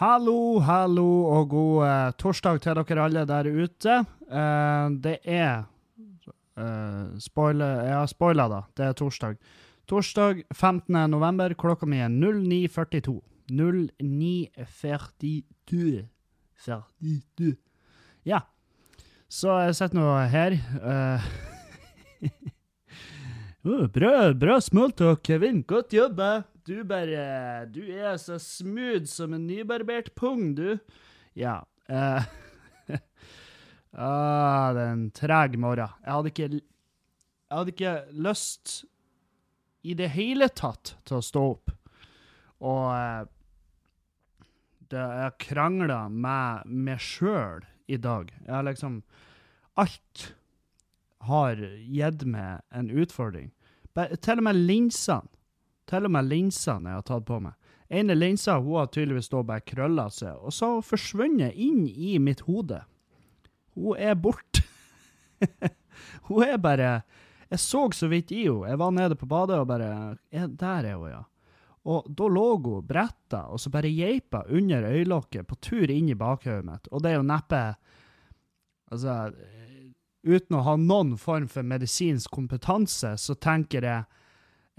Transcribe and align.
Hallo, 0.00 0.56
hallo 0.64 1.28
og 1.28 1.50
god 1.52 1.82
eh, 1.84 2.14
torsdag 2.16 2.62
til 2.64 2.78
dere 2.78 3.02
alle 3.04 3.20
der 3.28 3.44
ute. 3.52 4.00
Eh, 4.32 4.86
det 5.04 5.20
er 5.28 5.68
uh, 6.56 7.12
spoiler, 7.20 7.84
Jeg 7.84 7.92
har 7.98 8.08
spoila, 8.08 8.48
da. 8.48 8.64
Det 8.72 8.80
er 8.86 8.96
torsdag. 8.96 9.36
Torsdag 9.84 10.48
15. 10.56 10.96
november. 11.10 11.52
Klokka 11.52 11.84
mi 11.84 12.00
er 12.00 12.08
09.42. 12.08 13.20
09.42. 13.52 16.08
42. 16.64 17.60
Ja. 18.24 18.40
Så 19.28 19.52
jeg 19.66 19.74
sitter 19.76 20.00
nå 20.00 20.16
her. 20.32 20.56
Uh, 20.80 21.20
uh, 23.68 23.84
bra, 23.92 24.32
bra 24.32 24.56
og 24.56 25.20
Kevin. 25.22 25.60
Godt 25.60 25.92
jobba. 25.92 26.48
Du 26.70 26.84
bare 26.86 27.66
Du 27.66 27.80
er 27.82 28.14
så 28.22 28.36
smooth 28.38 29.08
som 29.10 29.34
en 29.34 29.48
nybarbert 29.48 30.12
pung, 30.14 30.52
du. 30.54 30.78
Ja. 31.34 31.64
Uh, 31.90 32.22
ah, 33.98 34.70
det 34.76 34.84
er 34.84 34.92
en 34.92 35.08
treg 35.10 35.56
morgen. 35.58 35.90
Jeg 36.04 36.14
hadde 36.14 36.30
ikke 36.30 36.48
Jeg 36.52 37.56
hadde 37.56 37.74
ikke 37.74 37.94
lyst 38.28 38.76
i 39.82 39.96
det 39.98 40.12
hele 40.14 40.46
tatt 40.54 40.94
til 41.08 41.18
å 41.18 41.24
stå 41.24 41.42
opp. 41.56 41.74
Og 42.62 42.86
uh, 42.94 43.26
det, 44.92 45.02
jeg 45.02 45.38
krangla 45.48 46.04
med 46.06 46.70
meg 46.70 47.02
sjøl 47.02 47.66
i 47.90 47.98
dag. 47.98 48.30
Jeg 48.44 48.54
har 48.54 48.68
liksom 48.68 49.02
Alt 49.74 50.28
har 51.26 51.58
gitt 51.82 52.22
meg 52.30 52.62
en 52.70 52.94
utfordring. 52.94 53.50
Til 54.22 54.38
og 54.38 54.46
med 54.46 54.62
linsene 54.70 55.39
til 55.90 56.06
og 56.06 56.14
med 56.14 56.28
linsene 56.30 56.92
jeg 56.92 57.00
har 57.00 57.08
tatt 57.08 57.26
på 57.26 57.40
meg. 57.42 57.56
ene 57.90 58.14
linsa 58.14 58.58
hun 58.58 58.78
har 58.78 58.86
tydeligvis 58.86 59.28
da 59.28 59.42
bare 59.42 59.66
krølla 59.66 60.06
seg, 60.10 60.36
og 60.38 60.54
så 60.54 60.66
har 60.66 60.78
hun 60.78 60.86
forsvunnet 60.86 61.56
inn 61.58 61.86
i 61.88 62.18
mitt 62.18 62.44
hode. 62.46 62.84
Hun 63.74 63.98
er 63.98 64.14
borte. 64.14 64.62
hun 66.28 66.44
er 66.44 66.58
bare 66.58 67.02
Jeg 67.50 67.58
så 67.58 67.90
så 67.90 68.06
vidt 68.06 68.30
i 68.30 68.44
henne. 68.44 68.68
Jeg 68.68 68.78
var 68.78 68.90
nede 68.90 69.16
på 69.18 69.26
badet 69.26 69.58
og 69.58 69.66
bare 69.66 70.16
Der 70.30 70.84
er 70.84 70.94
hun, 70.94 71.10
ja. 71.10 71.24
Og 71.84 72.06
da 72.06 72.28
lå 72.28 72.58
hun 72.60 72.86
bretta 72.86 73.46
og 73.48 73.60
så 73.60 73.70
bare 73.70 73.90
geipa 73.90 74.44
under 74.48 74.84
øyelokket 74.84 75.46
på 75.46 75.56
tur 75.56 75.90
inn 75.90 76.08
i 76.08 76.14
bakhodet 76.14 76.64
mitt. 76.64 76.88
Og 76.92 77.02
det 77.02 77.10
er 77.10 77.18
jo 77.18 77.26
neppe 77.26 77.62
Altså, 78.90 79.30
uten 80.26 80.56
å 80.58 80.64
ha 80.66 80.72
noen 80.74 81.12
form 81.14 81.44
for 81.48 81.62
medisinsk 81.62 82.32
kompetanse, 82.34 83.12
så 83.22 83.36
tenker 83.38 83.86
jeg 83.86 84.19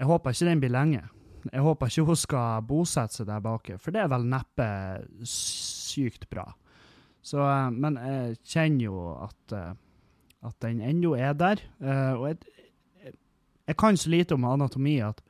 jeg 0.02 0.08
håper 0.10 0.34
ikke 0.34 0.48
den 0.48 0.62
blir 0.62 0.72
lenge. 0.74 1.04
Jeg 1.46 1.62
håper 1.62 1.90
ikke 1.90 2.06
hun 2.08 2.18
skal 2.18 2.64
bosette 2.66 3.20
seg 3.20 3.28
der 3.28 3.42
bak, 3.42 3.68
for 3.78 3.94
det 3.94 4.02
er 4.02 4.10
vel 4.10 4.26
neppe 4.26 4.66
sykt 5.30 6.26
bra. 6.30 6.48
Så, 7.22 7.38
eh, 7.38 7.68
men 7.70 7.98
jeg 8.02 8.40
kjenner 8.42 8.84
jo 8.88 9.02
at, 9.22 9.54
eh, 9.54 9.74
at 10.42 10.56
den 10.66 10.80
ennå 10.82 11.14
er 11.14 11.36
der. 11.38 11.62
Eh, 11.78 12.14
og 12.16 12.26
jeg, 12.32 13.14
jeg, 13.68 13.76
kan 13.78 13.96
så 13.96 14.10
lite 14.10 14.34
om 14.34 14.48
anatomi 14.50 14.96
at 15.06 15.22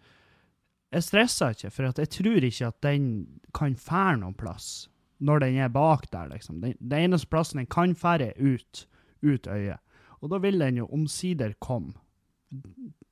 jeg 0.92 1.04
stresser 1.04 1.52
ikke, 1.52 1.72
for 1.72 1.90
jeg 1.92 2.12
tror 2.16 2.48
ikke 2.48 2.70
at 2.72 2.80
den 2.84 3.04
kan 3.52 3.76
fære 3.76 4.22
noen 4.22 4.36
plass 4.36 4.88
når 5.22 5.44
den 5.44 5.60
er 5.62 5.68
bak 5.72 6.08
der, 6.12 6.32
liksom. 6.32 6.62
Den, 6.64 6.74
den 6.80 7.10
eneste 7.10 7.28
plassen 7.28 7.60
den 7.60 7.68
kan 7.70 7.92
fære, 7.94 8.32
er 8.32 8.40
ut, 8.40 8.86
ut 9.22 9.46
øyet. 9.46 9.84
Og 10.24 10.32
da 10.32 10.40
vil 10.42 10.58
den 10.64 10.80
jo 10.80 10.88
omsider 10.88 11.52
komme. 11.60 11.92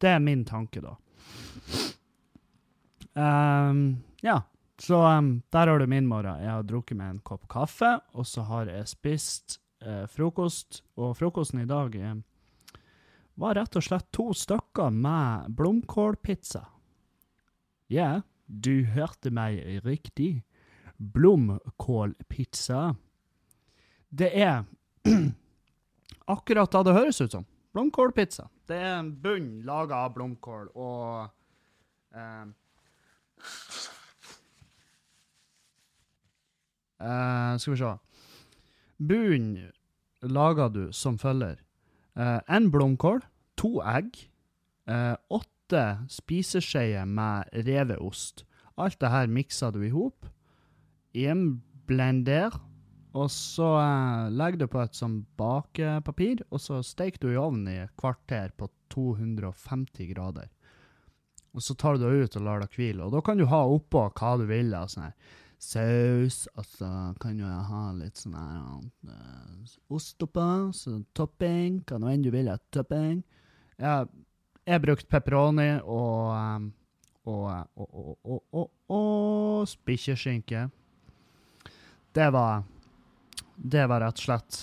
Det 0.00 0.08
er 0.08 0.24
min 0.24 0.42
tanke, 0.44 0.80
da. 0.80 0.96
Um, 3.14 4.02
ja, 4.22 4.42
så 4.78 5.00
um, 5.18 5.42
der 5.50 5.66
har 5.66 5.78
du 5.78 5.86
min 5.86 6.06
morgen. 6.06 6.40
Jeg 6.40 6.50
har 6.50 6.64
drukket 6.64 6.96
meg 6.96 7.14
en 7.14 7.22
kopp 7.26 7.48
kaffe, 7.50 7.98
og 8.14 8.26
så 8.26 8.46
har 8.48 8.70
jeg 8.70 8.88
spist 8.88 9.58
uh, 9.84 10.06
frokost. 10.08 10.82
Og 10.96 11.16
frokosten 11.18 11.64
i 11.64 11.68
dag 11.68 11.96
uh, 11.96 12.14
var 13.40 13.58
rett 13.58 13.76
og 13.76 13.84
slett 13.84 14.08
to 14.14 14.30
stykker 14.36 14.94
med 14.94 15.50
blomkålpizza. 15.58 16.64
Ja, 17.90 18.22
du 18.46 18.84
hørte 18.94 19.32
meg 19.34 19.82
riktig. 19.84 20.44
Blomkålpizza. 20.96 22.94
Det 24.10 24.30
er 24.34 24.64
akkurat 26.34 26.72
da 26.72 26.82
det 26.86 26.94
høres 26.94 27.20
ut 27.20 27.34
som. 27.34 27.49
Blomkålpizza. 27.72 28.48
Det 28.66 28.76
er 28.76 28.96
en 28.98 29.12
bunn 29.22 29.60
laga 29.66 30.02
av 30.06 30.14
blomkål 30.16 30.70
og 30.74 31.28
uh, 32.16 32.48
uh, 36.98 37.58
Skal 37.58 37.74
vi 37.74 37.78
se. 37.78 37.92
Bunnen 38.98 39.70
lager 40.22 40.68
du 40.74 40.82
som 40.92 41.18
følger. 41.18 41.62
Uh, 42.18 42.40
en 42.50 42.70
blomkål, 42.74 43.22
to 43.56 43.78
egg, 43.86 44.26
åtte 45.30 45.82
spiseskjeer 46.10 47.06
med 47.06 47.52
revet 47.68 48.00
ost. 48.02 48.42
Alt 48.80 48.98
det 49.00 49.12
her 49.12 49.30
mikser 49.30 49.70
du 49.70 49.84
i 49.86 49.92
hop 49.94 50.26
i 51.14 51.28
en 51.30 51.60
blender 51.86 52.56
og 53.12 53.26
så 53.34 53.68
eh, 53.80 54.30
legger 54.30 54.62
du 54.62 54.66
på 54.70 54.80
et 54.84 54.94
sånn 54.94 55.20
bakepapir, 55.40 56.44
og 56.50 56.62
så 56.62 56.78
steker 56.86 57.22
du 57.22 57.32
i 57.32 57.40
ovnen 57.40 57.72
i 57.72 57.78
et 57.84 57.94
kvarter 57.98 58.54
på 58.56 58.70
250 58.94 60.12
grader. 60.12 60.50
Og 61.50 61.64
så 61.66 61.74
tar 61.74 61.98
du 61.98 62.04
det 62.04 62.24
ut 62.24 62.36
og 62.38 62.46
lar 62.46 62.62
det 62.62 62.70
hvile. 62.76 63.06
Og 63.06 63.14
da 63.16 63.22
kan 63.26 63.38
du 63.40 63.48
ha 63.50 63.64
oppå 63.66 64.04
hva 64.14 64.36
du 64.38 64.46
vil 64.50 64.70
av 64.78 64.90
sånn 64.92 65.10
saus, 65.60 66.46
og 66.56 67.18
kan 67.20 67.36
du 67.36 67.44
ha 67.44 67.82
litt 67.92 68.16
sånn 68.16 68.38
her 68.38 68.78
uh, 69.10 69.74
ost 69.92 70.22
oppå, 70.24 70.70
så 70.72 71.00
topping, 71.12 71.82
hva 71.84 71.98
nå 72.00 72.14
enn 72.14 72.24
du 72.24 72.30
vil 72.32 72.48
ha 72.48 72.56
topping. 72.72 73.20
Jeg 73.80 74.06
har 74.70 74.84
brukt 74.84 75.08
pepperoni 75.10 75.72
og, 75.82 76.30
um, 76.32 76.70
og, 77.26 77.44
og, 77.74 77.88
og, 77.90 78.12
og, 78.22 78.42
og, 78.54 78.70
og 78.94 79.68
spikkeskinke. 79.68 80.68
Det 82.16 82.30
var 82.32 82.62
det 83.62 83.86
var 83.86 84.00
rett 84.00 84.16
og 84.16 84.24
slett 84.24 84.60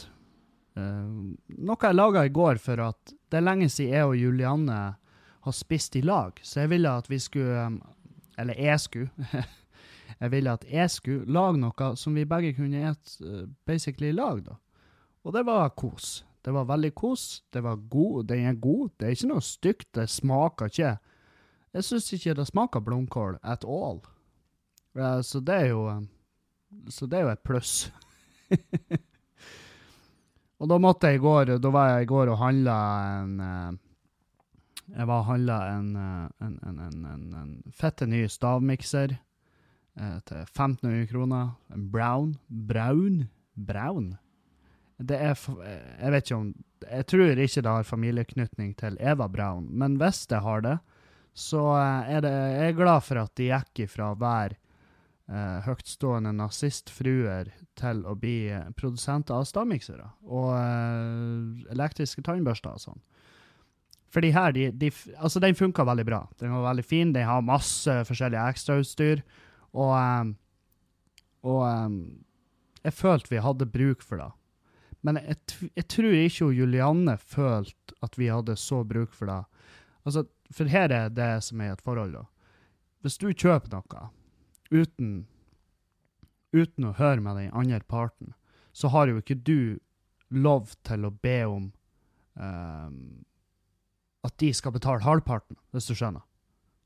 uh, 0.77 1.33
noe 1.57 1.77
jeg 1.83 1.97
laga 1.97 2.25
i 2.25 2.33
går 2.33 2.57
for 2.61 2.81
at 2.81 3.13
det 3.29 3.39
er 3.39 3.45
lenge 3.45 3.69
siden 3.69 3.93
jeg 3.93 4.09
og 4.09 4.17
Julianne 4.17 4.79
har 5.47 5.55
spist 5.55 5.95
i 5.95 6.01
lag. 6.01 6.39
Så 6.43 6.63
jeg 6.63 6.71
ville 6.73 6.91
at 6.91 7.09
vi 7.09 7.19
skulle 7.19 7.67
um, 7.67 7.81
Eller 8.37 8.53
jeg 8.61 8.79
skulle. 8.79 9.09
jeg 10.21 10.31
ville 10.31 10.53
at 10.53 10.65
jeg 10.69 10.89
skulle 10.91 11.33
lage 11.33 11.57
noe 11.57 11.89
som 11.97 12.15
vi 12.15 12.25
begge 12.25 12.53
kunne 12.57 12.93
spise 12.95 13.23
uh, 13.25 13.45
basically 13.65 14.09
i 14.09 14.17
lag, 14.17 14.43
da. 14.45 14.57
Og 15.23 15.33
det 15.33 15.43
var 15.45 15.69
kos. 15.75 16.23
Det 16.45 16.53
var 16.53 16.67
veldig 16.69 16.93
kos. 16.95 17.43
Det 17.53 17.63
var 17.63 17.75
god. 17.75 18.27
Den 18.29 18.45
er 18.45 18.53
god. 18.53 18.89
Det 18.97 19.07
er 19.07 19.15
ikke 19.15 19.31
noe 19.33 19.43
stygt. 19.43 19.89
Det 19.95 20.09
smaker 20.09 20.71
ikke 20.71 20.97
Jeg 21.73 21.83
syns 21.83 22.13
ikke 22.13 22.33
det 22.33 22.47
smaker 22.47 22.79
blomkål 22.79 23.37
at 23.43 23.65
all. 23.67 23.99
Så 25.21 25.39
det 25.39 25.55
er 25.55 25.67
jo 25.67 26.07
Så 26.89 27.05
det 27.05 27.19
er 27.19 27.23
jo 27.27 27.33
et 27.35 27.43
pluss. 27.43 27.91
og 30.59 30.69
da 30.71 30.77
måtte 30.81 31.11
jeg 31.11 31.19
i 31.19 31.23
går 31.23 31.57
Da 31.61 31.71
var 31.73 31.91
jeg 31.91 32.05
i 32.05 32.09
går 32.09 32.31
og 32.31 32.41
handla 32.41 32.75
en 33.19 33.33
eh, 33.43 33.71
Jeg 34.95 35.09
var 35.09 35.23
og 35.23 35.29
handla 35.31 35.57
en, 35.75 35.89
eh, 36.01 36.45
en, 36.47 36.59
en, 36.69 36.77
en, 36.85 37.25
en, 37.41 37.51
fette 37.75 38.07
ny 38.07 38.23
stavmikser 38.31 39.17
eh, 39.17 40.17
til 40.25 40.39
1500 40.45 41.09
kroner. 41.11 41.51
En 41.73 41.89
brown. 41.91 42.37
Brown? 42.47 43.25
Brown? 43.55 44.15
Det 44.97 45.17
er 45.17 45.35
Jeg 45.35 46.13
vet 46.13 46.25
ikke 46.25 46.39
om 46.39 46.53
Jeg 46.87 47.07
tror 47.11 47.43
ikke 47.43 47.61
det 47.61 47.73
har 47.73 47.83
familieknytning 47.83 48.77
til 48.79 48.97
Eva 48.99 49.27
Brown, 49.27 49.67
men 49.69 49.97
hvis 49.97 50.25
det 50.29 50.41
har 50.41 50.61
det, 50.61 50.77
så 51.37 51.61
er 51.77 52.21
det, 52.21 52.31
jeg 52.31 52.71
er 52.71 52.77
glad 52.77 53.03
for 53.05 53.21
at 53.21 53.33
de 53.37 53.51
gikk 53.51 53.83
ifra 53.85 54.13
være 54.17 54.57
eh, 55.31 55.59
høytstående 55.67 56.33
nazistfruer 56.35 57.51
til 57.79 58.03
å 58.07 58.15
bli 58.19 58.49
eh, 58.53 58.69
produsenter 58.79 59.37
av 59.37 59.47
stavmiksere 59.49 60.07
og 60.25 60.51
eh, 60.55 61.69
elektriske 61.75 62.23
tannbørster 62.25 62.75
og 62.75 62.83
sånn. 62.83 63.03
For 64.07 64.23
de 64.23 64.31
her, 64.31 64.53
de, 64.55 64.69
de, 64.71 64.91
altså 65.19 65.41
den 65.43 65.57
funka 65.57 65.83
veldig 65.85 66.05
bra. 66.07 66.21
Den 66.39 66.53
var 66.55 66.69
veldig 66.69 66.85
fin. 66.87 67.11
Den 67.13 67.27
har 67.27 67.43
masse 67.43 67.91
forskjellig 68.07 68.39
ekstrautstyr. 68.39 69.19
Og, 69.75 69.91
um, 69.91 70.31
og 71.43 71.59
um, 71.67 71.97
jeg 72.87 72.95
følte 72.95 73.33
vi 73.33 73.43
hadde 73.43 73.67
bruk 73.67 74.05
for 74.07 74.23
det. 74.23 74.29
Men 75.05 75.19
jeg, 75.19 75.69
jeg 75.75 75.87
tror 75.91 76.15
ikke 76.15 76.49
Julianne 76.55 77.17
følte 77.19 77.99
at 78.03 78.15
vi 78.17 78.31
hadde 78.31 78.55
så 78.59 78.79
bruk 78.87 79.11
for 79.13 79.29
det. 79.29 79.41
Altså, 80.07 80.23
for 80.55 80.71
her 80.71 80.93
er 80.95 81.11
det 81.11 81.31
som 81.43 81.61
er 81.61 81.75
et 81.75 81.83
forhold, 81.83 82.15
da. 82.15 82.23
Hvis 83.03 83.19
du 83.19 83.27
kjøper 83.29 83.75
noe, 83.75 84.07
uten, 84.71 85.27
uten 86.55 86.89
å 86.89 86.95
høre 86.97 87.21
med 87.23 87.39
den 87.39 87.53
andre 87.53 87.81
parten, 87.87 88.33
så 88.73 88.91
har 88.93 89.09
jo 89.09 89.21
ikke 89.21 89.39
du 89.39 89.79
lov 90.29 90.73
til 90.85 91.07
å 91.07 91.13
be 91.23 91.39
om 91.47 91.71
um, 92.35 92.99
at 94.27 94.35
de 94.41 94.51
skal 94.53 94.75
betale 94.75 95.05
halvparten, 95.05 95.57
hvis 95.71 95.87
du 95.89 95.95
skjønner. 95.95 96.25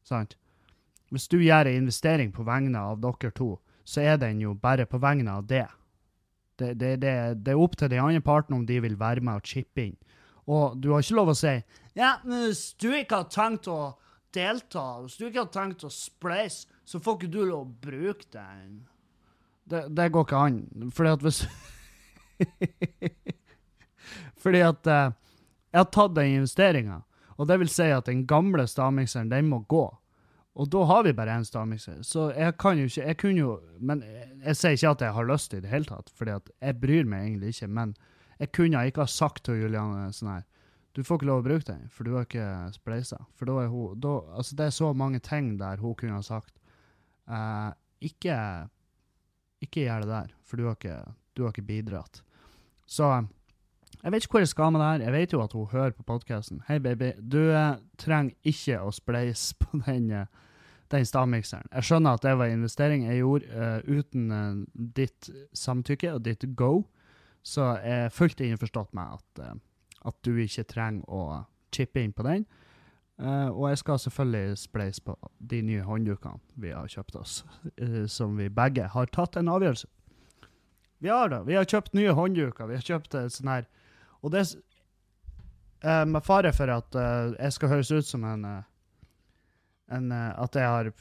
Sant? 0.06 0.38
Hvis 1.12 1.28
du 1.28 1.42
gjør 1.42 1.68
en 1.68 1.84
investering 1.84 2.32
på 2.32 2.46
vegne 2.48 2.80
av 2.80 3.02
dere 3.04 3.34
to, 3.36 3.56
så 3.84 4.04
er 4.06 4.20
den 4.22 4.40
jo 4.44 4.54
bare 4.56 4.86
på 4.88 5.02
vegne 5.02 5.34
av 5.34 5.48
det. 5.50 5.66
Det, 6.56 6.76
det, 6.80 6.96
det, 7.02 7.14
det 7.42 7.54
er 7.54 7.60
opp 7.60 7.76
til 7.80 7.90
den 7.92 8.04
andre 8.04 8.22
parten 8.24 8.56
om 8.56 8.66
de 8.68 8.78
vil 8.84 9.00
være 9.00 9.24
med 9.26 9.42
og 9.42 9.48
chippe 9.48 9.88
inn. 9.90 9.98
Og 10.52 10.78
du 10.82 10.92
har 10.92 11.04
ikke 11.04 11.18
lov 11.18 11.34
å 11.34 11.38
si 11.38 11.54
ja, 11.98 12.16
men 12.24 12.46
hvis 12.46 12.72
du 12.80 12.92
ikke 12.96 13.24
har 13.24 13.32
tenkt 13.32 13.68
å 13.68 13.98
delta, 14.32 15.02
hvis 15.04 15.18
du 15.20 15.26
ikke 15.28 15.44
har 15.44 15.52
tenkt 15.52 15.84
å 15.84 15.92
spleise, 15.92 16.70
så 16.92 17.00
får 17.00 17.18
ikke 17.18 17.32
du 17.32 17.44
lov 17.46 17.62
å 17.64 17.76
bruke 17.86 18.28
den. 18.36 18.82
Det, 19.64 19.86
det 19.96 20.10
går 20.12 20.28
ikke 20.28 20.44
an. 20.44 20.58
Fordi 20.92 21.14
at 21.16 21.24
hvis 21.24 21.46
Fordi 24.42 24.64
at 24.66 24.90
eh, 24.90 25.14
jeg 25.72 25.80
har 25.80 25.90
tatt 25.94 26.18
den 26.18 26.42
investeringa, 26.42 27.00
og 27.40 27.48
det 27.48 27.62
vil 27.62 27.72
si 27.72 27.88
at 27.96 28.10
den 28.10 28.26
gamle 28.28 28.66
stavmikseren, 28.68 29.32
den 29.32 29.48
må 29.48 29.62
gå. 29.72 29.86
Og 30.60 30.68
da 30.68 30.82
har 30.90 31.06
vi 31.08 31.16
bare 31.16 31.38
én 31.40 31.48
stavmikser. 31.48 32.02
Så 32.04 32.28
jeg 32.36 32.58
kan 32.60 32.76
jo 32.76 32.90
ikke 32.90 33.06
Jeg 33.08 33.18
kunne 33.22 33.40
jo 33.40 33.52
Men 33.80 34.02
jeg 34.44 34.56
sier 34.60 34.74
ikke 34.76 34.90
at 34.90 35.04
jeg 35.06 35.16
har 35.16 35.30
lyst 35.30 35.54
i 35.54 35.62
det 35.64 35.72
hele 35.72 35.88
tatt, 35.88 36.12
fordi 36.12 36.34
at 36.36 36.52
jeg 36.60 36.80
bryr 36.82 37.08
meg 37.08 37.24
egentlig 37.24 37.54
ikke. 37.56 37.68
Men 37.68 37.94
jeg 38.40 38.52
kunne 38.52 38.86
ikke 38.86 39.06
ha 39.06 39.08
sagt 39.08 39.46
til 39.46 39.62
Juliane 39.62 40.12
sånn 40.12 40.34
her 40.34 40.44
Du 40.92 41.06
får 41.08 41.22
ikke 41.22 41.30
lov 41.30 41.40
å 41.40 41.48
bruke 41.48 41.72
den, 41.72 41.88
for 41.88 42.04
du 42.04 42.18
har 42.18 42.28
ikke 42.28 42.74
spleisa. 42.76 43.22
For 43.40 43.48
da 43.48 43.62
er 43.64 43.72
hun 43.72 43.96
da, 44.04 44.18
Altså, 44.36 44.56
det 44.60 44.66
er 44.66 44.76
så 44.76 44.92
mange 44.94 45.24
ting 45.24 45.56
der 45.60 45.80
hun 45.80 45.96
kunne 45.96 46.20
ha 46.20 46.22
sagt. 46.22 46.52
Uh, 47.32 47.72
ikke 48.04 48.36
Ikke 49.62 49.86
gjør 49.86 50.04
det 50.04 50.10
der, 50.10 50.34
for 50.44 50.58
du 50.58 50.66
har 50.66 50.76
ikke, 50.76 50.98
du 51.38 51.44
har 51.46 51.54
ikke 51.54 51.68
bidratt. 51.68 52.24
Så 52.90 53.08
jeg 54.04 54.12
vet 54.12 54.24
ikke 54.24 54.34
hvor 54.34 54.42
jeg 54.42 54.50
skal 54.50 54.72
med 54.74 54.82
det 54.82 54.88
her. 54.88 55.04
Jeg 55.06 55.14
vet 55.14 55.34
jo 55.34 55.42
at 55.44 55.54
hun 55.54 55.68
hører 55.72 55.92
på 55.94 56.04
podkasten. 56.04 56.64
Hei, 56.68 56.80
baby. 56.80 57.12
Du 57.22 57.52
eh, 57.54 57.76
trenger 58.02 58.34
ikke 58.44 58.80
å 58.82 58.94
spleise 58.96 59.54
på 59.62 59.82
den, 59.86 60.08
eh, 60.10 60.26
den 60.90 61.06
stavmikseren. 61.06 61.70
Jeg 61.70 61.86
skjønner 61.86 62.18
at 62.18 62.26
det 62.26 62.34
var 62.40 62.50
en 62.50 62.64
investering 62.64 63.06
jeg 63.06 63.22
gjorde 63.22 63.52
uh, 63.54 63.86
uten 63.86 64.32
uh, 64.34 64.64
ditt 64.74 65.30
samtykke 65.56 66.16
og 66.16 66.26
ditt 66.26 66.44
go, 66.58 66.82
så 67.46 67.76
jeg 67.80 68.12
fullt 68.12 68.42
innforstått 68.44 68.92
med 68.98 69.14
at, 69.20 69.44
uh, 69.46 70.10
at 70.10 70.18
du 70.26 70.34
ikke 70.42 70.66
trenger 70.68 71.06
å 71.08 71.22
chippe 71.72 72.02
inn 72.02 72.12
på 72.18 72.26
den. 72.28 72.44
Og 73.22 73.66
jeg 73.70 73.78
skal 73.78 74.00
selvfølgelig 74.02 74.58
spleise 74.58 75.02
på 75.06 75.14
de 75.52 75.60
nye 75.62 75.84
hånddukene 75.86 76.40
vi 76.64 76.72
har 76.74 76.88
kjøpt 76.90 77.20
oss, 77.20 77.34
som 78.10 78.34
vi 78.40 78.48
begge 78.50 78.88
har 78.90 79.12
tatt 79.14 79.38
en 79.38 79.52
avgjørelse. 79.52 79.86
Vi 81.02 81.10
har 81.10 81.30
det. 81.30 81.44
Vi 81.46 81.58
har 81.60 81.70
kjøpt 81.70 81.94
nye 81.98 82.16
håndduker. 82.18 82.70
Vi 82.70 82.80
har 82.80 82.88
kjøpt 82.88 83.18
sånn 83.36 83.52
her 83.52 83.68
og 84.22 84.34
det 84.36 84.44
uh, 85.86 86.06
Med 86.06 86.26
fare 86.26 86.54
for 86.56 86.72
at 86.72 86.98
uh, 86.98 87.34
jeg 87.38 87.58
skal 87.58 87.74
høres 87.74 87.92
ut 87.92 88.08
som 88.08 88.26
en, 88.28 88.46
uh, 88.46 89.08
en 89.96 90.12
At 90.14 90.58
jeg 90.58 90.68
har 90.68 90.92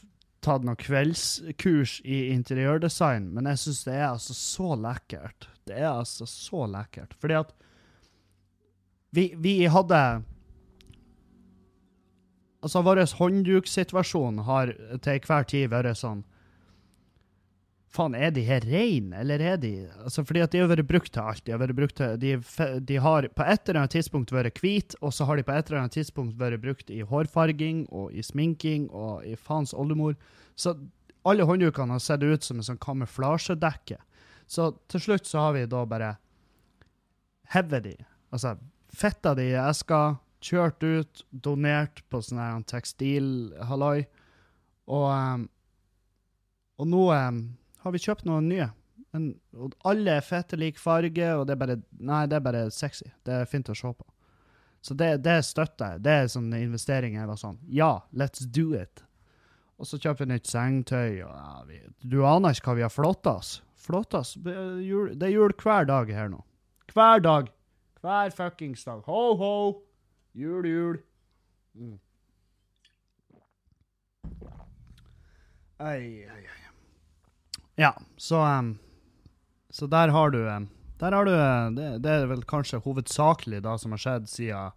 tatt 0.41 0.65
noen 0.65 0.79
kveldskurs 0.81 1.99
i 2.01 2.31
interiørdesign, 2.33 3.27
men 3.37 3.45
jeg 3.51 3.61
syns 3.61 3.83
det 3.85 3.97
er 3.99 4.07
altså 4.07 4.33
så 4.33 4.71
lekkert. 4.81 5.51
Det 5.69 5.75
er 5.77 5.91
altså 5.91 6.25
så 6.25 6.65
lekkert. 6.65 7.13
Fordi 7.21 7.37
at 7.43 7.51
vi, 9.13 9.27
vi 9.37 9.53
hadde 9.69 9.99
Altså, 12.61 12.83
vår 12.85 13.03
håndduksituasjon 13.17 14.43
har 14.45 14.75
til 15.01 15.17
enhver 15.17 15.49
tid 15.49 15.73
vært 15.73 16.01
sånn 16.01 16.27
Faen, 17.91 18.15
er 18.15 18.31
de 18.31 18.45
her 18.47 18.63
reine, 18.71 19.17
eller 19.19 19.43
er 19.43 19.57
de 19.59 19.71
altså 20.05 20.23
Fordi 20.23 20.45
at 20.45 20.53
de 20.53 20.61
har 20.63 20.69
vært 20.71 20.87
brukt 20.87 21.11
til 21.11 21.25
alt. 21.27 21.43
De 21.43 21.51
har, 21.57 21.73
brukt 21.75 21.97
til, 21.99 22.13
de, 22.23 22.37
de 22.87 22.99
har 23.03 23.27
på 23.35 23.43
et 23.43 23.65
eller 23.67 23.81
annet 23.81 23.97
tidspunkt 23.97 24.31
vært 24.31 24.61
hvite, 24.63 24.95
og 25.03 25.11
så 25.17 25.27
har 25.27 25.41
de 25.41 25.45
på 25.49 25.57
et 25.57 25.67
eller 25.67 25.81
annet 25.81 25.97
tidspunkt 25.99 26.39
vært 26.39 26.63
brukt 26.63 26.93
i 26.95 27.01
hårfarging 27.03 27.89
og 27.91 28.15
i 28.15 28.23
sminking 28.23 28.87
og 28.95 29.27
i 29.27 29.35
faens 29.35 29.75
oldemor. 29.75 30.15
Så 30.55 30.77
alle 31.27 31.49
hånddukene 31.49 31.97
har 31.97 32.05
sett 32.05 32.23
ut 32.23 32.47
som 32.47 32.61
en 32.61 32.69
sånn 32.69 32.79
kamuflasjedekke. 32.79 33.99
Så 34.47 34.71
til 34.91 35.03
slutt 35.03 35.27
så 35.27 35.49
har 35.49 35.59
vi 35.59 35.67
da 35.71 35.83
bare 35.89 36.15
hevet 37.51 37.89
de. 37.89 37.97
Altså 38.31 38.55
fetta 38.95 39.35
de 39.35 39.51
i 39.51 39.59
eska, 39.59 40.21
kjørt 40.45 40.83
ut, 40.85 41.25
donert 41.31 42.03
på 42.09 42.21
sånn 42.25 42.65
tekstilhalloi. 42.69 44.05
Og, 44.91 45.07
um, 45.07 45.49
og 46.81 46.89
nå 46.91 47.03
um, 47.13 47.41
har 47.85 47.95
vi 47.95 48.03
kjøpt 48.03 48.27
noen 48.29 48.49
nye. 48.51 48.71
Men, 49.15 49.33
og 49.59 49.75
alle 49.91 50.19
er 50.19 50.25
fette 50.25 50.59
lik 50.59 50.79
farge, 50.79 51.29
og 51.35 51.47
det 51.49 51.57
er 51.57 51.61
bare 51.61 51.79
Nei, 51.99 52.25
det 52.31 52.39
er 52.39 52.47
bare 52.47 52.65
sexy. 52.75 53.09
Det 53.27 53.41
er 53.41 53.51
fint 53.51 53.71
å 53.71 53.77
se 53.77 53.91
på. 53.91 54.07
Så 54.81 54.97
det, 54.97 55.11
det 55.27 55.41
støtter 55.45 55.97
jeg. 55.97 56.05
Det 56.07 56.17
er 56.17 56.31
sånn 56.33 56.53
investering 56.57 57.19
jeg 57.19 57.29
var 57.29 57.41
sånn 57.41 57.59
Ja, 57.69 57.93
let's 58.17 58.47
do 58.47 58.71
it. 58.79 59.03
Og 59.81 59.89
så 59.89 59.97
kjøper 60.01 60.27
vi 60.27 60.35
nytt 60.35 60.49
sengetøy, 60.49 61.21
og 61.25 61.33
ja, 61.33 61.59
vi, 61.69 61.81
Du 62.01 62.21
aner 62.29 62.57
ikke 62.57 62.73
hva 62.73 62.79
vi 62.79 62.87
har 62.87 62.93
flotta 62.93 63.37
oss. 63.41 63.59
Flotta 63.81 64.21
oss. 64.21 64.35
Det 64.41 64.55
er 64.55 65.33
jul 65.33 65.55
hver 65.57 65.89
dag 65.89 66.13
her 66.13 66.33
nå. 66.33 66.43
Hver 66.93 67.23
dag. 67.25 67.49
Hver 68.01 68.33
fuckings 68.37 68.85
dag. 68.85 69.05
Ho, 69.09 69.23
ho! 69.41 69.55
Jul, 70.33 70.67
jul. 70.67 70.99
Mm. 71.75 71.99
Ai, 75.81 76.29
ai, 76.29 76.45
ai. 76.45 76.61
Ja, 77.81 77.95
så 78.17 78.43
um, 78.45 78.79
Så 79.71 79.87
der 79.87 80.09
har 80.09 80.31
du 80.31 80.49
um, 80.49 80.69
Der 80.99 81.13
har 81.13 81.25
du 81.25 81.33
uh, 81.33 81.71
det, 81.75 82.03
det, 82.05 82.11
er 82.11 82.27
vel 82.29 82.45
kanskje 82.45 82.83
hovedsakelig 82.85 83.63
da 83.65 83.79
som 83.79 83.95
har 83.97 84.03
skjedd 84.03 84.29
siden, 84.29 84.75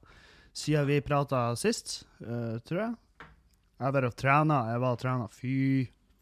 siden 0.54 0.88
vi 0.88 1.02
prata 1.04 1.50
sist, 1.60 2.06
uh, 2.24 2.58
tror 2.64 2.80
jeg. 2.86 2.94
Jeg 3.84 3.96
vært 3.98 4.08
og 4.08 4.16
trena. 4.16 4.62
Jeg 4.72 4.82
var 4.86 4.96
og 4.96 5.02
trena. 5.02 5.28
Fy 5.28 5.58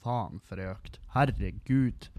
faen, 0.01 0.41
for 0.41 0.57
ei 0.57 0.71
økt. 0.71 0.97
Herregud. 1.13 2.09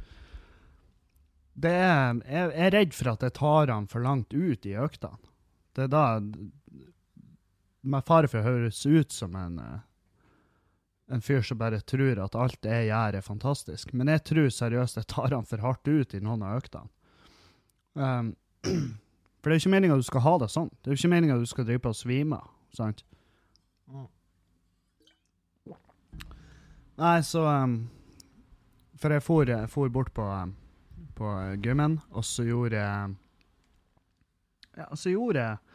Det 1.52 1.72
er, 1.74 2.22
jeg 2.22 2.52
er 2.54 2.74
redd 2.76 2.94
for 2.94 3.12
at 3.12 3.26
jeg 3.26 3.34
tar 3.36 3.72
han 3.74 3.88
for 3.90 4.06
langt 4.06 4.32
ut 4.32 4.68
i 4.68 4.76
øktene. 4.78 5.18
Det 5.74 5.88
er 5.88 5.90
da 5.90 6.04
Med 7.82 8.06
fare 8.06 8.30
for 8.30 8.38
å 8.38 8.46
høres 8.46 8.84
ut 8.86 9.12
som 9.12 9.34
en 9.36 9.58
uh, 9.58 9.80
en 11.12 11.20
fyr 11.20 11.42
som 11.42 11.58
bare 11.58 11.80
tror 11.80 12.16
at 12.24 12.36
alt 12.38 12.64
jeg 12.64 12.88
gjør, 12.88 13.18
er 13.18 13.24
fantastisk. 13.24 13.92
Men 13.92 14.08
jeg 14.08 14.24
tror 14.30 14.48
seriøst 14.54 14.96
jeg 14.96 15.08
tar 15.12 15.34
han 15.34 15.48
for 15.48 15.60
hardt 15.60 15.88
ut 15.88 16.14
i 16.16 16.20
noen 16.24 16.44
av 16.46 16.62
øktene. 16.62 16.88
Um, 17.92 18.30
for 19.42 19.50
det 19.50 19.56
er 19.56 19.58
jo 19.58 19.62
ikke 19.64 19.74
meninga 19.74 19.98
du 20.00 20.06
skal 20.06 20.24
ha 20.24 20.36
det 20.40 20.48
sånn. 20.54 20.70
Det 20.80 20.88
er 20.88 20.94
jo 20.94 21.02
ikke 21.02 21.12
meninga 21.12 21.36
du 21.40 21.48
skal 21.50 21.68
drive 21.68 21.82
på 21.84 21.92
og 21.92 21.98
svime 21.98 22.38
av. 22.38 22.54
Sant? 22.72 23.04
Nei, 27.02 27.18
så 27.26 27.42
um, 27.44 27.74
For 29.00 29.12
jeg 29.12 29.24
for, 29.26 29.48
jeg 29.48 29.68
for 29.72 29.92
bort 29.92 30.12
på, 30.16 30.24
um, 30.24 30.54
på 31.18 31.34
gymmen, 31.64 31.98
og 32.12 32.24
så 32.24 32.46
gjorde 32.46 32.80
jeg 32.80 33.18
Ja, 34.78 34.86
så 34.96 35.12
gjorde 35.12 35.44
jeg 35.44 35.71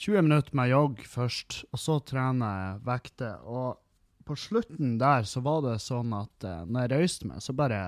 20 0.00 0.22
minutter 0.24 0.56
med 0.56 0.70
jogg 0.70 1.02
først, 1.04 1.64
og 1.74 1.80
så 1.80 1.98
trener 2.08 2.52
jeg 2.56 2.84
vekter. 2.86 3.42
Og 3.44 3.76
på 4.24 4.36
slutten 4.38 4.94
der 5.00 5.26
så 5.28 5.42
var 5.44 5.60
det 5.66 5.74
sånn 5.84 6.14
at 6.16 6.46
uh, 6.46 6.62
når 6.64 6.86
jeg 6.86 6.92
røyste 6.92 7.28
meg, 7.28 7.42
så 7.44 7.52
bare 7.56 7.80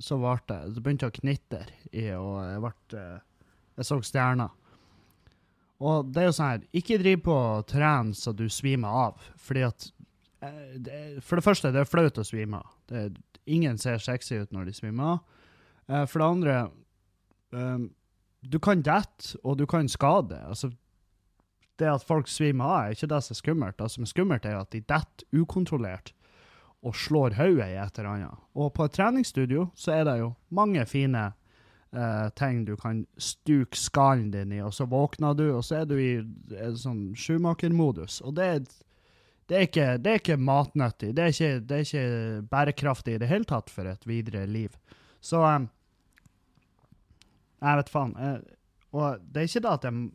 Så 0.00 0.16
ble 0.18 0.38
det 0.48 0.58
Det 0.74 0.82
begynte 0.82 1.10
å 1.10 1.14
knitre 1.14 1.66
i, 1.92 2.08
og 2.16 2.38
jeg 2.48 2.62
ble 2.64 2.72
uh, 2.98 3.20
Jeg 3.76 3.88
så 3.90 4.00
stjerner. 4.02 4.50
Og 5.80 6.10
det 6.10 6.22
er 6.22 6.28
jo 6.30 6.34
sånn 6.38 6.50
her 6.50 6.66
Ikke 6.80 6.98
driv 7.02 7.22
på 7.28 7.36
å 7.36 7.62
trene 7.68 8.16
så 8.16 8.32
du 8.34 8.48
svimer 8.50 8.98
av, 9.06 9.22
fordi 9.36 9.66
at 9.68 9.90
det, 10.40 11.20
For 11.20 11.36
det 11.36 11.44
første, 11.44 11.70
det 11.70 11.82
er 11.82 11.88
flaut 11.88 12.18
å 12.18 12.24
svime 12.24 12.62
av. 12.62 13.14
Ingen 13.44 13.78
ser 13.78 14.00
sexy 14.00 14.40
ut 14.40 14.54
når 14.56 14.70
de 14.70 14.72
svimer 14.72 15.10
av. 15.12 16.06
for 16.08 16.22
det 16.22 16.28
andre 16.28 17.90
Du 18.40 18.58
kan 18.58 18.80
dette, 18.80 19.36
og 19.44 19.58
du 19.58 19.66
kan 19.68 19.88
skade. 19.88 20.40
Altså, 20.48 20.70
det 21.80 21.90
at 21.90 22.06
folk 22.06 22.28
svimer 22.28 22.68
av, 22.68 22.78
er 22.84 22.96
ikke 22.96 23.10
det 23.10 23.20
som 23.24 23.34
er 23.34 23.40
skummelt. 23.40 23.78
Det 23.80 23.90
som 23.94 24.06
er 24.06 24.12
skummelt, 24.12 24.46
er 24.46 24.60
at 24.60 24.72
de 24.74 24.82
detter 24.84 25.42
ukontrollert 25.42 26.12
og 26.80 26.96
slår 26.96 27.36
hodet 27.36 27.68
i 27.74 27.76
et 27.80 27.98
eller 27.98 28.10
annet. 28.14 28.44
Og 28.56 28.72
på 28.76 28.86
et 28.86 28.94
treningsstudio 28.96 29.68
så 29.76 29.98
er 29.98 30.06
det 30.08 30.16
jo 30.22 30.30
mange 30.56 30.84
fine 30.88 31.26
eh, 31.92 32.28
ting 32.38 32.62
du 32.64 32.72
kan 32.80 33.02
stuke 33.20 33.76
skallen 33.76 34.30
din 34.32 34.54
i, 34.56 34.62
og 34.64 34.72
så 34.74 34.86
våkner 34.88 35.36
du, 35.36 35.46
og 35.58 35.64
så 35.66 35.82
er 35.82 35.90
du 35.90 35.98
i 36.00 36.14
en 36.20 36.78
sånn 36.80 37.02
sjumakermodus. 37.18 38.20
Og 38.24 38.36
det 38.38 38.46
er, 38.46 38.62
det, 39.50 39.58
er 39.58 39.66
ikke, 39.68 39.88
det 40.00 40.14
ikke, 40.22 40.38
matnyttig. 40.40 41.12
Det 41.16 41.26
er 41.26 41.34
ikke, 41.34 41.50
det 41.60 41.76
er 41.76 41.84
ikke, 41.88 42.46
bærekraftig 42.54 43.18
i 43.18 43.20
det 43.24 43.28
hele 43.28 43.48
tatt 43.50 43.72
for 43.72 43.90
et 43.90 44.08
videre 44.08 44.46
liv. 44.48 44.72
Så 45.20 45.44
eh, 45.44 45.68
Jeg 47.60 47.82
vet 47.82 47.92
faen. 47.92 48.16
Eh, 48.16 48.40
og 48.96 49.20
det 49.22 49.42
er 49.42 49.52
ikke 49.52 49.62
det 49.66 49.76
at 49.76 49.84
jeg 49.86 50.08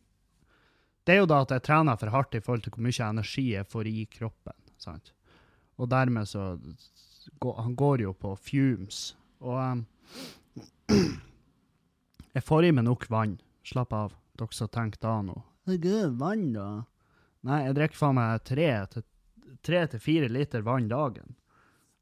det 1.06 1.14
er 1.14 1.22
jo 1.22 1.30
da 1.30 1.44
at 1.46 1.54
jeg 1.54 1.66
trener 1.68 1.98
for 2.02 2.14
hardt 2.14 2.36
i 2.38 2.42
forhold 2.42 2.66
til 2.66 2.74
hvor 2.74 2.86
mye 2.86 3.10
energi 3.10 3.46
jeg 3.52 3.70
får 3.70 3.90
i 3.92 4.06
kroppen. 4.10 4.58
sant? 4.82 5.14
Og 5.78 5.90
dermed 5.90 6.28
så 6.28 6.58
Han 7.58 7.76
går 7.76 8.02
jo 8.02 8.14
på 8.14 8.36
fumes. 8.38 9.16
Og 9.42 9.58
um, 9.58 9.86
jeg 12.34 12.44
får 12.44 12.66
i 12.66 12.72
meg 12.72 12.86
nok 12.86 13.08
vann. 13.10 13.40
Slapp 13.66 13.94
av, 13.94 14.14
dere 14.38 14.54
som 14.54 14.70
tenker 14.70 15.02
da 15.02 15.16
nå. 15.26 15.36
Gud, 15.66 16.20
vann, 16.20 16.52
da? 16.54 16.86
Nei, 17.46 17.64
jeg 17.66 17.78
drikker 17.78 17.98
faen 17.98 18.18
meg 18.20 18.46
tre 18.46 18.70
til, 18.94 19.06
tre 19.66 19.82
til 19.90 20.02
fire 20.02 20.30
liter 20.30 20.62
vann 20.66 20.90
dagen. 20.90 21.34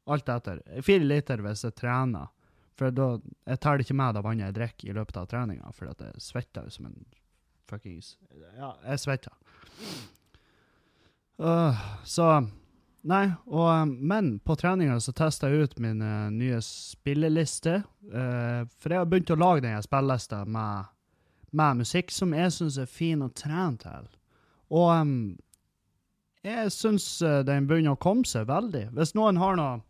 Alt 0.04 0.28
etter. 0.28 0.60
Fire 0.84 1.08
liter 1.08 1.40
hvis 1.44 1.64
jeg 1.64 1.76
trener. 1.80 2.28
For 2.76 2.92
da, 2.92 3.14
jeg 3.48 3.60
det 3.64 3.86
ikke 3.86 3.96
med 3.96 4.16
det 4.16 4.24
vannet 4.26 4.48
jeg 4.48 4.58
drikker 4.58 4.90
i 4.90 4.96
løpet 4.96 5.20
av 5.20 5.28
treninga, 5.30 5.72
for 5.72 5.92
at 5.92 6.00
jeg 6.04 6.24
svetter 6.24 6.68
som 6.74 6.90
en 6.90 7.04
fuckings 7.70 8.16
Ja, 8.58 8.74
jeg 8.86 9.00
svetter. 9.02 9.32
Uh, 11.38 11.74
så 12.04 12.28
Nei, 13.04 13.26
og, 13.52 13.66
um, 13.68 13.90
men 14.00 14.38
på 14.40 14.54
treninga 14.56 14.96
så 15.02 15.12
testa 15.12 15.50
jeg 15.52 15.66
ut 15.66 15.74
min 15.82 16.00
uh, 16.00 16.30
nye 16.32 16.56
spilleliste. 16.64 17.82
Uh, 18.08 18.64
for 18.80 18.94
jeg 18.94 19.02
har 19.02 19.10
begynt 19.10 19.32
å 19.34 19.36
lage 19.36 19.64
denne 19.66 19.82
spillelista 19.84 20.40
med, 20.48 20.88
med, 21.52 21.82
musikk 21.82 22.14
som 22.14 22.32
jeg 22.32 22.54
syns 22.56 22.78
er 22.80 22.88
fin 22.88 23.20
å 23.20 23.28
trene 23.36 23.76
til. 23.82 24.08
Og 24.72 24.88
um, 24.94 25.18
jeg 26.44 26.72
syns 26.72 27.10
den 27.44 27.68
begynner 27.68 27.92
å 27.92 28.00
komme 28.00 28.24
seg 28.28 28.48
veldig. 28.48 28.86
Hvis 28.96 29.12
noen 29.16 29.40
har 29.40 29.60
noe 29.60 29.82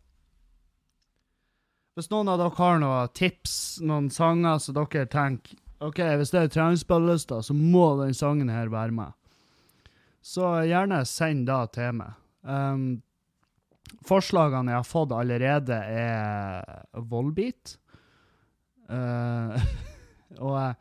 Hvis 1.95 2.11
noen 2.11 2.27
av 2.27 2.39
dere 2.39 2.55
har 2.57 2.79
noen 2.83 3.11
tips, 3.15 3.79
noen 3.79 4.09
sanger 4.11 4.59
så 4.59 4.75
dere 4.75 5.07
tenker 5.07 5.55
OK, 5.83 5.99
hvis 5.99 6.31
det 6.31 6.41
er 6.41 6.51
treningsspillelista, 6.53 7.41
så 7.43 7.55
må 7.55 7.87
den 7.99 8.13
sangen 8.15 8.51
her 8.51 8.71
være 8.71 8.95
med. 8.95 9.11
Så 10.25 10.47
gjerne 10.65 11.03
send 11.05 11.45
det 11.49 11.61
til 11.75 11.97
meg. 11.99 12.15
Um, 12.45 12.85
forslagene 14.07 14.71
jeg 14.71 14.81
har 14.81 14.87
fått 14.87 15.13
allerede, 15.13 15.75
er 15.75 16.85
Volbeat. 17.11 17.75
Uh, 18.89 19.57
og 20.45 20.75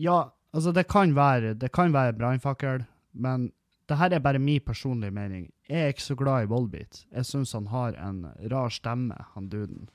Ja, 0.00 0.30
altså, 0.54 0.72
det 0.72 0.88
kan 0.88 1.12
være 1.14 1.54
Det 1.54 1.68
kan 1.72 1.92
være 1.92 2.16
brannfakkel, 2.16 2.84
men 3.12 3.50
det 3.88 3.98
her 3.98 4.14
er 4.14 4.22
bare 4.22 4.38
min 4.38 4.60
personlige 4.60 5.10
mening. 5.10 5.50
Jeg 5.68 5.80
er 5.80 5.92
ikke 5.92 6.02
så 6.02 6.14
glad 6.14 6.44
i 6.44 6.50
Volbeat. 6.50 7.04
Jeg 7.12 7.26
syns 7.26 7.52
han 7.52 7.66
har 7.66 7.96
en 7.98 8.26
rar 8.52 8.68
stemme, 8.70 9.16
han 9.34 9.48
duden. 9.48 9.88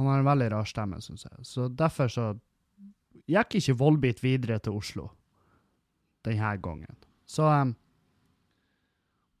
Han 0.00 0.08
har 0.08 0.20
en 0.20 0.28
veldig 0.28 0.48
rar 0.54 0.68
stemme, 0.68 1.00
syns 1.04 1.26
jeg. 1.26 1.44
Så 1.46 1.68
derfor 1.68 2.10
så 2.12 2.26
gikk 3.30 3.58
ikke 3.58 3.78
Volbeat 3.78 4.22
videre 4.24 4.58
til 4.62 4.78
Oslo 4.78 5.10
denne 6.26 6.52
gangen. 6.62 6.98
Så 7.28 7.46
um, 7.48 7.74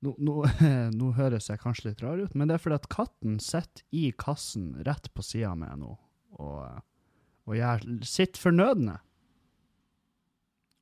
nå, 0.02 0.14
nå, 0.18 0.36
nå, 0.98 1.10
høres 1.18 1.48
jeg 1.50 1.62
kanskje 1.62 1.90
litt 1.90 2.02
rar 2.04 2.20
ut, 2.20 2.34
men 2.34 2.50
det 2.50 2.56
er 2.56 2.64
fordi 2.64 2.80
at 2.80 2.90
katten 2.92 3.38
sitter 3.42 3.84
i 3.94 4.08
kassen 4.18 4.74
rett 4.86 5.08
på 5.14 5.24
sida 5.26 5.54
meg 5.58 5.78
nå 5.80 5.94
og, 6.40 6.82
og 7.46 7.56
gjør 7.56 7.86
sitt 8.08 8.40
fornødne. 8.40 8.96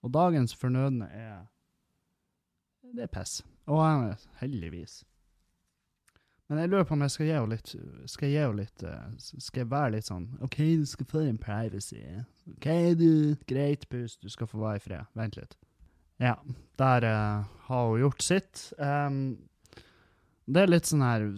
Og 0.00 0.12
dagens 0.14 0.54
fornødne 0.56 1.10
er 1.12 1.40
Det 2.94 3.04
er 3.04 3.12
piss. 3.12 3.40
Og 3.70 3.82
heldigvis. 4.40 5.02
Men 6.50 6.64
jeg 6.64 6.70
lurer 6.72 6.86
på 6.88 6.96
om 6.96 7.02
jeg 7.04 7.14
skal 7.14 7.28
gi 7.28 7.34
henne 7.36 7.54
litt 7.54 7.72
Skal 8.10 8.26
jeg 8.26 8.34
gi 8.34 8.42
henne 8.42 8.58
litt 8.58 8.82
eh, 8.82 9.10
Skal 9.22 9.62
jeg 9.62 9.70
være 9.70 9.94
litt 9.94 10.08
sånn 10.08 10.26
OK, 10.42 10.56
du 10.82 10.86
skal 10.90 11.06
få 11.06 11.22
din 11.22 11.38
privacy. 11.38 12.00
OK, 12.56 12.70
du. 12.98 13.12
Greit, 13.46 13.86
pust. 13.90 14.18
Du 14.24 14.32
skal 14.32 14.50
få 14.50 14.58
være 14.64 14.80
i 14.80 14.82
fred. 14.82 15.12
Vent 15.18 15.38
litt. 15.38 15.54
Ja, 16.20 16.34
der 16.80 17.06
uh, 17.06 17.46
har 17.68 17.86
hun 17.86 18.02
gjort 18.02 18.24
sitt. 18.26 18.64
Um, 18.76 19.38
det 20.50 20.64
er 20.64 20.72
litt 20.74 20.90
sånn 20.90 21.04
her 21.06 21.28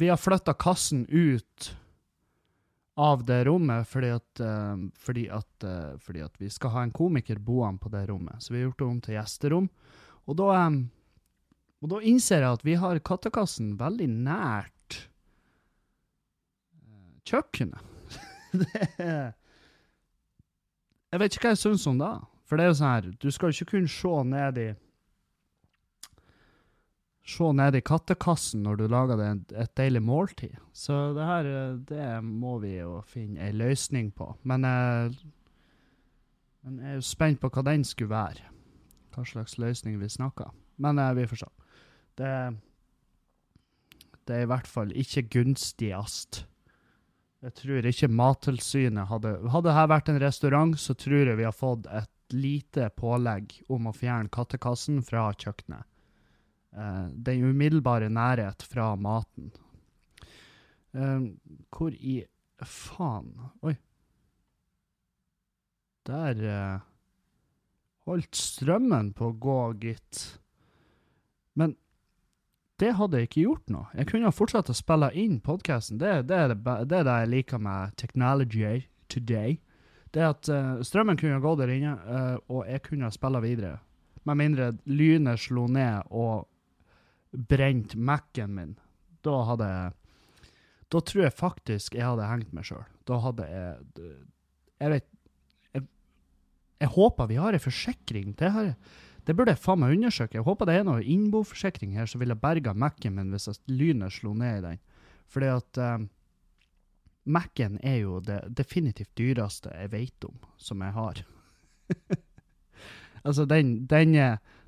Vi 0.00 0.10
har 0.10 0.18
flytta 0.20 0.56
kassen 0.58 1.06
ut 1.08 1.70
av 3.00 3.22
det 3.24 3.44
rommet 3.46 3.88
fordi 3.88 4.10
at, 4.12 4.42
uh, 4.42 4.74
fordi, 4.98 5.28
at, 5.32 5.50
uh, 5.64 5.94
fordi 6.02 6.26
at, 6.26 6.34
vi 6.42 6.50
skal 6.52 6.74
ha 6.74 6.82
en 6.84 6.92
komiker 6.92 7.38
boende 7.38 7.80
på 7.80 7.92
det 7.94 8.08
rommet. 8.10 8.42
Så 8.42 8.52
vi 8.52 8.60
har 8.60 8.68
gjort 8.68 8.82
det 8.82 8.88
om 8.90 9.02
til 9.06 9.16
gjesterom. 9.16 9.70
Og 10.26 10.36
da 10.42 10.50
um, 10.66 10.82
og 11.80 11.92
da 11.94 12.00
innser 12.04 12.44
jeg 12.44 12.58
at 12.58 12.66
vi 12.66 12.76
har 12.80 13.00
kattekassen 13.04 13.72
veldig 13.80 14.08
nært 14.12 14.98
uh, 16.76 17.16
kjøkkenet. 17.24 17.80
det 18.60 18.88
er 18.98 19.32
Jeg 21.10 21.22
vet 21.22 21.34
ikke 21.34 21.48
hva 21.48 21.56
jeg 21.56 21.64
syns 21.64 21.88
om 21.90 21.98
det. 21.98 22.12
For 22.46 22.58
det 22.58 22.66
er 22.66 22.72
jo 22.72 22.78
sånn 22.80 22.92
her, 22.92 23.08
du 23.22 23.30
skal 23.32 23.54
ikke 23.54 23.76
kunne 23.76 23.90
se 23.90 24.14
ned 24.28 24.60
i 24.60 24.70
Se 27.30 27.46
ned 27.54 27.76
i 27.78 27.82
kattekassen 27.84 28.64
når 28.64 28.78
du 28.80 28.84
lager 28.90 29.20
det 29.20 29.54
et 29.54 29.72
deilig 29.78 30.00
måltid. 30.02 30.56
Så 30.74 31.12
det 31.14 31.28
her, 31.28 31.46
eh, 31.46 31.76
det 31.86 32.06
må 32.26 32.56
vi 32.58 32.72
jo 32.80 32.96
finne 33.06 33.44
ei 33.44 33.52
løsning 33.54 34.08
på. 34.16 34.32
Men, 34.42 34.66
uh, 34.66 35.14
men 36.64 36.80
jeg 36.80 36.90
er 36.90 36.98
jo 36.98 37.06
spent 37.06 37.38
på 37.38 37.52
hva 37.54 37.62
den 37.68 37.86
skulle 37.86 38.10
være. 38.10 38.50
Hva 39.14 39.22
slags 39.28 39.60
løsning 39.62 40.00
vi 40.00 40.10
snakker. 40.10 40.50
Men 40.82 40.98
vi 41.14 41.28
får 41.30 41.44
se. 41.44 41.59
Det, 42.20 42.36
det 44.28 44.36
er 44.36 44.44
i 44.44 44.50
hvert 44.50 44.68
fall 44.68 44.92
ikke 44.92 45.24
gunstigst. 45.32 46.44
Jeg 47.40 47.56
tror 47.56 47.86
ikke 47.88 48.10
Mattilsynet 48.12 49.08
hadde 49.08 49.30
Hadde 49.48 49.70
dette 49.70 49.90
vært 49.94 50.10
en 50.12 50.20
restaurant, 50.20 50.74
så 50.76 50.92
tror 50.98 51.30
jeg 51.30 51.38
vi 51.38 51.46
har 51.48 51.56
fått 51.56 51.88
et 51.88 52.34
lite 52.36 52.90
pålegg 52.98 53.56
om 53.72 53.88
å 53.88 53.94
fjerne 53.96 54.30
kattekassen 54.32 55.00
fra 55.06 55.30
kjøkkenet. 55.32 55.86
Uh, 56.70 57.08
den 57.10 57.48
umiddelbare 57.48 58.10
nærhet 58.12 58.62
fra 58.62 58.92
maten. 58.94 59.48
Uh, 60.94 61.32
hvor 61.74 61.94
i 61.96 62.20
faen 62.66 63.32
Oi. 63.66 63.74
Der 66.06 66.44
uh, 66.44 66.84
holdt 68.06 68.38
strømmen 68.38 69.10
på 69.16 69.32
å 69.32 69.38
gå, 69.48 69.60
gitt. 69.82 70.22
Men 71.58 71.74
det 72.80 72.94
hadde 72.96 73.18
jeg 73.18 73.28
ikke 73.28 73.42
gjort 73.44 73.72
noe. 73.72 73.88
Jeg 73.96 74.08
kunne 74.08 74.30
ha 74.30 74.34
fortsatt 74.34 74.70
å 74.72 74.76
spille 74.76 75.10
inn 75.18 75.40
podkasten. 75.44 75.98
Det, 76.00 76.14
det, 76.30 76.38
er 76.38 76.54
det, 76.88 77.02
jeg 77.04 77.30
liker 77.30 77.60
med 77.62 77.96
technology 78.00 78.86
today. 79.12 79.58
Det 80.14 80.24
at 80.26 80.50
uh, 80.50 80.80
strømmen 80.84 81.18
kunne 81.20 81.36
ha 81.36 81.44
gått 81.44 81.60
der 81.62 81.74
inne, 81.74 81.94
uh, 82.08 82.36
og 82.50 82.64
jeg 82.70 82.82
kunne 82.86 83.10
ha 83.10 83.14
spilla 83.14 83.42
videre. 83.44 83.76
Med 84.28 84.40
mindre 84.40 84.70
lynet 84.88 85.42
slo 85.44 85.66
ned 85.70 86.08
og 86.10 86.48
brent 87.50 87.94
Mac-en 87.94 88.56
min. 88.56 88.74
Da 89.24 89.42
hadde 89.50 89.68
jeg 89.68 89.96
Da 90.90 91.00
tror 91.06 91.22
jeg 91.22 91.36
faktisk 91.36 91.94
jeg 91.94 92.06
hadde 92.06 92.26
hengt 92.26 92.54
meg 92.56 92.66
sjøl. 92.66 92.82
Da 93.06 93.20
hadde 93.22 93.46
jeg 93.46 94.08
Jeg 94.80 94.90
vet 94.94 95.06
Jeg, 95.76 95.84
jeg 96.80 96.92
håper 96.96 97.28
vi 97.30 97.38
har 97.38 97.54
ei 97.54 97.62
forsikring. 97.62 98.34
Det 98.34 98.50
her 98.50 98.74
det 99.26 99.36
burde 99.36 99.52
jeg 99.54 99.60
faen 99.60 99.82
meg 99.82 99.96
undersøke. 99.96 100.38
Jeg 100.38 100.46
håper 100.46 100.68
det 100.68 100.78
er 100.78 100.86
noe 100.86 101.04
innboforsikring 101.04 101.92
her 101.98 102.08
som 102.08 102.22
ville 102.22 102.38
berga 102.38 102.72
Mac-en 102.74 103.16
min 103.18 103.32
hvis 103.34 103.50
lynet 103.68 104.14
slo 104.16 104.32
ned 104.36 104.60
i 104.60 104.64
den. 104.64 104.80
Fordi 105.30 105.50
at 105.52 105.80
um, 105.84 106.08
Mac-en 107.24 107.78
er 107.86 108.00
jo 108.02 108.20
det 108.24 108.40
definitivt 108.56 109.12
dyreste 109.18 109.72
jeg 109.74 109.92
vet 109.92 110.26
om, 110.26 110.38
som 110.56 110.82
jeg 110.82 110.96
har. 110.96 111.22
altså, 113.26 113.44
den, 113.44 113.86
den, 113.90 114.16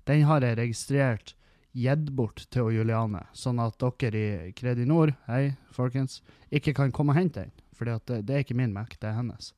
den, 0.06 0.26
har 0.28 0.44
jeg 0.44 0.59
registrert 0.59 1.35
gitt 1.73 2.11
bort 2.12 2.44
til 2.52 2.68
Juliane, 2.76 3.25
sånn 3.32 3.62
at 3.62 3.80
dere 3.80 4.49
i 4.50 4.52
Kredinor, 4.56 5.14
hei, 5.30 5.54
folkens, 5.73 6.21
ikke 6.52 6.76
kan 6.76 6.92
komme 6.92 7.16
og 7.16 7.23
hente 7.23 7.47
den. 7.47 7.54
For 7.73 7.88
det, 7.88 8.21
det, 8.28 8.35
er 8.35 8.44
ikke 8.44 8.59
min 8.59 8.75
Mac, 8.76 8.92
det 9.00 9.09
er 9.09 9.16
hennes. 9.16 9.54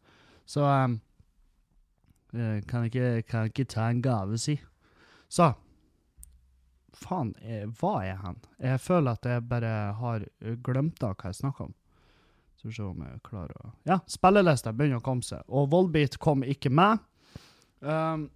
Så 0.46 0.62
um, 0.62 1.00
kan, 2.32 2.86
jeg 2.86 2.94
ikke, 2.94 3.10
kan 3.26 3.44
jeg 3.44 3.52
ikke 3.52 3.72
ta 3.74 3.90
en 3.90 4.04
gave, 4.04 4.38
si. 4.38 4.60
Så 5.28 5.52
Faen, 6.94 7.32
hva 7.80 7.94
er 8.06 8.20
han? 8.22 8.36
Jeg 8.62 8.80
føler 8.80 9.16
at 9.18 9.26
jeg 9.26 9.42
bare 9.50 9.72
har 9.98 10.22
glemt 10.64 11.02
av 11.02 11.16
hva 11.18 11.32
jeg 11.32 11.40
snakker 11.40 11.66
om. 11.66 11.74
Så 12.54 12.68
vi 12.68 12.76
se 12.76 12.84
om 12.86 13.02
jeg 13.02 13.20
klarer 13.26 13.56
å 13.60 13.72
Ja, 13.88 13.98
spillelista 14.08 14.72
begynner 14.72 15.02
å 15.02 15.04
komme 15.04 15.26
seg. 15.26 15.42
Og 15.48 15.68
Volbeat 15.72 16.16
kom 16.22 16.44
ikke 16.46 16.70
med. 16.72 17.02
Um, 17.80 18.28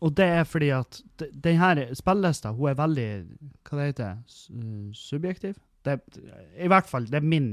og 0.00 0.14
det 0.16 0.28
er 0.38 0.46
fordi 0.48 0.70
at 0.72 1.00
denne 1.44 1.90
spillelista 1.96 2.54
hun 2.56 2.70
er 2.70 2.78
veldig 2.78 3.08
Hva 3.66 3.76
det 3.76 3.88
heter 3.90 4.22
Subjektiv? 4.96 5.58
Det, 5.84 5.98
I 6.56 6.70
hvert 6.72 6.88
fall, 6.88 7.04
det 7.10 7.20
er 7.20 7.26
min 7.28 7.50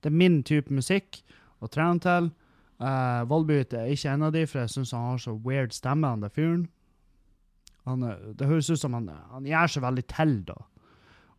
Det 0.00 0.08
er 0.08 0.16
min 0.16 0.40
type 0.42 0.72
musikk 0.72 1.20
å 1.60 1.68
trene 1.70 2.00
til. 2.02 2.30
Uh, 2.82 3.22
Volbeat 3.28 3.74
er 3.76 3.92
ikke 3.92 4.16
en 4.16 4.24
av 4.26 4.32
de, 4.34 4.46
for 4.48 4.62
jeg 4.62 4.72
syns 4.72 4.94
han 4.96 5.12
har 5.12 5.20
så 5.22 5.36
weird 5.44 5.76
stemme, 5.76 6.08
han 6.08 6.24
der 6.24 6.32
fyren. 6.32 6.64
Han, 7.88 8.04
det 8.38 8.46
høres 8.46 8.70
ut 8.70 8.80
som 8.80 8.94
han, 8.94 9.08
han 9.32 9.46
gjør 9.48 9.72
seg 9.74 9.82
veldig 9.82 10.04
til, 10.12 10.36
da. 10.46 10.58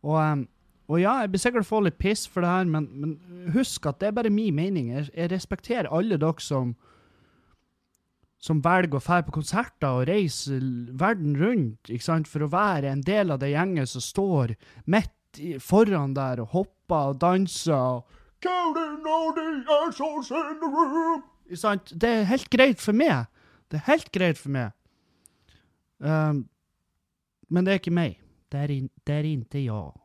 Og, 0.04 0.18
um, 0.20 0.42
og 0.92 1.00
ja, 1.00 1.14
jeg 1.22 1.30
blir 1.32 1.40
sikkert 1.40 1.68
få 1.68 1.80
litt 1.86 1.96
piss 1.96 2.26
for 2.28 2.44
det 2.44 2.50
her, 2.52 2.66
men, 2.68 2.88
men, 3.00 3.14
husk 3.54 3.86
at 3.88 4.02
det 4.02 4.10
er 4.10 4.18
bare 4.18 4.32
min 4.32 4.56
mening. 4.56 4.90
Jeg, 4.92 5.08
jeg 5.16 5.32
respekterer 5.32 5.88
alle 5.88 6.20
dere 6.20 6.44
som 6.44 6.74
som 8.44 8.60
velger 8.60 8.98
å 8.98 9.00
dra 9.00 9.22
på 9.24 9.32
konserter 9.38 10.02
og 10.02 10.08
reise 10.10 10.58
verden 11.00 11.36
rundt 11.40 11.88
ikke 11.88 12.04
sant, 12.04 12.28
for 12.28 12.44
å 12.44 12.50
være 12.52 12.90
en 12.92 13.04
del 13.04 13.32
av 13.32 13.40
det 13.40 13.54
gjenget 13.54 13.88
som 13.88 14.04
står 14.04 14.52
midt 14.92 15.40
foran 15.64 16.12
der 16.16 16.42
og 16.44 16.52
hopper 16.52 17.14
og 17.14 17.20
danser. 17.22 18.02
Ikke 21.48 21.60
sant? 21.62 21.94
Det 21.96 22.10
er 22.10 22.28
helt 22.28 22.50
greit 22.52 22.84
for 22.84 22.96
meg. 22.96 23.30
Det 23.72 23.80
er 23.80 23.88
helt 23.88 24.12
greit 24.12 24.40
for 24.40 24.52
meg. 24.52 24.76
Um, 25.98 26.48
men 27.48 27.64
det 27.64 27.72
er 27.72 27.78
ikke 27.80 27.90
meg. 27.94 28.20
det 28.52 28.58
är, 28.58 28.70
in, 28.70 28.88
det 29.04 29.12
är 29.12 29.24
inte 29.24 29.58
jag. 29.58 30.00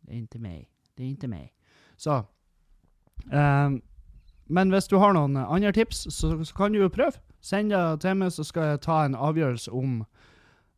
Det 0.00 0.12
är 0.12 0.16
inte 0.16 0.38
mig. 0.38 0.68
Det 0.94 1.02
är 1.02 1.08
inte 1.08 1.28
mig. 1.28 1.54
Så 1.96 2.24
Um, 3.32 3.82
Men 4.46 4.70
hvis 4.70 4.88
du 4.88 4.96
har 4.96 5.12
noen 5.12 5.36
andre 5.36 5.72
tips, 5.72 6.06
så, 6.10 6.44
så 6.44 6.54
kan 6.54 6.72
du 6.72 6.78
jo 6.78 6.88
prøve. 6.88 7.16
Send 7.40 7.70
det 7.72 8.00
til 8.00 8.16
meg, 8.16 8.32
så 8.32 8.44
skal 8.44 8.74
jeg 8.74 8.82
ta 8.84 9.04
en 9.04 9.16
avgjørelse 9.16 9.72
om 9.72 10.04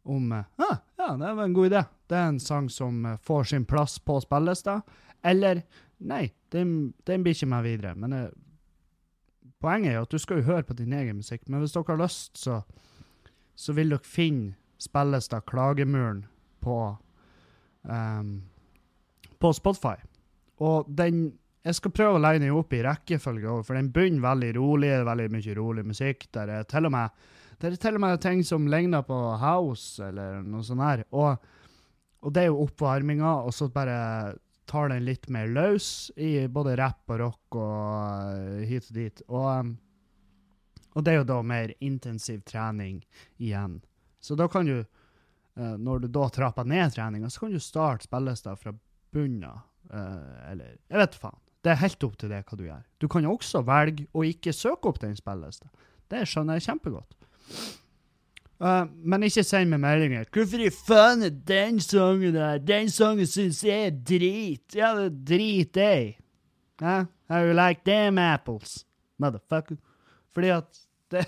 om 0.06 0.32
eh, 0.32 0.44
ah, 0.56 0.76
Ja, 0.98 1.16
det 1.16 1.34
var 1.34 1.44
en 1.44 1.54
god 1.54 1.66
idé. 1.66 1.82
Det 2.06 2.16
er 2.16 2.28
en 2.28 2.40
sang 2.40 2.70
som 2.70 3.06
eh, 3.06 3.16
får 3.16 3.44
sin 3.44 3.64
plass 3.64 3.98
på 3.98 4.20
spillelista. 4.20 4.80
Eller 5.24 5.62
nei, 5.98 6.30
den, 6.52 6.94
blir 7.06 7.34
ikke 7.34 7.46
med 7.46 7.62
videre. 7.62 7.94
Men 7.94 8.12
eh, 8.12 8.28
poenget 9.58 9.92
er 9.92 10.00
at 10.00 10.10
du 10.10 10.18
skal 10.18 10.38
jo 10.38 10.46
høre 10.46 10.62
på 10.62 10.78
din 10.78 10.92
egen 10.92 11.16
musikk. 11.16 11.48
Men 11.48 11.60
hvis 11.60 11.74
dere 11.74 11.84
har 11.88 12.02
lyst, 12.04 12.38
så, 12.38 12.60
så 13.56 13.74
vil 13.76 13.94
dere 13.94 14.04
finne 14.04 14.54
spillelista 14.78 15.40
Klagemuren 15.40 16.26
på 16.60 16.76
um, 17.88 18.36
på 19.38 19.52
Spotify. 19.52 19.96
Og 20.58 20.86
den 20.88 21.34
Jeg 21.66 21.80
skal 21.80 21.90
prøve 21.90 22.14
å 22.14 22.22
legge 22.22 22.44
den 22.44 22.54
opp 22.54 22.74
i 22.76 22.80
rekkefølge 22.86 23.56
for 23.66 23.74
den 23.74 23.88
begynner 23.90 24.22
veldig 24.22 24.52
rolig. 24.54 24.90
Veldig 25.08 25.24
mye 25.34 25.54
rolig 25.58 25.82
musikk. 25.82 26.28
Der 26.30 26.52
er 26.60 26.68
til 26.70 26.86
og 26.86 26.92
med, 26.94 27.24
der 27.58 27.72
er 27.74 27.80
til 27.82 27.98
og 27.98 28.04
med 28.04 28.20
ting 28.22 28.44
som 28.46 28.68
ligner 28.70 29.02
på 29.02 29.16
house, 29.42 29.98
eller 29.98 30.44
noe 30.46 30.62
sånt 30.62 30.84
her. 30.84 31.02
Og, 31.10 31.42
og 32.22 32.34
det 32.36 32.44
er 32.44 32.52
jo 32.52 32.62
oppvarminga, 32.68 33.32
og 33.42 33.50
så 33.50 33.66
bare 33.66 34.36
tar 34.70 34.92
den 34.94 35.02
litt 35.08 35.26
mer 35.26 35.50
løs 35.50 36.12
i 36.14 36.46
både 36.46 36.76
rapp 36.78 37.10
og 37.10 37.18
rock 37.24 37.58
og 37.58 38.30
eh, 38.30 38.62
hit 38.70 38.86
og 38.86 39.00
dit. 39.00 39.24
Og, 39.26 39.50
um, 39.50 39.74
og 40.96 41.04
det 41.04 41.12
er 41.12 41.20
jo 41.20 41.28
da 41.28 41.40
mer 41.44 41.74
intensiv 41.84 42.40
trening 42.48 43.02
igjen. 43.36 43.82
Så 44.20 44.34
da 44.34 44.48
kan 44.48 44.66
du, 44.66 44.78
eh, 44.80 45.76
når 45.76 46.06
du 46.06 46.08
da 46.08 46.28
trapper 46.32 46.64
ned 46.64 46.94
treninga, 46.94 47.28
så 47.30 47.44
kan 47.44 47.52
du 47.52 47.60
starte 47.60 48.08
spillelista 48.08 48.56
fra 48.56 48.72
bunnen 49.12 49.44
av. 49.44 49.60
eh, 49.92 50.50
eller 50.50 50.78
Jeg 50.90 50.98
vet 50.98 51.14
faen. 51.14 51.38
Det 51.62 51.70
er 51.70 51.76
helt 51.76 52.04
opp 52.04 52.16
til 52.18 52.28
deg 52.28 52.44
hva 52.44 52.56
du 52.58 52.64
gjør. 52.64 52.82
Du 52.98 53.08
kan 53.08 53.22
jo 53.22 53.36
også 53.36 53.64
velge 53.64 54.06
å 54.14 54.24
ikke 54.26 54.52
søke 54.52 54.88
opp 54.88 54.98
den 54.98 55.14
spillelista. 55.14 55.68
Det 56.08 56.24
skjønner 56.26 56.58
jeg 56.58 56.66
kjempegodt. 56.66 57.14
Uh, 58.56 58.86
men 59.04 59.26
ikke 59.26 59.44
send 59.44 59.68
meg 59.70 59.80
meldinger. 59.80 60.24
'Hvorfor 60.32 60.62
i 60.64 60.70
faen 60.70 61.22
er 61.22 61.30
den 61.30 61.80
sangen 61.80 62.32
der? 62.34 62.58
Den 62.58 62.88
sangen 62.88 63.26
syns 63.26 63.62
jeg 63.62 63.86
er 63.86 63.90
drit.' 63.90 64.74
Ja, 64.74 64.94
det 64.94 65.04
er 65.04 65.18
drit, 65.34 65.76
jeg. 65.76 66.16
Eh? 66.80 67.04
How 67.28 67.44
you 67.44 67.52
like 67.52 67.82
them 67.84 68.18
apples, 68.18 68.86
motherfucker? 69.18 69.76
Fordi 70.32 70.48
at 70.48 70.85
det 71.14 71.24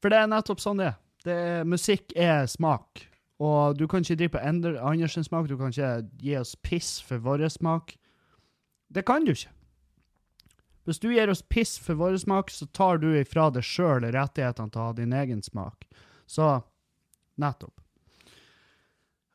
For 0.00 0.12
det 0.12 0.18
er 0.22 0.30
nettopp 0.30 0.60
sånn 0.62 0.78
det 0.78 0.92
er. 0.92 1.64
Musikk 1.66 2.12
er 2.14 2.46
smak. 2.50 3.06
Og 3.42 3.76
du 3.76 3.84
kan 3.90 4.04
ikke 4.04 4.16
drive 4.20 4.34
på 4.36 4.42
andres 4.46 5.18
smak. 5.26 5.48
Du 5.50 5.56
kan 5.58 5.72
ikke 5.72 6.06
gi 6.22 6.36
oss 6.38 6.54
piss 6.62 7.00
for 7.04 7.18
vår 7.24 7.48
smak. 7.52 7.96
Det 8.88 9.02
kan 9.08 9.26
du 9.26 9.32
ikke. 9.34 9.50
Hvis 10.86 11.00
du 11.02 11.08
gir 11.10 11.30
oss 11.32 11.42
piss 11.42 11.74
for 11.82 11.98
vår 11.98 12.20
smak, 12.22 12.52
så 12.54 12.68
tar 12.70 13.00
du 13.02 13.08
ifra 13.18 13.48
deg 13.50 13.66
sjøl 13.66 14.06
rettighetene 14.14 14.70
til 14.70 14.80
å 14.80 14.86
ha 14.86 14.94
din 14.94 15.16
egen 15.18 15.42
smak. 15.42 15.82
Så 16.30 16.60
nettopp. 17.42 17.74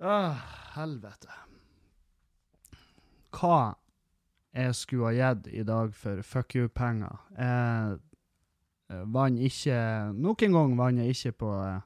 Åh, 0.01 0.39
helvete. 0.77 1.35
Hva 3.35 3.75
jeg 4.51 4.75
skulle 4.75 5.11
ha 5.11 5.33
gitt 5.33 5.47
i 5.53 5.63
dag 5.67 5.93
for 5.95 6.23
fuck 6.25 6.55
you-penger? 6.55 7.21
Jeg 7.37 7.99
eh, 8.91 9.05
vant 9.13 9.39
ikke 9.39 9.77
Nok 10.17 10.43
en 10.43 10.57
gang 10.57 10.75
vant 10.79 10.99
jeg 10.99 11.15
ikke 11.15 11.37
på 11.45 11.53
eh, 11.63 11.79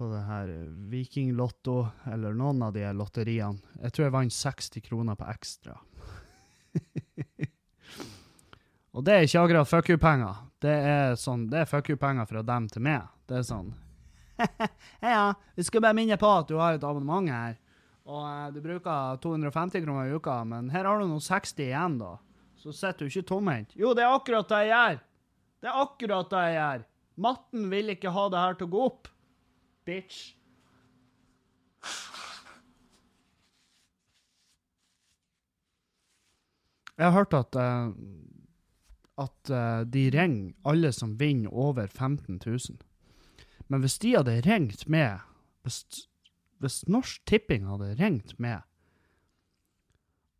på 0.00 0.06
det 0.08 0.22
her 0.24 0.50
Vikinglotto, 0.88 1.82
eller 2.08 2.32
noen 2.32 2.62
av 2.64 2.70
de 2.72 2.86
lotteriene. 2.96 3.60
Jeg 3.82 3.92
tror 3.92 4.06
jeg 4.06 4.14
vant 4.14 4.32
60 4.32 4.80
kroner 4.86 5.18
på 5.20 5.26
ekstra. 5.28 5.74
Og 8.96 9.04
det 9.04 9.12
er 9.12 9.26
ikke 9.26 9.42
akkurat 9.42 9.68
fuck 9.68 9.90
you-penger. 9.92 10.40
Det 10.64 10.72
er 10.72 11.20
sånn, 11.20 11.44
det 11.52 11.60
er 11.60 11.68
fuck 11.68 11.92
you-penger 11.92 12.30
fra 12.32 12.40
dem 12.48 12.70
til 12.72 12.86
meg. 12.88 13.12
Det 13.28 13.42
er 13.42 13.44
sånn 13.44 13.74
Ja, 15.04 15.34
vi 15.52 15.68
skal 15.68 15.84
bare 15.84 15.98
minne 16.00 16.16
på 16.16 16.32
at 16.32 16.48
du 16.48 16.56
har 16.56 16.78
et 16.78 16.88
abonnement 16.88 17.28
her. 17.28 17.59
Og 18.10 18.24
eh, 18.26 18.48
du 18.54 18.58
bruker 18.64 19.20
250 19.22 19.84
kroner 19.84 20.10
i 20.10 20.16
uka, 20.18 20.40
men 20.48 20.72
her 20.74 20.88
har 20.88 20.98
du 20.98 21.06
nå 21.06 21.20
60 21.22 21.62
igjen, 21.68 22.00
da. 22.00 22.16
Så 22.60 22.74
sitter 22.76 23.06
du 23.06 23.12
ikke 23.12 23.28
tomhendt. 23.30 23.76
Jo, 23.78 23.94
det 23.96 24.04
er 24.04 24.16
akkurat 24.16 24.50
det 24.50 24.64
jeg 24.66 24.74
gjør! 24.74 24.98
Det 25.60 25.70
er 25.70 25.78
akkurat 25.84 26.32
det 26.32 26.42
jeg 26.44 26.58
gjør! 26.58 26.84
Matten 27.20 27.70
vil 27.72 27.94
ikke 27.94 28.12
ha 28.16 28.26
det 28.32 28.42
her 28.42 28.58
til 28.58 28.68
å 28.68 28.72
gå 28.74 28.84
opp. 28.88 29.10
Bitch. 29.88 30.20
Jeg 37.00 37.08
har 37.08 37.16
hørt 37.16 37.32
at 37.32 37.56
uh, 37.56 37.92
at 39.20 39.52
uh, 39.52 39.80
de 39.88 40.04
ringer 40.12 40.52
alle 40.68 40.92
som 40.92 41.16
vinner 41.20 41.52
over 41.52 41.86
15 41.86 42.40
000. 42.44 42.76
Men 43.68 43.80
hvis 43.84 43.98
de 44.02 44.14
hadde 44.16 44.40
ringt 44.44 44.88
med 44.88 45.20
Hvis, 45.62 46.08
hvis 46.60 46.82
Norsk 46.90 47.22
Tipping 47.28 47.66
hadde 47.68 47.94
ringt 48.00 48.36
med 48.38 48.60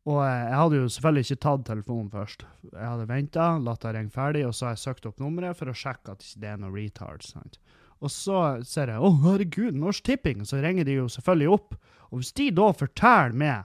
Og 0.09 0.20
jeg 0.24 0.56
hadde 0.56 0.78
jo 0.80 0.88
selvfølgelig 0.88 1.26
ikke 1.26 1.42
tatt 1.44 1.66
telefonen 1.68 2.09
først. 2.11 2.44
Jeg 2.72 2.87
hadde 2.88 3.09
venta, 3.09 3.46
latt 3.61 3.83
det 3.85 3.92
ringe 3.94 4.14
ferdig, 4.14 4.46
og 4.48 4.54
så 4.56 4.66
har 4.66 4.72
jeg 4.74 4.85
søkt 4.85 5.09
opp 5.11 5.20
nummeret 5.20 5.59
for 5.59 5.70
å 5.70 5.76
sjekke 5.76 6.14
at 6.14 6.24
det 6.24 6.30
ikke 6.30 6.54
er 6.54 6.62
noe 6.62 6.72
retard. 6.72 7.26
sant? 7.26 7.59
Og 8.00 8.09
så 8.09 8.64
ser 8.64 8.88
jeg 8.88 8.96
'Å, 8.96 9.11
herregud, 9.22 9.76
Norsk 9.76 10.04
Tipping', 10.04 10.46
så 10.48 10.62
ringer 10.62 10.85
de 10.88 10.96
jo 10.96 11.09
selvfølgelig 11.09 11.52
opp. 11.52 11.74
Og 12.11 12.20
hvis 12.20 12.33
de 12.33 12.50
da 12.50 12.72
forteller 12.72 13.37
meg 13.37 13.64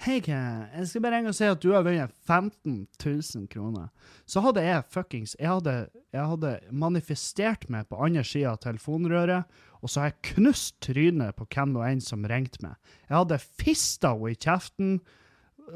Hei, 0.00 0.22
jeg 0.24 0.86
skal 0.88 1.02
bare 1.04 1.18
og 1.28 1.34
si 1.36 1.44
at 1.44 1.60
du 1.60 1.74
har 1.74 1.82
vunnet 1.84 2.12
15 2.24 2.86
000 3.04 3.48
kroner. 3.52 3.90
Så 4.24 4.40
hadde 4.40 4.62
jeg 4.64 4.86
fuckings 4.88 5.34
Jeg 5.36 5.50
hadde, 5.50 5.74
jeg 6.16 6.24
hadde 6.30 6.52
manifestert 6.72 7.66
meg 7.68 7.84
på 7.90 7.98
andre 8.00 8.22
sida 8.24 8.54
av 8.54 8.62
telefonrøret, 8.64 9.44
og 9.84 9.92
så 9.92 10.00
har 10.00 10.08
jeg 10.08 10.30
knust 10.30 10.78
trynet 10.86 11.36
på 11.36 11.44
hvem 11.52 11.76
og 11.76 11.84
en 11.84 12.00
som 12.00 12.24
ringte 12.24 12.64
meg. 12.64 12.80
Jeg 13.10 13.18
hadde 13.18 13.40
fista 13.44 14.14
henne 14.14 14.32
i 14.32 14.40
kjeften, 14.40 14.96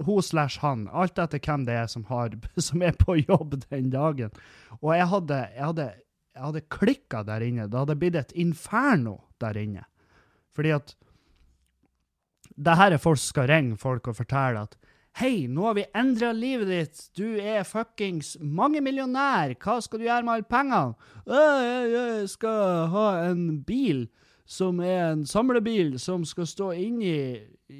hun 0.08 0.24
slash 0.24 0.64
han, 0.64 0.88
alt 0.88 1.20
etter 1.20 1.44
hvem 1.44 1.68
det 1.68 1.76
er 1.82 1.92
som, 1.92 2.08
har, 2.08 2.32
som 2.70 2.80
er 2.80 2.96
på 2.96 3.20
jobb 3.20 3.60
den 3.68 3.92
dagen. 3.92 4.32
Og 4.80 4.94
jeg 4.96 5.12
hadde, 5.12 5.42
jeg 5.52 5.66
hadde, 5.68 5.90
hadde 6.48 6.68
klikka 6.72 7.26
der 7.28 7.44
inne. 7.44 7.68
Det 7.68 7.84
hadde 7.84 8.00
blitt 8.00 8.22
et 8.24 8.32
inferno 8.40 9.18
der 9.44 9.60
inne. 9.66 9.84
Fordi 10.56 10.78
at 10.80 10.96
det 12.56 12.76
her 12.78 12.94
er 12.94 13.02
folk 13.02 13.18
som 13.18 13.32
skal 13.34 13.48
ringe 13.50 13.76
folk 13.80 14.08
og 14.08 14.16
fortelle 14.16 14.66
at 14.68 14.76
Hei, 15.14 15.46
nå 15.46 15.62
har 15.68 15.76
vi 15.78 15.84
endra 15.94 16.32
livet 16.34 16.66
ditt. 16.66 17.02
Du 17.14 17.36
er 17.38 17.62
fuckings 17.62 18.32
mangemillionær. 18.42 19.52
Hva 19.62 19.76
skal 19.84 20.00
du 20.02 20.08
gjøre 20.08 20.24
med 20.26 20.32
alle 20.40 20.48
pengene? 20.50 20.96
«Øh, 21.28 21.60
Jeg, 21.62 21.92
jeg 21.92 22.28
skal 22.32 22.88
ha 22.90 23.04
en 23.28 23.44
bil 23.62 24.08
som 24.44 24.80
er 24.82 25.12
en 25.12 25.22
samlebil 25.24 25.94
som 26.02 26.24
skal 26.26 26.46
stå 26.50 26.72
inni 26.74 27.14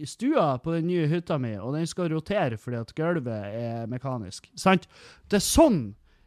stua 0.07 0.61
på 0.63 0.77
den 0.77 0.87
nye 0.87 1.09
hytta 1.11 1.37
mi, 1.43 1.57
og 1.59 1.75
den 1.75 1.87
skal 1.91 2.09
rotere 2.15 2.57
fordi 2.57 2.79
at 2.81 2.95
gulvet 2.97 3.51
er 3.51 3.91
mekanisk. 3.91 4.47
Sant? 4.57 4.87
Det 5.29 5.43
er 5.43 5.45
sånn. 5.45 5.83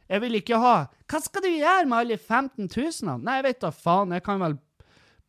Jeg 0.07 0.21
vil 0.23 0.37
ikke 0.39 0.59
ha 0.59 0.75
Hva 1.07 1.19
skal 1.23 1.43
du 1.43 1.49
gjøre 1.55 1.87
med 1.87 1.97
alle 2.03 2.17
15 2.19 2.67
000? 2.67 3.23
Nei, 3.23 3.39
jeg 3.39 3.47
vet 3.47 3.63
da 3.63 3.71
faen. 3.71 4.11
Jeg 4.15 4.23
kan 4.27 4.43
vel 4.43 4.59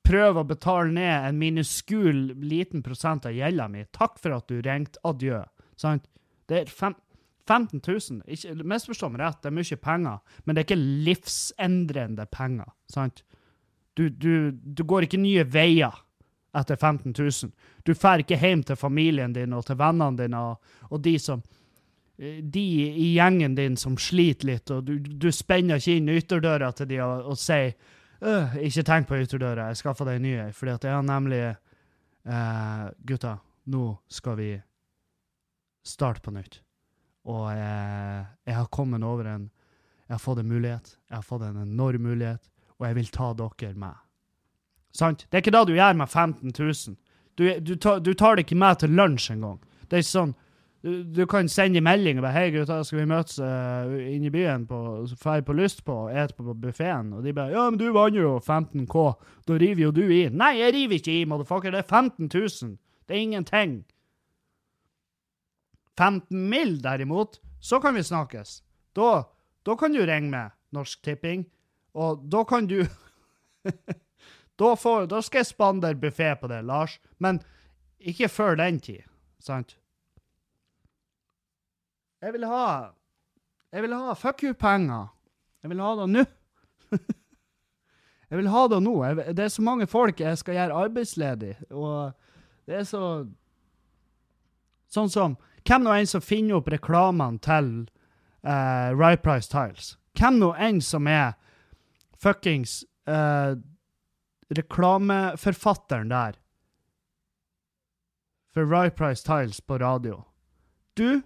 prøve 0.09 0.43
å 0.43 0.49
betale 0.49 0.93
ned 0.95 1.29
en 1.29 1.39
minuskul 1.41 2.23
liten 2.41 2.83
prosent 2.85 3.29
av 3.29 3.37
gjelda 3.37 3.69
mi. 3.71 3.85
Takk 3.95 4.17
for 4.23 4.39
at 4.39 4.49
du 4.49 4.63
ringte. 4.65 5.01
Adjø. 5.09 5.43
Sant? 5.79 6.09
Det 6.49 6.63
er 6.63 6.73
fem, 6.73 6.97
15 7.49 7.81
000. 7.85 8.23
Ikke, 8.27 8.57
misforstå 8.65 9.11
meg 9.13 9.23
rett, 9.23 9.41
det 9.43 9.51
er 9.51 9.57
mye 9.59 9.81
penger, 9.85 10.19
men 10.45 10.55
det 10.55 10.63
er 10.63 10.69
ikke 10.69 10.83
livsendrende 11.09 12.29
penger. 12.33 12.73
Sant? 12.93 13.25
Du, 13.99 14.09
du, 14.09 14.51
du 14.53 14.85
går 14.87 15.09
ikke 15.09 15.21
nye 15.21 15.45
veier 15.49 15.95
etter 16.57 16.77
15 16.77 17.13
000. 17.13 17.53
Du 17.85 17.95
drar 17.95 18.23
ikke 18.23 18.39
hjem 18.41 18.65
til 18.67 18.79
familien 18.79 19.35
din 19.35 19.55
og 19.57 19.67
til 19.67 19.79
vennene 19.79 20.23
dine 20.23 20.43
og, 20.53 20.75
og 20.91 21.03
de 21.05 21.17
som 21.23 21.43
de 22.19 22.63
i 22.89 23.13
gjengen 23.15 23.55
din 23.55 23.77
som 23.79 23.95
sliter 23.95 24.49
litt, 24.49 24.71
og 24.75 24.89
du, 24.89 24.97
du 24.99 25.29
spenner 25.31 25.79
ikke 25.79 26.01
inn 26.01 26.11
ytterdøra 26.11 26.73
til 26.75 26.89
de 26.91 26.99
og, 27.05 27.29
og 27.31 27.39
sier 27.39 27.77
«Øh, 28.23 28.57
ikke 28.67 28.83
tenk 28.83 29.09
på 29.09 29.19
ytterdøra, 29.23 29.69
jeg 29.71 29.79
skaffer 29.79 30.09
deg 30.09 30.17
en 30.19 30.23
ny, 30.27 30.53
fordi 30.53 30.73
at 30.73 30.85
jeg 30.85 30.95
har 30.97 31.05
nemlig 31.07 31.43
eh, 32.27 32.89
Gutta, 33.07 33.37
nå 33.71 33.85
skal 34.11 34.37
vi 34.41 34.49
starte 35.87 36.21
på 36.25 36.35
nytt. 36.35 36.61
Og 37.29 37.51
eh, 37.53 38.25
jeg 38.47 38.57
har 38.57 38.67
kommet 38.73 39.05
over 39.05 39.25
en 39.27 39.51
Jeg 40.09 40.15
har 40.15 40.21
fått 40.25 40.39
en 40.41 40.49
mulighet. 40.49 40.95
Jeg 41.11 41.17
har 41.19 41.23
fått 41.23 41.43
en 41.45 41.57
enorm 41.61 42.01
mulighet, 42.01 42.47
og 42.79 42.87
jeg 42.87 42.95
vil 42.97 43.11
ta 43.13 43.27
dere 43.37 43.75
med. 43.77 43.95
Sant? 44.97 45.27
Det 45.29 45.37
er 45.37 45.43
ikke 45.43 45.53
da 45.53 45.65
du 45.69 45.75
gjør 45.77 45.99
med 46.01 46.09
15 46.09 46.53
000. 46.59 46.97
Du, 47.37 47.45
du, 47.61 47.75
tar, 47.77 48.01
du 48.01 48.15
tar 48.15 48.37
det 48.37 48.47
ikke 48.47 48.57
med 48.57 48.81
til 48.81 48.97
lunsj 48.97 49.35
engang. 49.35 49.59
Det 49.85 49.99
er 49.99 50.01
ikke 50.01 50.15
sånn 50.15 50.33
du, 50.83 51.27
kan 51.27 51.49
sende 51.49 51.81
melding 51.81 52.19
og 52.19 52.23
bare 52.23 52.33
'Hei, 52.33 52.51
gutta, 52.55 52.83
skal 52.85 53.01
vi 53.01 53.09
møtes 53.11 53.39
uh, 53.43 53.91
inne 53.99 54.29
i 54.29 54.31
byen 54.31 54.67
på 54.67 55.07
dra 55.11 55.41
på 55.41 55.53
lyst 55.53 55.85
på 55.85 55.95
og 56.07 56.13
ete 56.15 56.35
på 56.35 56.55
buffeen?' 56.55 57.13
Og 57.15 57.25
de 57.25 57.33
bare 57.33 57.51
'Ja, 57.51 57.71
men 57.71 57.79
du 57.79 57.93
vant 57.93 58.15
jo 58.15 58.39
15K. 58.39 59.15
Da 59.49 59.53
river 59.55 59.83
jo 59.83 59.91
du 59.91 60.05
i.' 60.07 60.29
Nei, 60.29 60.59
jeg 60.59 60.75
river 60.75 60.95
ikke 60.95 61.21
i, 61.21 61.25
motherfucker. 61.25 61.71
Det 61.71 61.79
er 61.79 61.89
15 61.89 62.31
000. 62.35 62.79
Det 63.09 63.17
er 63.17 63.21
ingenting. 63.21 63.85
15 65.99 66.49
mill., 66.49 66.79
derimot, 66.83 67.41
så 67.61 67.81
kan 67.81 67.95
vi 67.95 68.03
snakkes. 68.03 68.63
Da, 68.95 69.25
da 69.67 69.75
kan 69.75 69.93
du 69.93 70.07
ringe 70.07 70.31
med 70.31 70.51
Norsk 70.73 71.03
Tipping, 71.03 71.47
og 71.95 72.23
da 72.31 72.45
kan 72.45 72.67
du 72.67 72.85
da, 74.61 74.75
får, 74.75 75.07
da 75.07 75.21
skal 75.21 75.39
jeg 75.39 75.47
spandere 75.47 75.99
buffé 75.99 76.35
på 76.35 76.47
det, 76.47 76.65
Lars. 76.65 77.01
Men 77.19 77.41
ikke 77.99 78.29
før 78.29 78.55
den 78.55 78.81
tid, 78.81 79.03
sant? 79.41 79.79
Jeg 82.23 82.35
vil 82.35 82.45
ha 82.51 82.93
Jeg 83.73 83.85
vil 83.85 83.95
ha 83.95 84.15
fuck 84.15 84.43
you-penger. 84.43 85.09
Jeg 85.63 85.71
vil 85.71 85.81
ha 85.83 85.95
det 85.99 86.07
nå. 86.09 86.25
jeg 88.31 88.39
vil 88.39 88.49
ha 88.49 88.63
det 88.69 88.79
nå. 88.83 88.95
Jeg, 89.05 89.37
det 89.37 89.45
er 89.45 89.51
så 89.53 89.63
mange 89.63 89.87
folk 89.91 90.21
jeg 90.21 90.39
skal 90.39 90.55
gjøre 90.55 90.81
arbeidsledig, 90.87 91.57
og 91.71 92.15
det 92.69 92.81
er 92.81 92.87
så 92.89 93.03
Sånn 94.89 95.11
som 95.13 95.37
Hvem 95.69 95.85
nå 95.85 95.93
enn 95.93 96.09
som 96.09 96.25
finner 96.25 96.61
opp 96.61 96.71
reklamene 96.73 97.43
til 97.45 97.67
uh, 98.47 98.89
Right 98.97 99.21
Price 99.21 99.51
Tiles? 99.53 99.97
Hvem 100.17 100.39
nå 100.41 100.55
enn 100.57 100.79
som 100.81 101.11
er 101.11 101.35
fuckings 102.17 102.87
uh, 103.11 103.59
reklameforfatteren 104.49 106.09
der 106.09 106.39
for 108.55 108.65
Right 108.65 108.97
Price 108.97 109.27
Tiles 109.27 109.61
på 109.61 109.77
radio? 109.83 110.23
Du 110.97 111.21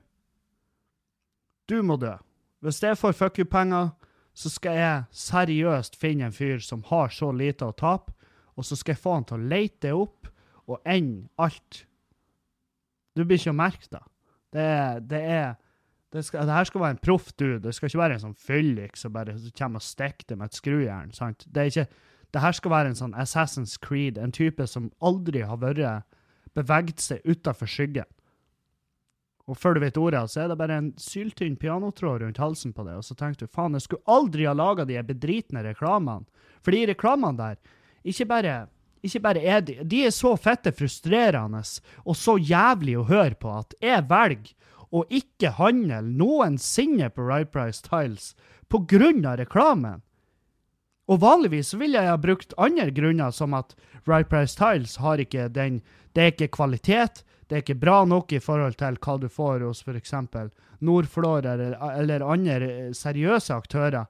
du 1.68 1.82
må 1.86 1.96
dø. 2.00 2.14
Hvis 2.62 2.82
jeg 2.82 2.98
får 2.98 3.16
fuck 3.18 3.38
you-penger, 3.42 3.90
så 4.34 4.50
skal 4.50 4.78
jeg 4.78 5.04
seriøst 5.12 5.96
finne 6.00 6.28
en 6.28 6.34
fyr 6.34 6.62
som 6.64 6.84
har 6.88 7.12
så 7.12 7.30
lite 7.34 7.66
å 7.68 7.76
tape, 7.76 8.14
og 8.56 8.64
så 8.64 8.76
skal 8.76 8.94
jeg 8.94 9.02
få 9.02 9.16
han 9.16 9.26
til 9.28 9.40
å 9.40 9.50
leite 9.50 9.88
det 9.88 9.96
opp 9.96 10.30
og 10.70 10.78
ende 10.88 11.26
alt. 11.42 11.82
Du 13.16 13.24
blir 13.24 13.40
ikke 13.40 13.52
å 13.52 13.58
merke 13.58 13.90
det. 13.92 14.02
Det 14.52 14.62
er, 14.62 15.02
det 15.08 15.20
er 15.20 15.50
det, 16.12 16.24
skal, 16.26 16.46
det, 16.46 16.54
her 16.54 16.68
skal 16.68 16.82
være 16.84 16.96
en 16.96 17.02
proff 17.02 17.32
dude. 17.40 17.60
Det 17.64 17.74
skal 17.74 17.88
ikke 17.88 18.02
være 18.02 18.16
en 18.18 18.24
sånn 18.26 18.38
fyllik 18.38 18.98
som 19.00 19.14
bare 19.14 19.34
kommer 19.56 19.80
og 19.80 19.86
stikker 19.86 20.28
det 20.28 20.38
med 20.38 20.50
et 20.50 20.58
skrujern. 20.58 21.12
sant? 21.16 21.46
Det, 21.48 21.62
er 21.62 21.70
ikke, 21.70 22.02
det 22.36 22.42
her 22.44 22.56
skal 22.58 22.74
være 22.74 22.92
en 22.92 22.98
sånn 22.98 23.16
Assassin's 23.16 23.78
Creed, 23.80 24.20
en 24.20 24.34
type 24.34 24.66
som 24.68 24.90
aldri 25.00 25.44
har 25.48 25.60
vært 25.62 26.04
beveget 26.56 27.00
seg 27.00 27.24
utafor 27.24 27.70
skyggen. 27.70 28.08
Og 29.52 29.58
før 29.60 29.76
du 29.76 29.82
vet 29.82 29.98
ordet, 30.00 30.22
så 30.32 30.44
er 30.44 30.48
det 30.48 30.56
bare 30.56 30.78
en 30.80 30.92
syltynn 30.96 31.58
pianotråd 31.60 32.22
rundt 32.22 32.40
halsen 32.40 32.72
på 32.72 32.86
det, 32.86 32.94
og 32.96 33.04
så 33.04 33.16
tenkte 33.18 33.44
du 33.44 33.52
faen, 33.52 33.76
jeg 33.76 33.84
skulle 33.84 34.14
aldri 34.14 34.46
ha 34.48 34.54
laga 34.56 34.86
de 34.88 34.96
bedritne 35.04 35.60
reklamene. 35.66 36.24
For 36.64 36.72
de 36.72 36.86
reklamene 36.88 37.36
der, 37.36 37.58
ikke 38.08 38.26
bare, 38.30 38.54
ikke 39.04 39.20
bare 39.20 39.42
er 39.44 39.60
de 39.66 39.74
De 39.84 40.00
er 40.06 40.14
så 40.14 40.32
fette 40.40 40.72
frustrerende 40.72 41.60
og 42.06 42.16
så 42.16 42.38
jævlig 42.38 42.96
å 42.96 43.04
høre 43.10 43.36
på 43.36 43.52
at 43.60 43.76
jeg 43.82 44.08
velger 44.08 44.54
å 44.92 45.04
ikke 45.08 45.52
handle 45.58 46.00
noensinne 46.06 47.10
på 47.12 47.26
Right 47.28 47.52
Price 47.52 47.84
Tiles 47.84 48.32
på 48.72 48.82
grunn 48.88 49.24
av 49.28 49.36
reklamen. 49.40 50.00
Og 51.12 51.20
vanligvis 51.20 51.74
ville 51.76 52.00
jeg 52.00 52.12
ha 52.12 52.16
brukt 52.20 52.54
andre 52.56 52.88
grunner, 52.94 53.32
som 53.36 53.52
at 53.58 53.74
Right 54.08 54.28
Price 54.32 54.56
Tiles 54.56 54.96
har 55.02 55.20
ikke 55.20 55.48
den 55.52 55.82
Det 56.12 56.22
er 56.22 56.32
ikke 56.32 56.52
kvalitet, 56.56 57.22
det 57.52 57.58
er 57.58 57.64
ikke 57.66 57.82
bra 57.82 57.98
nok 58.08 58.32
i 58.32 58.38
forhold 58.40 58.78
til 58.80 58.96
hva 59.04 59.18
du 59.20 59.26
får 59.28 59.60
hos 59.66 59.82
f.eks. 59.84 60.14
Nordflår 60.80 61.44
eller, 61.50 61.74
eller, 61.90 62.22
andre 62.24 62.70
seriøse 62.96 63.52
aktører. 63.52 64.06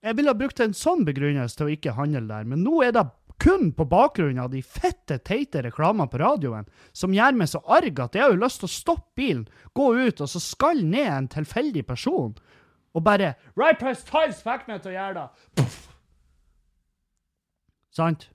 Jeg 0.00 0.16
ville 0.16 0.32
ha 0.32 0.38
brukt 0.38 0.62
en 0.64 0.72
sånn 0.72 1.04
begrunnelse 1.04 1.58
til 1.58 1.66
å 1.66 1.74
ikke 1.74 1.92
handle 1.98 2.22
der, 2.30 2.46
men 2.48 2.64
nå 2.64 2.78
er 2.86 2.94
det 2.96 3.02
kun 3.44 3.74
på 3.76 3.84
bakgrunn 3.90 4.40
av 4.40 4.48
de 4.54 4.62
fette, 4.64 5.18
teite 5.20 5.66
reklamene 5.66 6.08
på 6.08 6.22
radioen 6.22 6.64
som 6.96 7.12
gjør 7.12 7.36
meg 7.36 7.50
så 7.52 7.60
arg 7.68 8.00
at 8.00 8.16
jeg 8.16 8.24
har 8.24 8.32
jo 8.32 8.40
lyst 8.40 8.62
til 8.62 8.70
å 8.70 8.72
stoppe 8.72 9.20
bilen, 9.20 9.44
gå 9.76 9.90
ut 9.92 10.24
og 10.24 10.32
så 10.32 10.40
skal 10.40 10.80
ned 10.80 11.10
en 11.12 11.28
tilfeldig 11.36 11.84
person 11.84 12.32
og 12.96 13.04
bare 13.04 13.34
Right 13.52 13.76
Price 13.76 14.08
Tiles 14.08 14.40
fikk 14.40 14.64
meg 14.70 14.80
til 14.80 14.94
å 14.94 14.96
gjøre 14.96 15.18
det! 15.18 15.28
Puff. 15.60 15.76
Sant? 18.00 18.30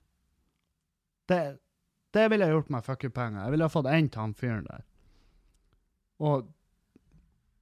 Det, 1.26 1.40
det 2.12 2.28
ville 2.28 2.44
jeg 2.46 2.52
gjort 2.56 2.72
med 2.72 2.84
fuckerpenger. 2.84 3.44
Jeg 3.44 3.54
ville 3.54 3.66
ha 3.68 3.72
fått 3.72 3.88
en 3.88 4.08
til 4.08 4.20
han 4.20 4.34
fyren 4.36 4.66
der. 4.68 4.82
Og 6.22 6.50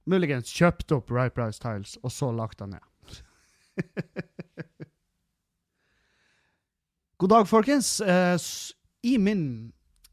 muligens 0.09 0.51
kjøpt 0.53 0.91
opp 0.95 1.11
Right 1.13 1.33
Price 1.35 1.61
Tiles, 1.61 1.97
og 2.03 2.11
så 2.11 2.31
lagt 2.35 2.59
han 2.63 2.75
ned. 2.75 2.85
God 7.21 7.29
dag, 7.29 7.47
folkens. 7.47 8.01
Eh, 8.01 8.37
I 9.05 9.17
min 9.21 9.71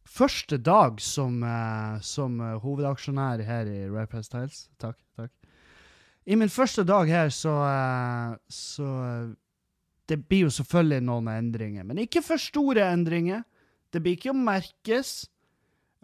første 0.08 0.58
dag 0.60 1.00
som, 1.00 1.42
eh, 1.42 2.00
som 2.04 2.40
eh, 2.40 2.58
hovedaksjonær 2.62 3.42
her 3.44 3.66
i 3.66 3.88
Right 3.88 4.10
Price 4.12 4.30
Tiles 4.30 4.68
Takk, 4.78 4.98
takk. 5.16 5.32
I 6.28 6.36
min 6.36 6.52
første 6.52 6.84
dag 6.84 7.08
her, 7.08 7.28
så, 7.32 7.54
så 8.52 8.84
Det 10.08 10.28
blir 10.28 10.40
jo 10.44 10.50
selvfølgelig 10.52 11.00
noen 11.06 11.28
endringer, 11.32 11.84
men 11.84 11.98
ikke 12.04 12.20
for 12.22 12.36
store 12.36 12.92
endringer. 12.92 13.42
Det 13.92 14.02
blir 14.04 14.18
ikke 14.18 14.32
å 14.34 14.38
merkes. 14.38 15.12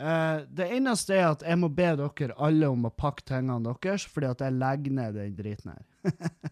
Uh, 0.00 0.42
det 0.50 0.66
eneste 0.74 1.14
er 1.14 1.28
at 1.28 1.42
jeg 1.46 1.58
må 1.60 1.68
be 1.70 1.86
dere 2.00 2.34
alle 2.42 2.68
om 2.72 2.88
å 2.88 2.90
pakke 2.90 3.22
tingene 3.28 3.74
deres, 3.82 4.06
fordi 4.10 4.30
at 4.32 4.42
jeg 4.42 4.56
legger 4.58 4.96
ned 4.96 5.18
den 5.18 5.34
driten 5.38 5.74
her. 5.74 5.84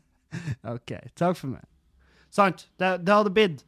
OK. 0.75 0.95
Takk 1.18 1.38
for 1.38 1.55
meg. 1.55 1.64
Sant? 2.33 2.68
Det, 2.79 3.01
det, 3.03 3.12
hadde 3.12 3.33
blitt 3.35 3.64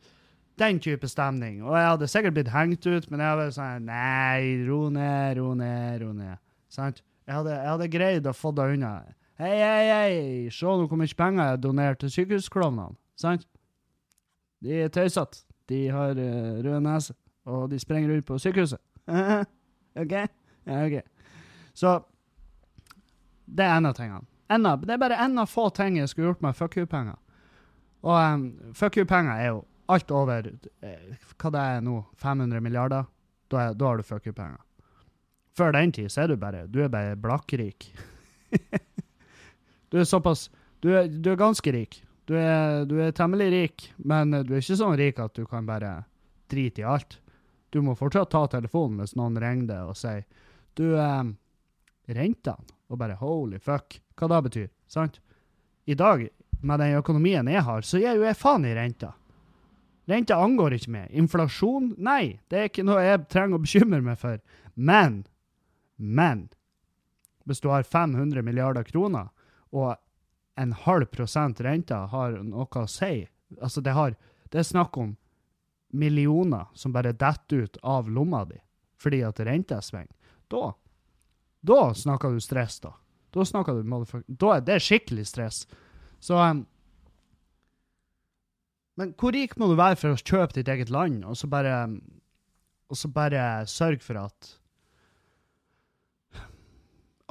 den 0.60 0.78
type 0.80 1.08
stemning. 1.10 1.62
Og 1.64 1.74
jeg 1.76 1.90
hadde 1.90 2.10
sikkert 2.12 2.36
blitt 2.38 2.52
hengt 2.54 2.86
ut, 2.86 3.10
men 3.10 3.20
jeg 3.20 3.32
hadde 3.32 3.42
vært 3.42 3.56
sånn 3.58 3.90
Nei, 3.90 4.62
ro 4.68 4.78
ned, 4.94 5.40
ro 5.40 5.50
ned, 5.58 5.98
ro 6.04 6.12
ned. 6.14 6.40
Sant? 6.72 7.02
Jeg 7.24 7.38
hadde, 7.38 7.56
jeg 7.56 7.72
hadde 7.72 7.90
greid 7.92 8.28
å 8.28 8.36
få 8.36 8.52
det 8.54 8.68
unna. 8.76 8.94
Hei, 9.40 9.56
hei, 9.58 9.84
hei, 9.90 10.16
se 10.54 10.68
nå 10.68 10.86
hvor 10.86 11.00
mye 11.00 11.18
penger 11.18 11.48
jeg 11.48 11.60
donerte 11.64 11.66
donert 11.66 12.00
til 12.04 12.12
sykehusklovnene. 12.14 12.94
Sant? 13.18 13.48
De 14.62 14.84
er 14.84 14.92
tøysete. 14.94 15.42
De 15.68 15.80
har 15.90 16.14
uh, 16.20 16.60
rød 16.62 16.82
nese 16.84 17.16
og 17.44 17.68
de 17.70 17.78
sprenger 17.80 18.12
rundt 18.12 18.26
på 18.26 18.38
sykehuset. 18.38 18.80
OK? 20.00 20.14
Ja, 20.64 20.86
OK. 20.86 21.00
Så 21.74 21.98
det 23.44 23.66
er 23.66 23.76
en 23.76 23.86
av 23.86 23.96
tingene. 23.98 24.24
En 24.48 24.66
av, 24.66 24.84
det 24.84 24.94
er 24.94 25.00
bare 25.00 25.18
en 25.24 25.38
av 25.40 25.48
få 25.50 25.68
ting 25.74 25.98
jeg 25.98 26.10
skulle 26.10 26.32
gjort 26.32 26.44
med 26.44 26.56
fuck 26.56 26.76
you-penger. 26.78 27.16
Og 28.04 28.16
um, 28.16 28.44
fuck 28.76 28.96
you-penger 29.00 29.40
er 29.40 29.50
jo 29.52 29.62
alt 29.92 30.12
over 30.14 30.48
eh, 30.84 31.16
hva 31.40 31.50
det 31.52 31.64
er 31.74 31.84
nå, 31.84 31.98
500 32.20 32.64
milliarder. 32.64 33.08
Da, 33.52 33.68
er, 33.68 33.76
da 33.78 33.90
har 33.90 34.00
du 34.00 34.06
fuck 34.06 34.26
you-penger. 34.28 34.60
Før 35.54 35.74
den 35.76 35.92
tid 35.94 36.10
så 36.10 36.24
er 36.24 36.32
du 36.32 36.40
bare 36.40 36.64
du 36.66 36.80
er 36.84 36.92
bare 36.92 37.16
blakkrik. 37.20 37.88
du 39.90 40.00
er 40.00 40.08
såpass 40.08 40.48
du 40.84 40.90
er, 40.92 41.08
du 41.08 41.30
er 41.32 41.40
ganske 41.40 41.72
rik. 41.72 42.02
Du 42.28 42.34
er, 42.36 42.84
du 42.88 42.98
er, 43.00 43.12
temmelig 43.16 43.50
rik, 43.52 43.86
men 43.96 44.32
du 44.44 44.54
er 44.54 44.60
ikke 44.60 44.76
sånn 44.76 44.96
rik 45.00 45.20
at 45.20 45.36
du 45.36 45.44
kan 45.48 45.64
bare 45.68 46.02
drite 46.52 46.82
i 46.82 46.88
alt. 46.88 47.18
Du 47.74 47.80
må 47.82 47.96
fortsatt 47.98 48.30
ta 48.30 48.44
telefonen 48.46 49.02
hvis 49.02 49.16
noen 49.18 49.34
ringer 49.42 49.66
deg 49.72 49.90
og 49.90 49.98
sier 49.98 50.22
du, 50.78 50.94
eh, 50.94 51.24
rentene, 52.14 52.70
og 52.86 53.00
bare 53.00 53.18
holy 53.18 53.58
fuck, 53.58 53.96
hva 54.14 54.28
det 54.30 54.40
betyr, 54.46 54.68
sant? 54.86 55.18
I 55.90 55.96
dag, 55.98 56.28
med 56.62 56.80
den 56.80 57.00
økonomien 57.00 57.50
jeg 57.50 57.64
har, 57.66 57.82
så 57.82 57.98
gir 57.98 58.14
jo 58.14 58.26
jeg 58.26 58.38
faen 58.38 58.66
i 58.68 58.74
renta. 58.76 59.10
Renta 60.06 60.36
angår 60.38 60.76
ikke 60.76 60.92
meg. 60.94 61.10
Inflasjon? 61.16 61.94
Nei, 61.98 62.38
det 62.48 62.60
er 62.60 62.70
ikke 62.70 62.84
noe 62.86 63.02
jeg 63.02 63.24
trenger 63.32 63.58
å 63.58 63.64
bekymre 63.64 64.00
meg 64.04 64.20
for. 64.20 64.38
Men, 64.74 65.24
men 65.96 66.48
Hvis 67.44 67.60
du 67.60 67.68
har 67.68 67.82
500 67.84 68.40
milliarder 68.40 68.86
kroner, 68.88 69.28
og 69.68 69.96
en 70.56 70.72
halv 70.86 71.10
prosent 71.12 71.60
rente 71.60 71.94
har 71.94 72.38
noe 72.40 72.68
å 72.70 72.86
si 72.88 73.26
Altså, 73.60 73.80
det, 73.84 73.92
har, 73.94 74.14
det 74.50 74.58
er 74.58 74.66
snakk 74.66 74.96
om 74.98 75.12
millioner 75.94 76.66
som 76.74 76.92
bare 76.94 77.14
detter 77.14 77.64
ut 77.64 77.80
av 77.82 78.10
lomma 78.10 78.44
di 78.50 78.60
fordi 79.04 79.18
at 79.26 79.40
renta 79.44 79.82
svinger, 79.84 80.12
da 80.48 80.70
da 81.64 81.94
snakker 81.96 82.34
du 82.34 82.40
stress, 82.44 82.78
da. 82.80 82.92
Da 83.32 83.44
snakker 83.44 83.80
du 83.80 84.24
Da 84.28 84.56
er 84.56 84.64
det 84.64 84.82
skikkelig 84.84 85.26
stress. 85.26 85.64
Så 86.20 86.36
um, 86.36 86.66
Men 88.96 89.14
hvor 89.18 89.32
rik 89.34 89.56
må 89.58 89.70
du 89.70 89.78
være 89.78 89.98
for 89.98 90.14
å 90.14 90.20
kjøpe 90.20 90.54
ditt 90.58 90.68
eget 90.70 90.92
land, 90.92 91.24
og 91.24 91.38
så 91.40 91.48
bare 91.50 91.88
Og 92.92 93.00
så 93.00 93.08
bare 93.08 93.64
sørge 93.66 94.04
for 94.04 94.20
at 94.20 94.52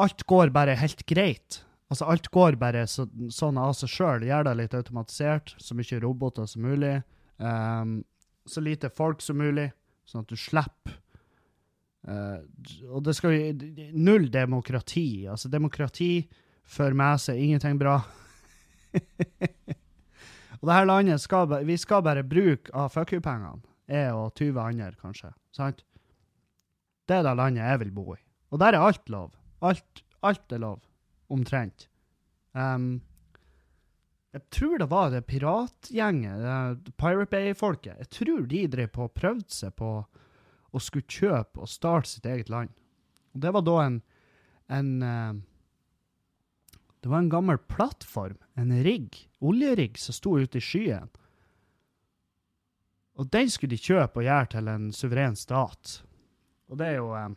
Alt 0.02 0.26
går 0.26 0.50
bare 0.50 0.74
helt 0.74 1.06
greit. 1.06 1.62
Altså, 1.94 2.08
alt 2.10 2.28
går 2.34 2.56
bare 2.58 2.88
så, 2.90 3.04
sånn 3.30 3.60
av 3.62 3.76
seg 3.78 3.92
sjøl. 3.94 4.24
Gjør 4.26 4.48
det 4.48 4.54
litt 4.58 4.74
automatisert, 4.74 5.52
så 5.62 5.76
mye 5.78 6.00
roboter 6.02 6.48
som 6.50 6.66
mulig. 6.66 6.96
Um, 7.38 8.00
så 8.46 8.62
lite 8.64 8.92
folk 8.92 9.22
som 9.24 9.40
mulig, 9.40 9.70
sånn 10.08 10.26
at 10.26 10.32
du 10.32 10.40
slipper 10.40 11.00
Uh, 12.04 12.44
og 12.92 13.06
det 13.06 13.14
skal 13.16 13.32
jo 13.32 13.54
Null 13.96 14.28
demokrati. 14.32 15.24
Altså, 15.30 15.48
demokrati 15.52 16.26
fører 16.68 16.98
med 17.00 17.22
seg 17.24 17.40
ingenting 17.40 17.80
bra. 17.80 17.96
og 20.60 20.66
det 20.68 20.76
her 20.76 20.90
landet 20.90 21.24
skal 21.24 21.48
Vi 21.66 21.78
skal 21.80 22.04
bare 22.06 22.26
bruke 22.28 22.74
av 22.76 22.92
fuck 22.94 23.16
you-pengene. 23.16 23.64
Jeg 23.88 24.12
og 24.16 24.36
20 24.40 24.60
andre, 24.64 24.92
kanskje. 25.00 25.32
Sant? 25.56 25.84
Det 27.08 27.18
er 27.18 27.26
det 27.26 27.36
landet 27.36 27.64
jeg 27.64 27.82
vil 27.84 27.96
bo 27.96 28.14
i. 28.16 28.22
Og 28.54 28.60
der 28.62 28.76
er 28.76 28.86
alt 28.86 29.10
lov. 29.12 29.34
Alt, 29.64 30.04
alt 30.24 30.56
er 30.56 30.62
lov. 30.64 30.80
Omtrent. 31.32 31.88
Um, 32.54 33.02
jeg 34.34 34.50
tror 34.50 34.80
det 34.82 34.90
var 34.90 35.12
det 35.14 35.22
piratgjenget, 35.30 36.40
det 36.42 36.94
Pirate 36.98 37.30
Bay-folket. 37.30 38.00
Jeg 38.02 38.10
tror 38.10 38.46
de 38.50 38.62
drev 38.68 38.90
på 38.90 39.06
og 39.06 39.14
prøvde 39.14 39.54
seg 39.54 39.76
på 39.78 39.90
å 40.74 40.82
skulle 40.82 41.06
kjøpe 41.06 41.62
og 41.62 41.70
starte 41.70 42.10
sitt 42.10 42.26
eget 42.26 42.50
land. 42.50 42.72
Og 43.34 43.44
det 43.44 43.52
var 43.54 43.66
da 43.66 43.76
en, 43.84 44.00
en 44.74 44.90
eh, 45.06 45.34
Det 47.04 47.12
var 47.12 47.20
en 47.20 47.30
gammel 47.30 47.58
plattform, 47.58 48.38
en 48.56 48.72
rigg, 48.84 49.20
oljerigg, 49.44 49.98
som 50.00 50.16
sto 50.16 50.38
ute 50.40 50.58
i 50.58 50.64
skyen. 50.64 51.12
Og 53.20 53.30
den 53.30 53.50
skulle 53.54 53.76
de 53.76 53.82
kjøpe 53.86 54.22
og 54.22 54.26
gjøre 54.26 54.50
til 54.56 54.70
en 54.72 54.90
suveren 54.96 55.36
stat. 55.38 56.00
Og 56.72 56.80
det 56.80 56.90
er 56.90 56.98
jo 56.98 57.14
eh, 57.20 57.30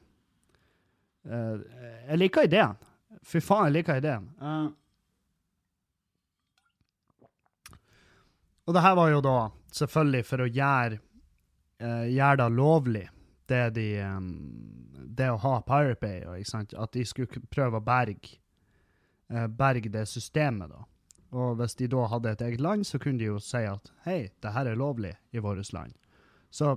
eh, 1.28 1.64
Jeg 2.08 2.20
liker 2.22 2.48
ideen. 2.48 2.80
Fy 3.26 3.42
faen, 3.44 3.68
jeg 3.68 3.82
liker 3.82 4.00
ideen. 4.00 4.30
Eh, 4.40 4.68
og 8.66 8.74
det 8.74 8.82
her 8.82 8.96
var 8.98 9.12
jo 9.12 9.20
da 9.24 9.36
selvfølgelig 9.76 10.26
for 10.26 10.42
å 10.42 10.48
gjøre, 10.50 10.98
uh, 11.82 12.06
gjøre 12.10 12.40
det 12.42 12.48
lovlig, 12.56 13.04
det, 13.46 13.62
de, 13.76 13.86
um, 14.02 14.32
det 15.16 15.30
å 15.30 15.38
ha 15.44 15.60
Pirate 15.66 16.00
Bay, 16.02 16.42
at 16.42 16.92
de 16.96 17.06
skulle 17.06 17.46
prøve 17.52 17.78
å 17.78 17.84
berge, 17.86 18.40
uh, 19.32 19.46
berge 19.46 19.92
det 19.94 20.06
systemet. 20.10 20.72
da. 20.72 20.82
Og 21.36 21.56
hvis 21.60 21.76
de 21.78 21.88
da 21.90 22.06
hadde 22.10 22.32
et 22.32 22.42
eget 22.48 22.62
land, 22.62 22.86
så 22.86 22.98
kunne 23.02 23.20
de 23.20 23.30
jo 23.30 23.38
si 23.42 23.62
at 23.66 23.90
hei, 24.06 24.26
det 24.42 24.52
her 24.54 24.70
er 24.70 24.78
lovlig 24.78 25.14
i 25.34 25.42
vårt 25.42 25.72
land. 25.74 25.94
Så 26.50 26.76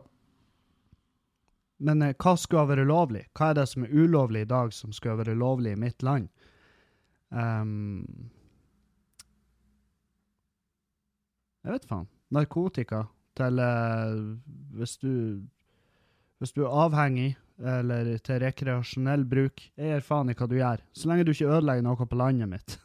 Men 1.80 2.02
eh, 2.02 2.16
hva 2.20 2.34
skulle 2.36 2.66
ha 2.66 2.68
vært 2.68 2.90
lovlig? 2.90 3.22
Hva 3.32 3.52
er 3.52 3.54
det 3.56 3.70
som 3.72 3.86
er 3.86 3.94
ulovlig 3.96 4.42
i 4.44 4.50
dag, 4.50 4.74
som 4.76 4.92
skulle 4.92 5.14
ha 5.14 5.22
vært 5.22 5.40
lovlig 5.40 5.78
i 5.78 5.80
mitt 5.80 6.04
land? 6.04 6.28
Ehm, 7.32 8.04
jeg 11.66 11.76
vet 11.76 11.88
faen. 11.90 12.08
Narkotika 12.36 13.04
til 13.40 13.62
eh, 13.64 14.20
hvis 14.78 14.98
du 15.02 15.14
Hvis 16.40 16.54
du 16.56 16.62
er 16.64 16.72
avhengig, 16.86 17.34
eller 17.60 18.14
til 18.24 18.38
rekreasjonell 18.40 19.26
bruk, 19.28 19.60
jeg 19.76 19.90
gir 19.92 20.06
faen 20.06 20.30
i 20.32 20.36
hva 20.40 20.46
du 20.48 20.56
gjør. 20.56 20.80
Så 20.96 21.10
lenge 21.10 21.26
du 21.28 21.34
ikke 21.34 21.50
ødelegger 21.52 21.84
noe 21.84 22.08
på 22.08 22.16
landet 22.16 22.48
mitt. 22.48 22.78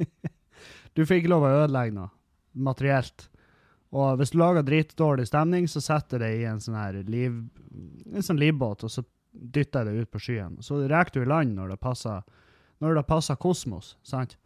du 0.96 1.04
får 1.04 1.20
ikke 1.20 1.32
lov 1.34 1.44
å 1.44 1.50
ødelegge 1.58 1.92
noe 1.98 2.08
materielt. 2.56 3.26
Og 3.92 4.16
hvis 4.16 4.32
du 4.32 4.38
lager 4.40 4.64
dritdårlig 4.64 5.26
stemning, 5.28 5.68
så 5.68 5.82
setter 5.82 6.22
det 6.22 6.30
i 6.38 6.46
en 6.48 6.60
sånn 6.62 6.78
her 6.78 7.00
liv, 7.10 7.36
en 8.14 8.24
sånn 8.24 8.40
livbåt, 8.40 8.86
og 8.86 8.92
så 8.92 9.04
dytter 9.30 9.84
jeg 9.84 9.90
det 9.90 10.06
ut 10.06 10.12
på 10.14 10.22
skyen. 10.22 10.58
Så 10.64 10.80
reker 10.90 11.18
du 11.18 11.26
i 11.26 11.30
land 11.30 11.56
når 11.58 11.74
det 11.74 11.80
passer, 11.82 12.22
når 12.80 13.00
det 13.00 13.08
passer 13.10 13.38
kosmos, 13.40 13.96
sant? 14.06 14.38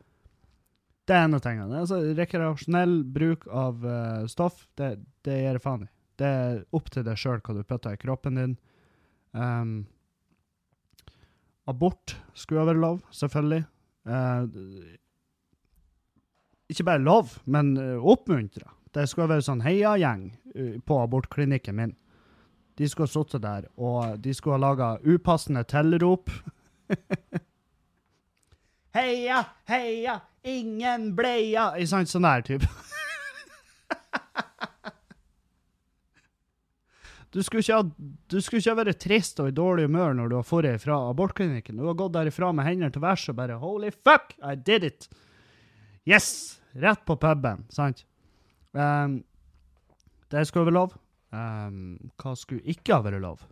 Det 1.04 1.12
er 1.12 1.26
en 1.26 1.36
av 1.36 1.42
tingene. 1.44 1.80
Altså, 1.82 1.98
rekreasjonell 2.16 3.02
bruk 3.12 3.44
av 3.52 3.82
uh, 3.84 4.24
stoff, 4.30 4.62
det, 4.80 4.94
det 5.26 5.42
gir 5.42 5.60
faen 5.60 5.84
i. 5.84 5.90
Det 6.20 6.30
er 6.30 6.62
opp 6.76 6.88
til 6.94 7.04
deg 7.04 7.18
sjøl 7.18 7.42
hva 7.44 7.56
du 7.56 7.64
putter 7.66 7.96
i 7.96 8.00
kroppen 8.00 8.38
din. 8.38 8.54
Um, 9.36 9.74
abort 11.68 12.14
skulle 12.38 12.64
være 12.70 12.80
lov, 12.80 13.02
selvfølgelig. 13.12 13.66
Uh, 14.08 14.48
ikke 16.72 16.88
bare 16.88 17.04
lov, 17.04 17.36
men 17.44 17.74
uh, 17.76 18.00
oppmuntra. 18.00 18.72
Det 18.94 19.04
skulle 19.10 19.34
være 19.34 19.44
sånn 19.44 19.64
heiagjeng 19.64 20.28
på 20.86 20.98
abortklinikken 21.02 21.76
min. 21.76 21.96
De 22.78 22.86
skulle 22.88 23.10
ha 23.10 23.12
sittet 23.12 23.42
der, 23.42 23.66
og 23.74 24.20
de 24.22 24.32
skulle 24.34 24.56
ha 24.56 24.62
laga 24.62 24.92
upassende 25.02 25.64
tilrop. 25.66 26.30
heia, 28.96 29.40
heia, 29.66 30.20
ingen 30.44 31.12
bleia! 31.16 31.72
Ikke 31.76 31.90
sant? 31.90 32.12
Sånn 32.12 32.28
der 32.28 32.44
type. 32.46 32.68
Du 37.34 37.42
skulle, 37.42 37.64
ha, 37.74 37.82
du 38.30 38.36
skulle 38.38 38.60
ikke 38.62 38.70
ha 38.70 38.78
vært 38.78 39.00
trist 39.02 39.40
og 39.42 39.48
i 39.50 39.54
dårlig 39.54 39.88
humør 39.88 40.12
når 40.14 40.28
du 40.30 40.34
har 40.36 40.44
dratt 40.62 40.84
fra 40.84 40.98
abortklinikken. 41.10 41.80
Du 41.80 41.88
har 41.88 41.96
gått 41.98 42.12
derifra 42.14 42.52
med 42.54 42.62
hendene 42.62 42.94
til 42.94 43.02
værs 43.02 43.24
og 43.32 43.34
bare 43.40 43.56
Holy 43.58 43.90
fuck, 43.90 44.36
I 44.38 44.54
did 44.54 44.86
it! 44.86 45.08
Yes! 46.06 46.60
Rett 46.78 47.02
på 47.02 47.16
puben, 47.18 47.64
sant? 47.74 48.04
Um, 48.70 49.24
det 50.30 50.46
skulle 50.46 50.68
være 50.68 50.78
lov. 50.78 50.94
Um, 51.34 51.96
hva 52.22 52.36
skulle 52.38 52.62
ikke 52.70 52.94
ha 52.94 53.02
vært 53.02 53.22
lov? 53.22 53.42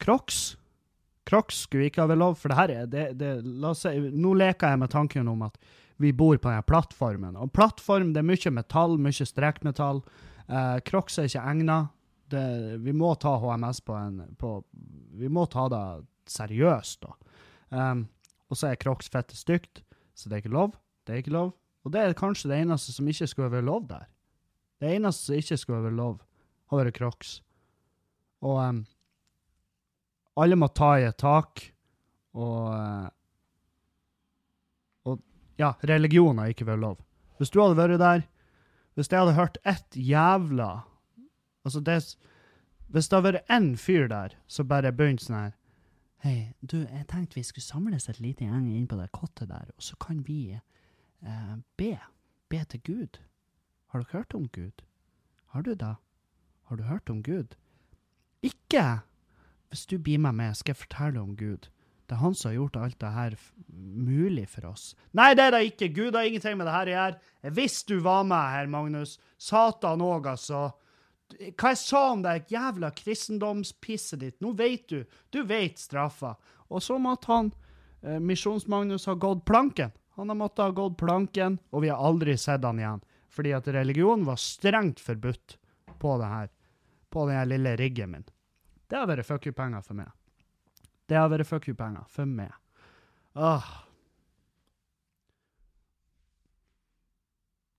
Crocs. 0.00 0.56
Crocs 1.28 1.62
skulle 1.66 1.90
ikke 1.90 2.06
ha 2.06 2.08
vært 2.08 2.22
lov, 2.24 2.40
for 2.40 2.52
det 2.52 2.58
her 2.62 2.72
er 2.72 2.88
det, 2.88 3.06
det, 3.20 3.34
la 3.44 3.72
oss 3.72 3.84
si, 3.84 3.92
Nå 4.16 4.32
leker 4.40 4.72
jeg 4.72 4.80
med 4.80 4.92
tanken 4.96 5.28
om 5.28 5.44
at 5.44 5.60
vi 5.96 6.12
bor 6.12 6.36
på 6.36 6.50
denne 6.50 6.66
plattformen. 6.66 7.36
Og 7.38 7.52
plattform, 7.54 8.12
det 8.14 8.22
er 8.22 8.28
mye 8.28 8.52
metall, 8.54 8.96
mye 9.00 9.26
strekmetall. 9.28 10.02
Uh, 10.48 10.78
Crocs 10.86 11.18
er 11.18 11.28
ikke 11.28 11.44
egnet. 11.44 11.92
Det, 12.32 12.44
vi 12.82 12.94
må 12.96 13.12
ta 13.20 13.36
HMS 13.38 13.82
på 13.84 13.94
en 13.98 14.22
på, 14.40 14.56
Vi 15.14 15.28
må 15.28 15.44
ta 15.46 15.68
det 15.70 15.84
seriøst, 16.32 17.04
da. 17.04 17.34
Um, 17.74 18.06
og 18.50 18.58
så 18.58 18.70
er 18.70 18.80
Crocs 18.80 19.10
fette 19.12 19.36
stygt, 19.36 19.82
så 20.14 20.28
det 20.28 20.36
er 20.36 20.44
ikke 20.44 20.56
lov. 20.56 20.74
Det 21.04 21.14
er 21.14 21.22
ikke 21.22 21.36
lov. 21.36 21.52
Og 21.84 21.92
det 21.92 22.00
er 22.00 22.16
kanskje 22.16 22.50
det 22.50 22.62
eneste 22.64 22.94
som 22.94 23.08
ikke 23.08 23.28
skulle 23.28 23.52
være 23.52 23.68
lov 23.68 23.86
der. 23.90 24.08
Det 24.80 24.94
eneste 24.96 25.28
som 25.28 25.38
ikke 25.38 25.58
skulle 25.60 25.84
være 25.84 25.98
lov, 25.98 26.18
har 26.70 26.80
vært 26.80 26.96
Crocs. 26.98 27.36
Og 28.44 28.58
um, 28.60 28.84
alle 30.40 30.58
må 30.58 30.68
ta 30.74 30.94
i 30.98 31.06
et 31.06 31.20
tak, 31.20 31.62
og 32.34 32.72
uh, 32.72 33.06
ja, 35.58 35.74
religion 35.82 36.38
har 36.38 36.52
ikke 36.52 36.66
vært 36.66 36.82
lov. 36.82 37.02
Hvis 37.38 37.50
du 37.50 37.60
hadde 37.60 37.78
vært 37.78 38.00
der, 38.02 38.24
hvis 38.94 39.10
jeg 39.10 39.20
hadde 39.20 39.38
hørt 39.38 39.58
ett 39.66 39.96
jævla 39.96 40.84
Altså, 41.64 41.80
det 41.80 42.16
Hvis 42.86 43.08
det 43.08 43.16
hadde 43.16 43.32
vært 43.32 43.50
én 43.50 43.76
fyr 43.76 44.08
der 44.08 44.36
som 44.46 44.68
bare 44.68 44.92
begynte 44.92 45.24
sånn 45.24 45.38
her 45.38 45.54
Hei, 46.24 46.54
du, 46.60 46.78
jeg 46.86 47.06
tenkte 47.08 47.36
vi 47.36 47.42
skulle 47.44 47.64
samles 47.64 48.08
et 48.08 48.20
lite 48.20 48.46
gjeng 48.46 48.70
inn 48.72 48.86
på 48.88 48.96
det 48.96 49.10
kottet 49.12 49.50
der, 49.50 49.68
og 49.76 49.82
så 49.82 49.96
kan 50.00 50.22
vi 50.24 50.54
eh, 50.56 51.56
be. 51.76 51.98
Be 52.48 52.62
til 52.64 52.80
Gud. 52.80 53.18
Har 53.92 54.00
dere 54.00 54.22
hørt 54.22 54.34
om 54.34 54.46
Gud? 54.48 54.80
Har 55.52 55.62
du 55.62 55.74
det? 55.74 55.96
Har 56.64 56.76
du 56.76 56.82
hørt 56.88 57.10
om 57.12 57.20
Gud? 57.22 57.58
Ikke! 58.40 59.02
Hvis 59.68 59.84
du 59.86 59.98
blir 59.98 60.18
med 60.18 60.32
meg, 60.40 60.56
skal 60.56 60.72
jeg 60.72 60.80
fortelle 60.86 61.20
om 61.20 61.36
Gud. 61.36 61.68
Det 62.04 62.16
er 62.16 62.20
han 62.20 62.34
som 62.36 62.50
har 62.50 62.58
gjort 62.58 62.76
alt 62.76 62.98
det 63.00 63.10
her 63.14 63.36
mulig 63.74 64.44
for 64.52 64.68
oss. 64.68 64.90
Nei, 65.16 65.32
det 65.34 65.46
er 65.46 65.54
det 65.56 65.62
ikke! 65.70 65.88
Gud 65.96 66.16
har 66.16 66.28
ingenting 66.28 66.58
med 66.60 66.68
det 66.68 66.74
her 66.74 66.90
å 66.90 66.94
gjøre. 66.94 67.52
Hvis 67.56 67.78
du 67.88 67.94
var 68.04 68.26
med 68.28 68.50
her, 68.54 68.68
Magnus. 68.72 69.16
Satan 69.40 70.04
òg, 70.04 70.28
altså. 70.34 70.66
Hva 71.32 71.72
jeg 71.72 71.80
sa 71.80 72.02
om 72.12 72.22
det 72.24 72.34
jævla 72.52 72.90
kristendomspisset 72.94 74.20
ditt? 74.20 74.36
Nå 74.44 74.52
vet 74.58 74.84
du. 74.92 75.00
Du 75.32 75.40
vet 75.48 75.80
straffa. 75.80 76.34
Og 76.68 76.84
så 76.84 76.98
måtte 77.00 77.32
han, 77.32 77.52
eh, 78.02 78.20
Misjons-Magnus, 78.20 79.06
ha 79.06 79.14
gått 79.14 79.44
planken. 79.48 79.92
Han 80.16 80.28
har 80.28 80.36
måttet 80.36 80.64
ha 80.64 80.70
gått 80.70 80.98
planken, 81.00 81.58
og 81.72 81.82
vi 81.82 81.88
har 81.88 81.98
aldri 81.98 82.36
sett 82.38 82.64
han 82.64 82.78
igjen. 82.78 83.02
Fordi 83.34 83.52
at 83.56 83.66
religion 83.66 84.24
var 84.24 84.36
strengt 84.36 85.00
forbudt 85.00 85.56
på 85.98 86.18
det 86.20 86.28
her. 86.28 86.50
På 87.10 87.26
den 87.26 87.48
lille 87.48 87.76
riggen 87.76 88.10
min. 88.10 88.28
Det 88.88 88.98
har 89.00 89.08
vært 89.08 89.26
fuck 89.26 89.46
you-penger 89.46 89.82
for 89.82 89.94
meg. 89.98 90.12
Det 91.10 91.18
har 91.18 91.30
vært 91.32 91.48
fuck 91.48 91.68
you-penger 91.68 92.06
for 92.08 92.28
meg. 92.28 92.52
Åh. 93.36 93.66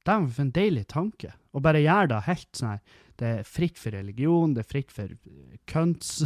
Dæven, 0.06 0.30
for 0.30 0.46
en 0.46 0.54
deilig 0.54 0.86
tanke. 0.92 1.34
Å 1.56 1.62
bare 1.64 1.82
gjøre 1.82 2.12
det 2.12 2.22
helt 2.28 2.50
sånn 2.54 2.76
her. 2.76 3.02
Det 3.16 3.28
er 3.32 3.48
fritt 3.48 3.80
for 3.80 3.96
religion, 3.96 4.54
det 4.54 4.66
er 4.66 4.70
fritt 4.70 4.92
for 4.94 5.10
eh, 5.10 5.58
kønts. 5.72 6.20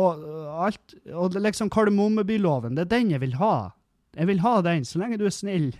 Og 0.00 0.20
øh, 0.22 0.50
alt 0.66 0.94
Og 1.10 1.34
er 1.34 1.42
liksom 1.48 1.70
Kardemommebyloven, 1.72 2.76
det 2.76 2.84
er 2.84 2.92
den 2.92 3.14
jeg 3.14 3.22
vil 3.24 3.38
ha. 3.40 3.72
Jeg 4.14 4.28
vil 4.30 4.42
ha 4.44 4.60
den, 4.66 4.84
så 4.86 5.00
lenge 5.00 5.18
du 5.18 5.24
er 5.26 5.34
snill. 5.34 5.72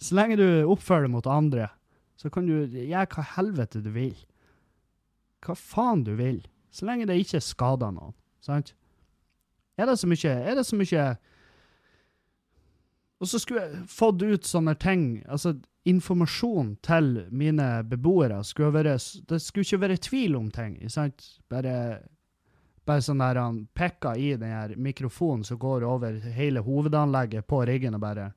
Så 0.00 0.16
lenge 0.16 0.38
du 0.38 0.46
oppfører 0.70 1.06
deg 1.06 1.14
mot 1.16 1.28
andre, 1.28 1.70
så 2.16 2.30
kan 2.32 2.48
du 2.48 2.64
gjøre 2.64 3.08
hva 3.12 3.24
helvete 3.36 3.82
du 3.84 3.90
vil. 3.92 4.16
Hva 5.44 5.56
faen 5.58 6.04
du 6.06 6.14
vil. 6.18 6.40
Så 6.76 6.84
lenge 6.88 7.06
det 7.08 7.16
ikke 7.22 7.40
skader 7.40 7.94
noen. 7.96 8.12
Sant? 8.44 8.74
Er 9.80 9.88
det 9.88 9.96
så 10.00 10.08
mye 10.08 10.32
Er 10.50 10.54
det 10.58 10.64
så 10.68 10.76
mye 10.76 11.06
Og 13.20 13.28
så 13.28 13.40
skulle 13.40 13.62
jeg 13.64 13.86
fått 13.92 14.22
ut 14.24 14.44
sånne 14.48 14.74
ting 14.80 15.02
Altså, 15.28 15.54
informasjon 15.88 16.74
til 16.84 17.10
mine 17.30 17.66
beboere 17.88 18.42
skulle 18.44 18.72
være 18.76 18.94
Det 19.28 19.40
skulle 19.42 19.64
ikke 19.66 19.80
være 19.86 19.96
tvil 20.08 20.36
om 20.36 20.50
ting. 20.50 20.78
sant? 20.92 21.26
Bare, 21.48 21.74
bare 22.86 23.04
sånn 23.04 23.20
der 23.24 23.40
han 23.40 23.62
pekker 23.76 24.16
i 24.20 24.32
den 24.36 24.52
her 24.52 24.74
mikrofonen 24.76 25.44
som 25.44 25.58
går 25.58 25.84
over 25.88 26.20
hele 26.36 26.60
hovedanlegget 26.66 27.46
på 27.46 27.64
riggen, 27.68 27.94
og 27.94 28.00
bare 28.04 28.32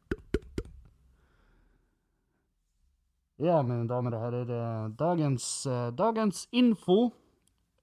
Ja, 3.40 3.62
mine 3.64 3.88
damer 3.88 4.16
og 4.18 4.22
herrer. 4.26 4.50
eh, 4.52 4.90
Dagens, 5.00 5.66
eh, 5.66 5.92
dagens 5.96 6.48
info 6.52 7.12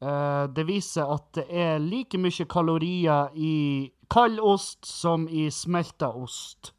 eh, 0.03 0.45
Det 0.53 0.65
viser 0.69 1.13
at 1.15 1.29
det 1.39 1.47
er 1.51 1.79
like 1.83 2.19
mye 2.19 2.47
kalorier 2.51 3.35
i 3.35 3.93
kald 4.13 4.41
ost 4.41 4.87
som 4.87 5.29
i 5.29 5.49
smelta 5.51 6.11
ost. 6.15 6.73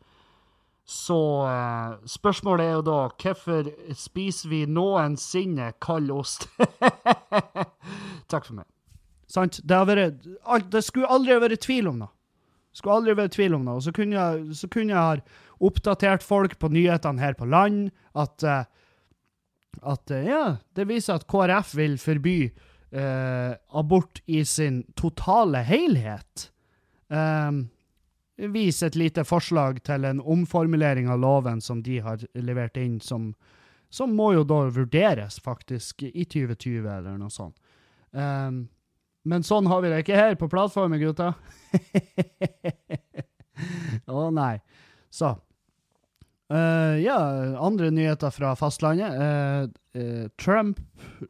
Så 0.88 1.43
uh, 1.43 1.97
spørsmålet 2.08 2.63
er 2.63 2.77
jo 2.77 2.84
da 2.88 2.99
hvorfor 3.19 3.67
spiser 3.91 4.51
vi 4.53 4.62
noensinne 4.71 5.73
kald 5.84 6.13
ost? 6.15 6.47
Takk 8.32 8.47
for 8.47 8.53
meg. 8.62 8.67
Sant? 9.27 9.60
Det, 9.67 9.82
vært, 9.89 10.23
skulle 10.88 11.12
aldri 11.12 11.36
vært 11.43 11.65
tvil 11.65 11.91
om 11.91 11.99
det. 12.06 12.08
Skulle 12.71 13.01
aldri 13.01 13.17
vært 13.19 13.36
tvil 13.36 13.58
om 13.58 13.67
det. 13.67 13.75
Og 13.75 13.84
så 13.84 13.91
kunne 14.71 14.88
jeg, 14.88 14.95
ha 14.95 15.67
oppdatert 15.67 16.23
folk 16.23 16.56
på 16.62 16.71
nyhetene 16.71 17.19
her 17.19 17.36
på 17.36 17.49
land 17.51 17.89
at, 18.15 18.47
uh, 18.47 18.63
at 19.91 20.15
ja, 20.23 20.45
det 20.80 20.88
viser 20.88 21.19
at 21.19 21.27
KrF 21.27 21.75
vil 21.75 21.99
forby 21.99 22.39
eh, 22.91 23.54
abort 23.69 24.21
i 24.26 24.45
sin 24.45 24.84
totale 24.95 25.63
helhet. 25.67 26.52
Um, 27.08 27.67
vis 28.38 28.84
et 28.84 28.95
lite 28.95 29.23
forslag 29.26 29.82
til 29.88 30.06
en 30.06 30.21
omformulering 30.21 31.10
av 31.10 31.19
loven 31.19 31.62
som 31.62 31.82
de 31.84 32.00
har 32.06 32.23
levert 32.34 32.78
inn, 32.78 33.00
som, 33.02 33.32
som 33.89 34.13
må 34.15 34.34
jo 34.36 34.43
da 34.47 34.65
vurderes, 34.73 35.39
faktisk, 35.43 36.04
i 36.04 36.26
2020 36.26 36.86
eller 36.86 37.17
noe 37.17 37.34
sånt. 37.34 37.58
Um, 38.12 38.67
men 39.28 39.43
sånn 39.43 39.67
har 39.67 39.82
vi 39.84 39.91
det 39.91 40.04
ikke 40.06 40.19
her 40.19 40.38
på 40.39 40.47
plattformen, 40.52 41.02
gutta. 41.02 41.34
Å 44.08 44.30
nei. 44.32 44.56
Så. 45.12 45.34
Uh, 46.47 46.95
ja, 47.02 47.17
andre 47.60 47.89
nyheter 47.91 48.32
fra 48.32 48.54
fastlandet. 48.56 49.17
Uh, 49.17 49.67
uh, 50.00 50.28
Trump 50.39 50.80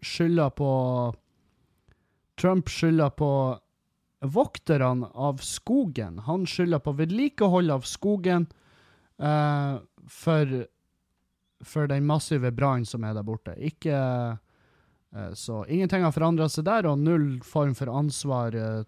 skylder 0.06 0.52
på 0.54 0.70
Trump 2.38 2.70
skylder 2.70 3.10
på 3.18 3.32
vokterne 4.22 5.10
av 5.14 5.42
skogen. 5.46 6.20
Han 6.26 6.46
skylder 6.50 6.82
på 6.82 6.94
vedlikehold 6.98 7.72
av 7.72 7.86
skogen 7.86 8.48
uh, 9.22 9.78
for, 10.10 10.54
for 11.66 11.90
den 11.90 12.06
massive 12.10 12.52
brannen 12.52 12.86
som 12.86 13.06
er 13.06 13.18
der 13.18 13.26
borte. 13.26 13.54
Ikke 13.58 13.98
uh, 13.98 15.34
Så 15.34 15.64
ingenting 15.66 16.06
har 16.06 16.16
forandra 16.16 16.50
seg 16.50 16.66
der, 16.70 16.90
og 16.90 17.02
null 17.02 17.38
form 17.46 17.76
for 17.78 17.94
ansvar 17.94 18.58
uh, 18.58 18.82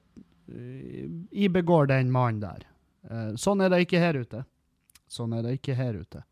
ibegår 1.32 1.90
den 1.90 2.12
mannen 2.12 2.42
der. 2.42 2.66
Sånn 3.40 3.62
er 3.64 3.70
det 3.72 3.86
ikke 3.86 4.02
her 4.02 4.18
ute. 4.18 4.42
Sånn 5.10 5.32
er 5.34 5.46
det 5.46 5.56
ikke 5.58 5.76
her 5.78 5.96
ute. 5.98 6.24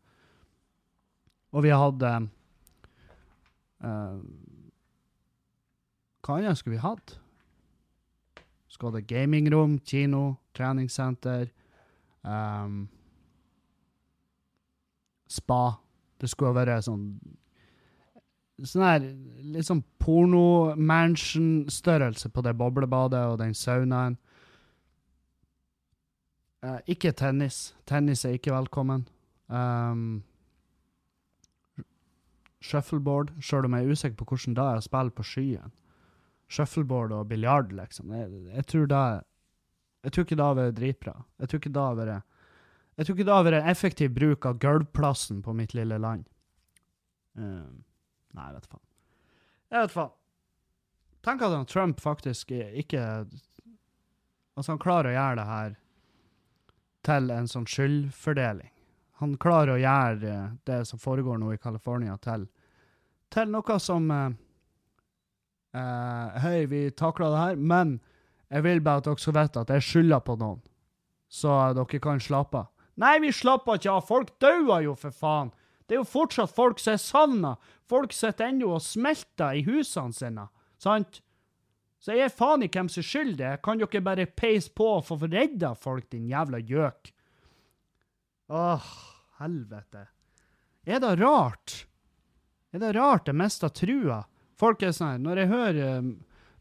Og 1.56 1.64
vi 1.64 1.72
hadde 1.72 2.10
eh, 3.82 4.16
Hva 6.28 6.36
annet 6.36 6.60
skulle 6.60 6.76
vi 6.76 6.84
hatt? 6.84 7.16
Skal 8.68 8.92
det 8.92 9.08
gamingrom, 9.08 9.80
kino, 9.80 10.36
treningssenter, 10.52 11.48
um, 12.20 12.84
spa. 15.24 15.80
Det 16.20 16.28
skulle 16.28 16.52
være 16.52 16.76
sånn 16.84 17.16
Sånn 18.58 18.82
her 18.82 18.98
litt 19.54 19.62
sånn 19.68 19.84
porno-mansion-størrelse 20.02 22.26
på 22.34 22.42
det 22.42 22.58
boblebadet 22.58 23.30
og 23.30 23.38
den 23.38 23.54
saunaen. 23.54 24.18
Uh, 26.66 26.82
ikke 26.90 27.14
tennis. 27.14 27.78
Tennis 27.86 28.26
er 28.26 28.34
ikke 28.34 28.50
velkommen. 28.56 29.06
Um, 29.46 30.26
shuffleboard, 32.58 33.30
sjøl 33.38 33.70
om 33.70 33.78
jeg 33.78 33.86
er 33.86 33.94
usikker 33.94 34.18
på 34.18 34.26
hvordan 34.32 34.58
det 34.58 34.66
er 34.66 34.82
å 34.82 34.86
spille 34.90 35.14
på 35.14 35.22
skyen. 35.30 35.70
Shuffleboard 36.48 37.12
og 37.12 37.26
biljard, 37.28 37.72
liksom. 37.76 38.12
Jeg, 38.16 38.30
jeg 38.54 38.66
tror 38.66 38.86
det 38.88 39.04
Jeg 40.04 40.12
tror 40.12 40.24
ikke 40.24 40.36
det 40.38 40.44
har 40.44 40.54
vært 40.56 40.76
dritbra. 40.78 41.14
Jeg 41.38 41.48
tror 41.48 41.60
ikke 41.60 41.74
det 41.74 41.82
har 41.82 41.98
vært 41.98 42.22
Jeg 42.96 43.06
tror 43.06 43.16
ikke 43.16 43.26
det 43.28 43.34
har 43.34 43.44
vært 43.44 43.60
en 43.62 43.70
effektiv 43.72 44.14
bruk 44.14 44.46
av 44.46 44.58
gulvplassen 44.58 45.42
på 45.42 45.52
mitt 45.54 45.74
lille 45.74 45.98
land. 45.98 46.24
Um, 47.34 47.84
nei, 48.34 48.46
jeg 48.48 48.54
vet 48.54 48.70
faen. 48.72 48.86
Jeg 49.68 49.84
vet 49.84 49.94
faen. 49.94 50.14
Tenk 51.28 51.42
at 51.42 51.52
han 51.52 51.68
Trump 51.68 52.00
faktisk 52.00 52.50
ikke 52.54 53.02
Altså, 54.58 54.72
han 54.72 54.80
klarer 54.82 55.12
å 55.12 55.14
gjøre 55.14 55.36
det 55.38 55.46
her 55.46 55.74
til 57.06 57.30
en 57.30 57.46
sånn 57.46 57.66
skyldfordeling. 57.70 58.72
Han 59.20 59.36
klarer 59.38 59.76
å 59.76 59.78
gjøre 59.78 60.30
eh, 60.32 60.48
det 60.66 60.78
som 60.88 60.98
foregår 60.98 61.38
nå 61.38 61.52
i 61.54 61.60
California, 61.62 62.16
til, 62.22 62.48
til 63.30 63.52
noe 63.52 63.76
som 63.82 64.10
eh, 64.10 64.34
eh, 65.74 66.40
Hei, 66.42 66.66
vi 66.70 66.88
takla 66.90 67.30
det 67.34 67.42
her, 67.42 67.56
men 67.56 67.98
jeg 68.48 68.64
vil 68.64 68.80
bare 68.84 69.02
at 69.02 69.08
dere 69.08 69.20
skal 69.20 69.36
vite 69.36 69.62
at 69.64 69.72
jeg 69.74 69.86
skylder 69.86 70.24
på 70.24 70.38
noen, 70.40 70.60
så 71.28 71.60
dere 71.76 72.02
kan 72.02 72.20
slappe 72.22 72.64
av. 72.64 72.72
Nei, 72.98 73.18
vi 73.22 73.30
slapper 73.30 73.78
ikke 73.78 73.92
av! 73.94 74.06
Folk 74.08 74.30
dauer 74.42 74.82
jo, 74.82 74.96
for 74.98 75.14
faen! 75.14 75.52
Det 75.86 75.94
er 75.94 76.00
jo 76.02 76.08
fortsatt 76.08 76.52
folk 76.52 76.80
som 76.82 76.96
er 76.96 77.00
savna. 77.00 77.52
Folk 77.88 78.12
sitter 78.12 78.50
ennå 78.50 78.74
og 78.74 78.82
smelter 78.84 79.56
i 79.56 79.62
husene 79.64 80.12
sine, 80.12 80.48
sant? 80.82 81.20
Så 81.98 82.14
jeg 82.14 82.26
er 82.26 82.34
faen 82.34 82.62
i 82.62 82.68
hvem 82.70 82.90
som 82.90 83.00
er 83.00 83.06
skyld 83.08 83.38
det. 83.38 83.52
Kan 83.64 83.80
dere 83.80 84.02
bare 84.04 84.26
peise 84.26 84.70
på 84.74 84.88
og 84.98 85.06
få 85.06 85.18
redda 85.24 85.72
folk, 85.78 86.10
din 86.12 86.28
jævla 86.30 86.60
gjøk? 86.60 87.12
Åh, 88.54 88.90
helvete. 89.40 90.04
Er 90.88 91.00
det 91.04 91.14
rart? 91.22 91.84
Er 92.72 92.82
det 92.82 92.92
rart 92.96 93.30
jeg 93.30 93.38
mister 93.38 93.72
trua? 93.72 94.22
Folk 94.58 94.82
er 94.82 94.94
sånn 94.96 95.22
når 95.24 95.42
jeg 95.42 95.50
hører 95.52 95.98
um, 95.98 96.12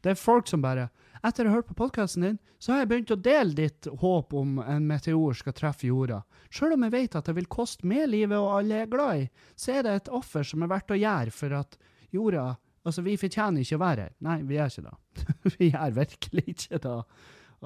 Det 0.04 0.14
er 0.14 0.20
folk 0.20 0.50
som 0.50 0.62
bare 0.62 0.90
Etter 1.26 1.48
å 1.48 1.50
ha 1.50 1.58
hørt 1.58 1.70
på 1.72 1.76
podkasten 1.80 2.24
din, 2.24 2.36
så 2.62 2.72
har 2.72 2.84
jeg 2.84 2.90
begynt 2.92 3.12
å 3.12 3.18
dele 3.20 3.56
ditt 3.58 3.88
håp 4.00 4.36
om 4.38 4.60
en 4.62 4.86
meteor 4.88 5.34
skal 5.36 5.56
treffe 5.58 5.90
jorda. 5.90 6.20
Sjøl 6.54 6.76
om 6.76 6.86
jeg 6.86 6.94
vet 6.94 7.18
at 7.18 7.26
det 7.26 7.34
vil 7.40 7.50
koste 7.50 7.90
meg 7.90 8.06
livet 8.12 8.38
og 8.38 8.54
alle 8.60 8.84
er 8.84 8.92
glad 8.92 9.24
i, 9.24 9.26
så 9.58 9.74
er 9.74 9.88
det 9.88 9.96
et 9.98 10.12
offer 10.14 10.46
som 10.46 10.62
er 10.62 10.70
verdt 10.72 10.94
å 10.94 11.00
gjøre 11.00 11.34
for 11.34 11.58
at 11.58 11.76
jorda 12.14 12.46
Altså, 12.88 13.04
vi 13.04 13.18
fortjener 13.20 13.66
ikke 13.66 13.76
å 13.76 13.82
være 13.82 14.04
her. 14.06 14.12
Nei, 14.24 14.38
vi 14.48 14.56
gjør 14.56 14.70
ikke 14.72 14.84
det. 14.86 15.24
vi 15.58 15.68
gjør 15.74 15.96
virkelig 15.98 16.44
ikke 16.54 16.78
det. 16.86 17.00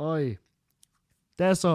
Oi. 0.02 0.24
Det 1.38 1.50
er 1.52 1.58
så 1.60 1.74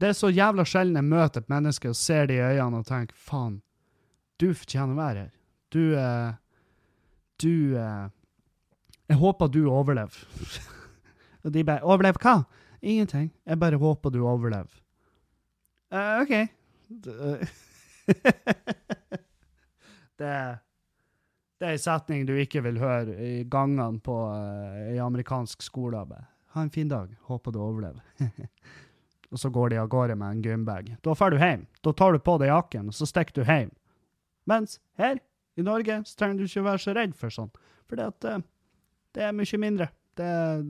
Det 0.00 0.08
er 0.08 0.16
så 0.16 0.30
jævla 0.32 0.64
sjelden 0.64 0.96
jeg 0.96 1.10
møter 1.10 1.42
et 1.42 1.50
menneske 1.52 1.90
og 1.90 1.98
ser 1.98 2.30
det 2.30 2.38
i 2.38 2.44
øynene 2.46 2.78
og 2.80 2.86
tenker 2.88 3.16
faen, 3.20 3.58
du 4.40 4.46
fortjener 4.56 4.94
å 4.94 4.96
være 4.96 5.24
her. 5.26 5.34
Du 5.68 5.82
eh, 5.92 6.38
Du 7.40 7.76
eh, 7.78 8.08
Jeg 9.08 9.16
håper 9.16 9.48
du 9.48 9.64
overlever. 9.70 10.26
og 11.44 11.52
de 11.52 11.64
bare 11.64 11.82
'Overlev 11.82 12.14
hva?' 12.20 12.44
Ingenting. 12.82 13.30
Jeg 13.46 13.58
bare 13.60 13.76
håper 13.76 14.10
du 14.10 14.26
overlever. 14.26 14.70
Uh, 15.92 16.22
OK. 16.22 16.30
det 20.18 20.58
det 21.60 21.68
er 21.68 21.72
en 21.76 21.78
setning 21.82 22.22
du 22.24 22.32
ikke 22.40 22.62
vil 22.64 22.78
høre 22.80 23.12
i 23.20 23.44
gangene 23.44 24.00
på 24.00 24.14
uh, 24.32 24.94
i 24.94 24.96
amerikansk 24.96 25.60
skole. 25.62 26.00
Ha 26.54 26.62
en 26.62 26.70
fin 26.72 26.88
dag. 26.88 27.12
Håper 27.28 27.52
du 27.52 27.60
overlever. 27.60 28.00
og 29.30 29.38
så 29.38 29.50
går 29.52 29.68
de 29.68 29.76
av 29.82 29.88
gårde 29.92 30.16
med 30.16 30.30
en 30.30 30.42
gymbag. 30.42 30.96
Da 31.04 31.12
drar 31.12 31.30
du 31.30 31.36
hjem. 31.36 31.66
Da 31.84 31.92
tar 31.92 32.12
du 32.16 32.18
på 32.18 32.38
deg 32.40 32.48
jakken, 32.48 32.88
og 32.88 32.96
så 32.96 33.04
stikker 33.06 33.34
du 33.36 33.44
hjem. 33.44 33.74
Mens 34.48 34.80
her 34.96 35.20
i 35.58 35.64
Norge 35.66 36.00
så 36.06 36.18
trenger 36.18 36.40
du 36.40 36.46
ikke 36.46 36.62
å 36.62 36.68
være 36.68 36.82
så 36.84 36.94
redd 36.96 37.14
for 37.18 37.34
sånn. 37.34 37.50
For 37.90 38.00
uh, 38.00 38.40
det 39.14 39.26
er 39.26 39.36
mye 39.36 39.60
mindre. 39.62 39.90
Det 40.18 40.26
er, 40.26 40.62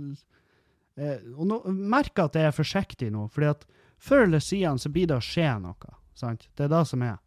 uh, 1.01 1.17
og 1.37 1.51
nå, 1.51 1.61
merker 1.95 2.29
at 2.29 2.39
jeg 2.39 2.49
er 2.51 2.57
forsiktig 2.57 3.11
nå, 3.13 3.27
fordi 3.33 3.51
at 3.53 3.67
før 4.01 4.27
eller 4.29 4.45
siden 4.45 4.81
så 4.81 4.93
blir 4.93 5.11
det 5.11 5.19
å 5.19 5.25
skje 5.25 5.53
noe. 5.63 5.95
Sant? 6.17 6.49
Det 6.57 6.67
er 6.67 6.73
det 6.73 6.85
som 6.89 7.05
er. 7.05 7.21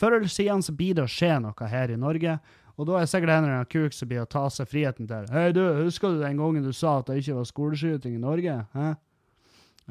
Før 0.00 0.16
eller 0.16 0.32
siden 0.32 0.62
så 0.64 0.72
blir 0.76 0.96
det 0.96 1.04
å 1.04 1.10
skje 1.10 1.34
noe 1.44 1.70
her 1.70 1.92
i 1.92 1.98
Norge, 2.00 2.38
og 2.80 2.86
da 2.88 2.96
er 2.96 3.08
sikkert 3.10 3.34
en 3.34 3.44
eller 3.44 3.58
annen 3.58 3.68
kuk 3.68 3.92
som 3.92 4.08
blir 4.08 4.22
å 4.22 4.30
ta 4.30 4.46
seg 4.48 4.68
friheten 4.70 5.08
til 5.08 5.26
Hei, 5.34 5.50
du, 5.52 5.60
husker 5.82 6.14
du 6.14 6.22
den 6.22 6.38
gangen 6.40 6.64
du 6.64 6.72
sa 6.72 6.96
at 7.02 7.10
det 7.10 7.18
ikke 7.20 7.36
var 7.36 7.48
skoleskyting 7.50 8.14
i 8.16 8.22
Norge? 8.22 8.54
Hæ? 8.72 8.92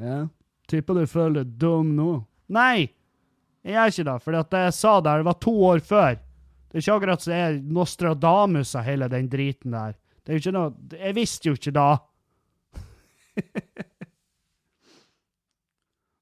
Ja? 0.02 0.16
Tipper 0.70 0.98
du 0.98 1.10
føler 1.10 1.44
deg 1.44 1.52
dum 1.62 1.92
nå? 1.98 2.10
Nei! 2.50 2.90
Jeg 3.62 3.76
gjør 3.76 3.94
ikke 3.94 4.08
det, 4.08 4.16
for 4.24 4.38
det 4.40 4.64
jeg 4.64 4.76
sa 4.80 4.96
der, 5.06 5.22
det 5.22 5.28
var 5.28 5.38
to 5.44 5.54
år 5.68 5.84
før. 5.86 6.18
Det 6.70 6.78
er 6.78 6.84
ikke 6.84 6.98
akkurat 7.00 7.24
så 7.26 7.34
er 7.34 7.58
Nostradamus 7.66 8.76
av 8.78 8.86
hele 8.86 9.10
den 9.10 9.30
driten 9.30 9.74
der. 9.74 9.96
Det 10.22 10.32
er 10.32 10.38
jo 10.38 10.44
ikke 10.44 10.54
noe 10.54 10.98
Jeg 11.00 11.16
visste 11.18 11.50
jo 11.50 11.58
ikke 11.58 11.74
da. 11.74 11.90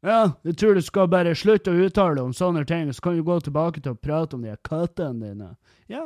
Ja, 0.06 0.38
jeg 0.46 0.56
tror 0.62 0.78
du 0.78 0.82
skal 0.86 1.10
bare 1.12 1.34
slutte 1.36 1.74
å 1.74 1.86
uttale 1.88 2.22
om 2.22 2.34
sånne 2.36 2.62
ting, 2.70 2.88
så 2.94 3.02
kan 3.04 3.18
du 3.18 3.26
gå 3.26 3.40
tilbake 3.44 3.82
til 3.82 3.96
å 3.96 4.00
prate 4.00 4.38
om 4.38 4.44
de 4.46 4.54
kattene 4.64 5.32
dine. 5.34 5.48
Ja, 5.92 6.06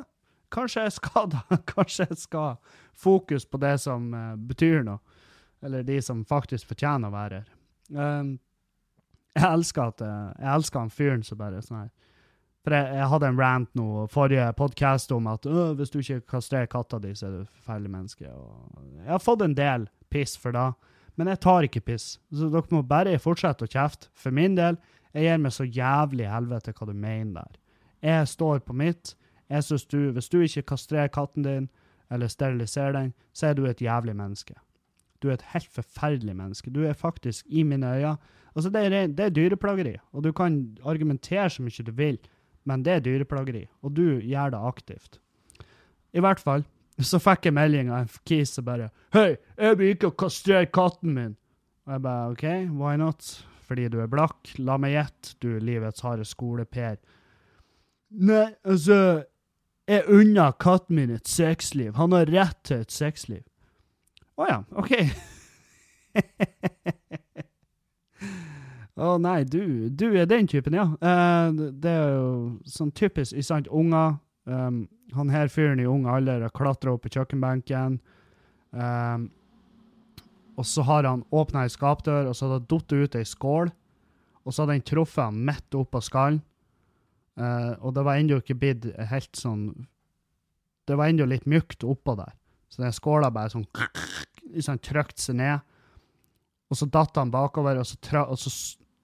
kanskje 0.50 0.86
jeg 0.88 0.96
skal 0.96 1.28
da. 1.30 1.42
Kanskje 1.74 2.08
jeg 2.08 2.18
skal 2.24 2.56
fokus 2.98 3.46
på 3.46 3.60
det 3.62 3.76
som 3.84 4.08
uh, 4.16 4.34
betyr 4.40 4.82
noe. 4.88 5.04
Eller 5.62 5.84
de 5.86 6.00
som 6.02 6.24
faktisk 6.26 6.72
fortjener 6.72 7.12
å 7.12 7.14
være 7.14 7.42
her. 7.42 7.52
Um, 7.92 8.32
jeg 9.36 9.48
elsker 9.48 9.92
at 9.94 10.02
eh, 10.04 10.32
jeg 10.42 10.50
elsker 10.56 10.82
han 10.82 10.90
fyren 10.92 11.22
som 11.24 11.38
bare 11.40 11.60
er 11.60 11.64
sånn 11.64 11.84
her 11.84 11.92
For 12.62 12.76
jeg, 12.78 12.94
jeg 12.94 13.10
hadde 13.10 13.30
en 13.32 13.40
rant 13.42 13.72
nå 13.78 14.06
forrige 14.14 14.46
podkast 14.58 15.12
om 15.16 15.28
at 15.32 15.48
«Åh, 15.50 15.74
hvis 15.80 15.90
du 15.90 15.98
ikke 16.02 16.22
kastrerer 16.36 16.70
katta 16.70 17.00
di, 17.02 17.14
så 17.18 17.28
er 17.28 17.32
du 17.34 17.40
et 17.42 17.56
forferdelig 17.56 17.94
menneske. 17.96 18.30
Og 18.30 18.84
jeg 19.00 19.10
har 19.10 19.24
fått 19.24 19.46
en 19.46 19.56
del 19.58 19.88
piss 20.14 20.36
for 20.38 20.54
det, 20.54 20.68
men 21.18 21.32
jeg 21.32 21.42
tar 21.42 21.66
ikke 21.66 21.82
piss. 21.90 22.20
Så 22.30 22.52
dere 22.54 22.70
må 22.70 22.84
bare 22.86 23.18
fortsette 23.22 23.66
å 23.66 23.72
kjefte. 23.72 24.12
For 24.14 24.36
min 24.36 24.60
del, 24.60 24.78
jeg 25.16 25.26
gir 25.26 25.42
meg 25.42 25.56
så 25.56 25.66
jævlig 25.66 26.30
helvete 26.30 26.74
hva 26.78 26.88
du 26.88 26.94
mener 26.94 27.42
der. 27.42 27.58
Jeg 28.06 28.30
står 28.30 28.62
på 28.66 28.76
mitt. 28.78 29.16
Jeg 29.52 29.66
synes 29.66 29.86
du, 29.86 30.12
Hvis 30.14 30.30
du 30.30 30.40
ikke 30.42 30.70
kastrerer 30.74 31.10
katten 31.12 31.44
din, 31.44 31.70
eller 32.12 32.28
steriliserer 32.28 32.94
den, 32.94 33.14
så 33.34 33.48
er 33.48 33.58
du 33.58 33.66
et 33.66 33.82
jævlig 33.82 34.16
menneske. 34.16 34.54
Du 35.22 35.30
er 35.30 35.34
et 35.34 35.50
helt 35.54 35.70
forferdelig 35.70 36.36
menneske. 36.36 36.70
Du 36.70 36.84
er 36.86 36.94
faktisk, 36.94 37.46
i 37.50 37.64
mine 37.64 37.88
øyne 37.88 38.18
Altså, 38.56 38.70
det 38.70 38.82
er, 38.86 39.08
det 39.08 39.20
er 39.20 39.30
dyreplageri, 39.30 39.96
og 40.12 40.24
du 40.24 40.32
kan 40.36 40.78
argumentere 40.84 41.50
så 41.50 41.64
mye 41.64 41.86
du 41.88 41.92
vil, 41.96 42.18
men 42.68 42.84
det 42.86 42.94
er 42.94 43.06
dyreplageri, 43.06 43.66
og 43.82 43.96
du 43.98 44.20
gjør 44.20 44.54
det 44.54 44.62
aktivt. 44.72 45.20
I 46.14 46.24
hvert 46.24 46.40
fall 46.40 46.66
så 47.02 47.20
fikk 47.22 47.48
jeg 47.48 47.56
melding 47.56 47.90
av 47.90 48.04
en 48.04 48.10
kis 48.28 48.52
som 48.54 48.66
bare 48.66 48.92
'Hei, 49.14 49.38
jeg 49.58 49.78
vil 49.78 49.96
ikke 49.96 50.12
kastrere 50.12 50.66
katten 50.66 51.14
min.' 51.14 51.38
Og 51.88 51.94
jeg 51.94 52.02
bare 52.02 52.30
OK, 52.32 52.44
why 52.78 52.96
not? 52.96 53.46
Fordi 53.66 53.88
du 53.88 54.00
er 54.02 54.08
blakk? 54.08 54.54
La 54.60 54.78
meg 54.78 54.94
gjette, 54.94 55.36
du 55.42 55.60
livets 55.60 56.02
harde 56.02 56.26
skole-Per. 56.26 56.98
Nei, 58.12 58.54
altså 58.64 59.24
Jeg 59.88 60.04
unner 60.08 60.52
katten 60.52 60.96
min 60.96 61.10
et 61.10 61.28
sexliv. 61.28 61.96
Han 61.96 62.12
har 62.12 62.26
rett 62.26 62.58
til 62.64 62.78
et 62.86 62.92
sexliv. 62.92 63.42
Å 64.38 64.46
ja, 64.48 64.64
OK. 64.78 64.94
Å 69.00 69.16
nei, 69.22 69.44
du, 69.48 69.90
du 69.90 70.10
er 70.20 70.28
den 70.28 70.50
typen, 70.52 70.76
ja. 70.76 70.90
Eh, 71.00 71.60
det 71.80 71.92
er 71.92 72.16
jo 72.18 72.32
sånn 72.68 72.92
typisk, 72.92 73.34
ikke 73.34 73.48
sant, 73.48 73.70
unger. 73.72 74.18
Um, 74.44 74.84
han 75.16 75.30
her 75.32 75.52
fyren 75.54 75.80
i 75.80 75.88
ung 75.88 76.08
alder 76.10 76.42
har 76.44 76.54
klatra 76.56 76.96
opp 76.96 77.06
på 77.06 77.14
kjøkkenbenken. 77.14 78.00
Um, 78.72 79.30
og 80.60 80.68
så 80.68 80.84
har 80.88 81.08
han 81.08 81.24
åpna 81.32 81.66
ei 81.66 81.72
skapdør, 81.72 82.30
og 82.30 82.36
så 82.36 82.48
har 82.50 82.60
det 82.60 82.72
falt 82.72 82.96
ut 82.96 83.18
ei 83.20 83.28
skål. 83.28 83.72
Og 84.42 84.54
så 84.54 84.64
har 84.64 84.74
den 84.74 84.84
truffet 84.86 85.24
han 85.24 85.40
midt 85.48 85.78
oppå 85.78 86.02
skallen. 86.04 86.42
Uh, 87.40 87.78
og 87.80 87.96
det 87.96 88.04
var 88.04 88.20
ennå 88.20 88.42
ikke 88.42 88.58
blitt 88.60 88.84
helt 89.08 89.38
sånn 89.40 89.62
Det 90.84 90.98
var 91.00 91.08
ennå 91.08 91.24
litt 91.30 91.46
mjukt 91.48 91.86
oppå 91.88 92.18
der. 92.20 92.34
Så 92.68 92.84
den 92.84 92.92
skåla 92.92 93.30
bare 93.32 93.54
sånn 93.54 93.64
liksom 94.52 94.82
trykte 94.84 95.24
seg 95.24 95.38
ned. 95.40 95.64
Og 96.72 96.80
så 96.80 96.88
datt 96.92 97.18
han 97.20 97.32
bakover, 97.32 97.80
og 97.80 97.88
så, 97.88 97.98
tra 98.04 98.26
og 98.28 98.40
så 98.40 98.52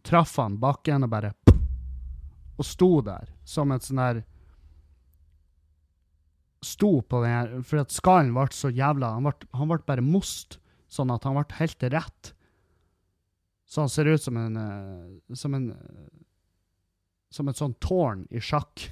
traff 0.08 0.38
han 0.40 0.58
bakken 0.62 1.06
og 1.06 1.12
bare 1.12 1.34
Og 2.58 2.66
sto 2.66 2.90
der 3.06 3.30
som 3.48 3.72
et 3.76 3.86
sånn 3.86 4.02
der 4.02 4.24
Sto 6.66 7.02
på 7.02 7.22
den 7.24 7.34
her 7.34 7.62
For 7.68 7.84
at 7.84 7.94
skallen 7.94 8.34
ble 8.36 8.48
så 8.56 8.72
jævla 8.74 9.08
Han 9.18 9.28
ble, 9.28 9.36
han 9.54 9.72
ble 9.72 9.80
bare 9.88 10.06
most, 10.06 10.60
sånn 10.90 11.14
at 11.14 11.24
han 11.28 11.38
ble 11.38 11.46
helt 11.60 11.84
rett. 11.94 12.34
Så 13.68 13.84
han 13.84 13.92
ser 13.92 14.08
ut 14.08 14.24
som 14.24 14.38
en 14.40 14.56
eh, 14.58 15.36
Som 15.36 15.54
en 15.54 15.72
eh, 15.76 16.10
Som 17.30 17.48
et 17.52 17.60
sånn 17.60 17.76
tårn 17.84 18.24
i 18.32 18.40
sjakk. 18.40 18.88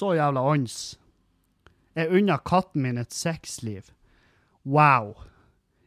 så 0.00 0.08
jævla 0.18 0.42
ånds. 0.42 0.98
Jeg 1.94 2.10
unner 2.18 2.42
katten 2.42 2.82
min 2.82 2.98
et 2.98 3.14
sexliv. 3.14 3.94
Wow. 4.66 5.14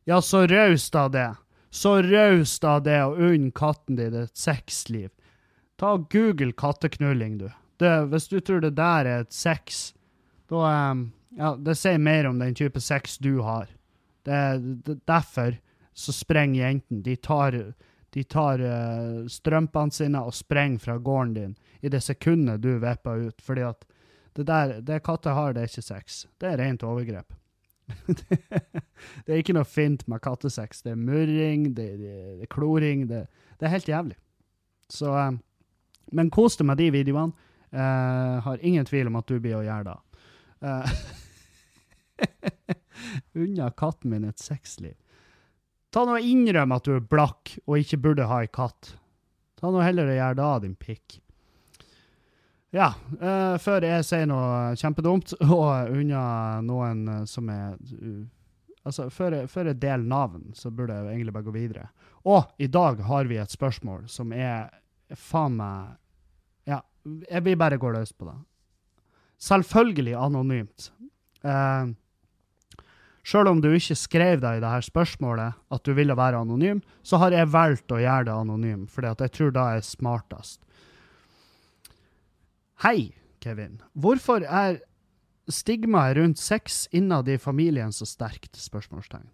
Ja, 0.03 0.21
så 0.21 0.47
raust 0.47 0.95
av 0.95 1.11
det. 1.11 1.35
Så 1.69 2.01
raust 2.01 2.63
av 2.63 2.83
det 2.83 2.99
å 3.03 3.15
unne 3.15 3.51
katten 3.55 3.95
din 3.95 4.15
et 4.19 4.37
sexliv. 4.37 5.09
Ta 5.79 5.95
og 5.97 6.09
Google 6.13 6.53
katteknulling, 6.53 7.37
du. 7.39 7.47
Det, 7.81 7.91
hvis 8.11 8.27
du 8.29 8.37
tror 8.39 8.61
det 8.61 8.75
der 8.77 9.07
er 9.09 9.23
et 9.23 9.33
sex, 9.33 9.93
da 10.51 10.91
um, 10.91 11.11
Ja, 11.33 11.55
det 11.57 11.73
sier 11.79 11.97
mer 11.97 12.27
om 12.29 12.37
den 12.37 12.53
type 12.53 12.77
sex 12.77 13.17
du 13.17 13.39
har. 13.41 13.71
Det, 14.21 14.41
det, 14.85 14.99
derfor 15.09 15.55
så 15.93 16.13
sprenger 16.13 16.61
jentene. 16.61 17.01
De 17.01 17.15
tar, 17.17 17.57
de 18.13 18.23
tar 18.23 18.61
uh, 18.61 19.25
strømpene 19.25 19.91
sine 19.91 20.21
og 20.21 20.35
sprenger 20.37 20.83
fra 20.83 20.97
gården 21.01 21.33
din 21.33 21.55
i 21.81 21.89
det 21.89 22.03
sekundet 22.05 22.61
du 22.61 22.75
vipper 22.77 23.31
ut. 23.31 23.41
Fordi 23.41 23.65
at 23.65 23.81
det 24.37 24.45
der, 24.45 24.75
det 24.85 25.01
katter 25.07 25.33
har, 25.33 25.53
det 25.53 25.63
er 25.63 25.73
ikke 25.73 25.87
sex. 25.89 26.27
Det 26.37 26.51
er 26.51 26.61
rent 26.61 26.85
overgrep. 26.85 27.33
Det 29.25 29.33
er 29.33 29.39
ikke 29.39 29.55
noe 29.57 29.67
fint 29.67 30.05
med 30.11 30.21
kattesex. 30.23 30.83
Det 30.85 30.93
er 30.93 30.99
murring, 30.99 31.71
det, 31.77 31.87
det, 32.01 32.13
det 32.39 32.47
er 32.47 32.51
kloring. 32.53 33.07
Det, 33.09 33.25
det 33.59 33.67
er 33.67 33.75
helt 33.75 33.89
jævlig. 33.89 34.17
Så 34.91 35.13
um, 35.13 35.39
Men 36.11 36.31
kos 36.33 36.57
deg 36.59 36.69
med 36.69 36.81
de 36.81 36.91
videoene. 36.93 37.49
Uh, 37.73 38.37
har 38.45 38.61
ingen 38.61 38.85
tvil 38.85 39.09
om 39.09 39.15
at 39.17 39.29
du 39.29 39.39
blir 39.41 39.57
å 39.57 39.65
gjøre 39.65 39.89
det. 39.89 40.25
Uh, 40.61 40.89
Unna 43.43 43.71
katten 43.73 44.13
min 44.13 44.27
et 44.29 44.41
sexliv. 44.41 44.93
Ta 45.93 46.05
nå 46.05 46.17
og 46.17 46.25
Innrøm 46.25 46.73
at 46.73 46.85
du 46.85 46.95
er 46.95 47.05
blakk 47.05 47.55
og 47.65 47.79
ikke 47.81 48.01
burde 48.01 48.29
ha 48.29 48.43
ei 48.43 48.49
katt. 48.53 48.93
Ta 49.57 49.71
nå 49.73 49.81
heller 49.81 50.09
og 50.09 50.17
gjør 50.17 50.39
det, 50.39 50.51
din 50.65 50.77
pikk. 50.77 51.17
Ja, 52.73 52.93
Uh, 53.21 53.55
før 53.61 53.85
jeg 53.85 54.03
sier 54.07 54.25
noe 54.27 54.73
kjempedumt, 54.79 55.35
og 55.55 55.91
unna 55.93 56.23
noen 56.65 57.03
eh, 57.07 57.25
som 57.29 57.51
er 57.53 57.75
uh, 57.77 58.23
Altså, 58.83 59.05
før 59.13 59.37
jeg, 59.37 59.47
før 59.47 59.69
jeg 59.69 59.77
deler 59.79 60.03
navn, 60.03 60.49
så 60.59 60.67
burde 60.67 60.97
jeg 60.97 61.13
egentlig 61.13 61.33
bare 61.37 61.45
gå 61.45 61.53
videre. 61.55 61.83
Og 62.27 62.49
i 62.59 62.67
dag 62.67 62.99
har 63.07 63.29
vi 63.29 63.37
et 63.39 63.53
spørsmål 63.53 64.09
som 64.11 64.33
er 64.35 64.73
faen 65.15 65.55
meg 65.55 65.93
Ja, 66.67 66.81
jeg 67.29 67.45
vil 67.45 67.55
bare 67.61 67.77
gå 67.79 67.93
løs 67.93 68.11
på 68.11 68.27
det. 68.27 68.35
Selvfølgelig 69.39 70.17
anonymt. 70.19 70.89
Uh, 71.45 71.95
Sjøl 73.23 73.47
om 73.47 73.61
du 73.63 73.69
ikke 73.71 73.95
skrev 73.95 74.41
deg 74.43 74.59
i 74.59 74.65
det 74.65 74.73
her 74.73 74.83
spørsmålet 74.83 75.55
at 75.71 75.85
du 75.87 75.93
ville 75.95 76.17
være 76.19 76.41
anonym, 76.43 76.81
så 77.07 77.21
har 77.23 77.31
jeg 77.31 77.53
valgt 77.53 77.95
å 77.95 78.01
gjøre 78.03 78.27
det 78.27 78.35
anonym, 78.35 78.83
fordi 78.91 79.13
jeg 79.15 79.35
tror 79.37 79.55
det 79.55 79.63
er 79.77 79.87
smartest. 79.87 80.59
Hei, 82.83 83.13
Kevin. 83.39 83.77
Hvorfor 83.95 84.43
er 84.43 84.81
stigmaet 85.47 86.17
rundt 86.17 86.35
sex 86.37 86.81
innad 86.91 87.29
i 87.31 87.37
familien 87.39 87.93
så 87.95 88.03
sterkt? 88.03 88.59
spørsmålstegn. 88.59 89.29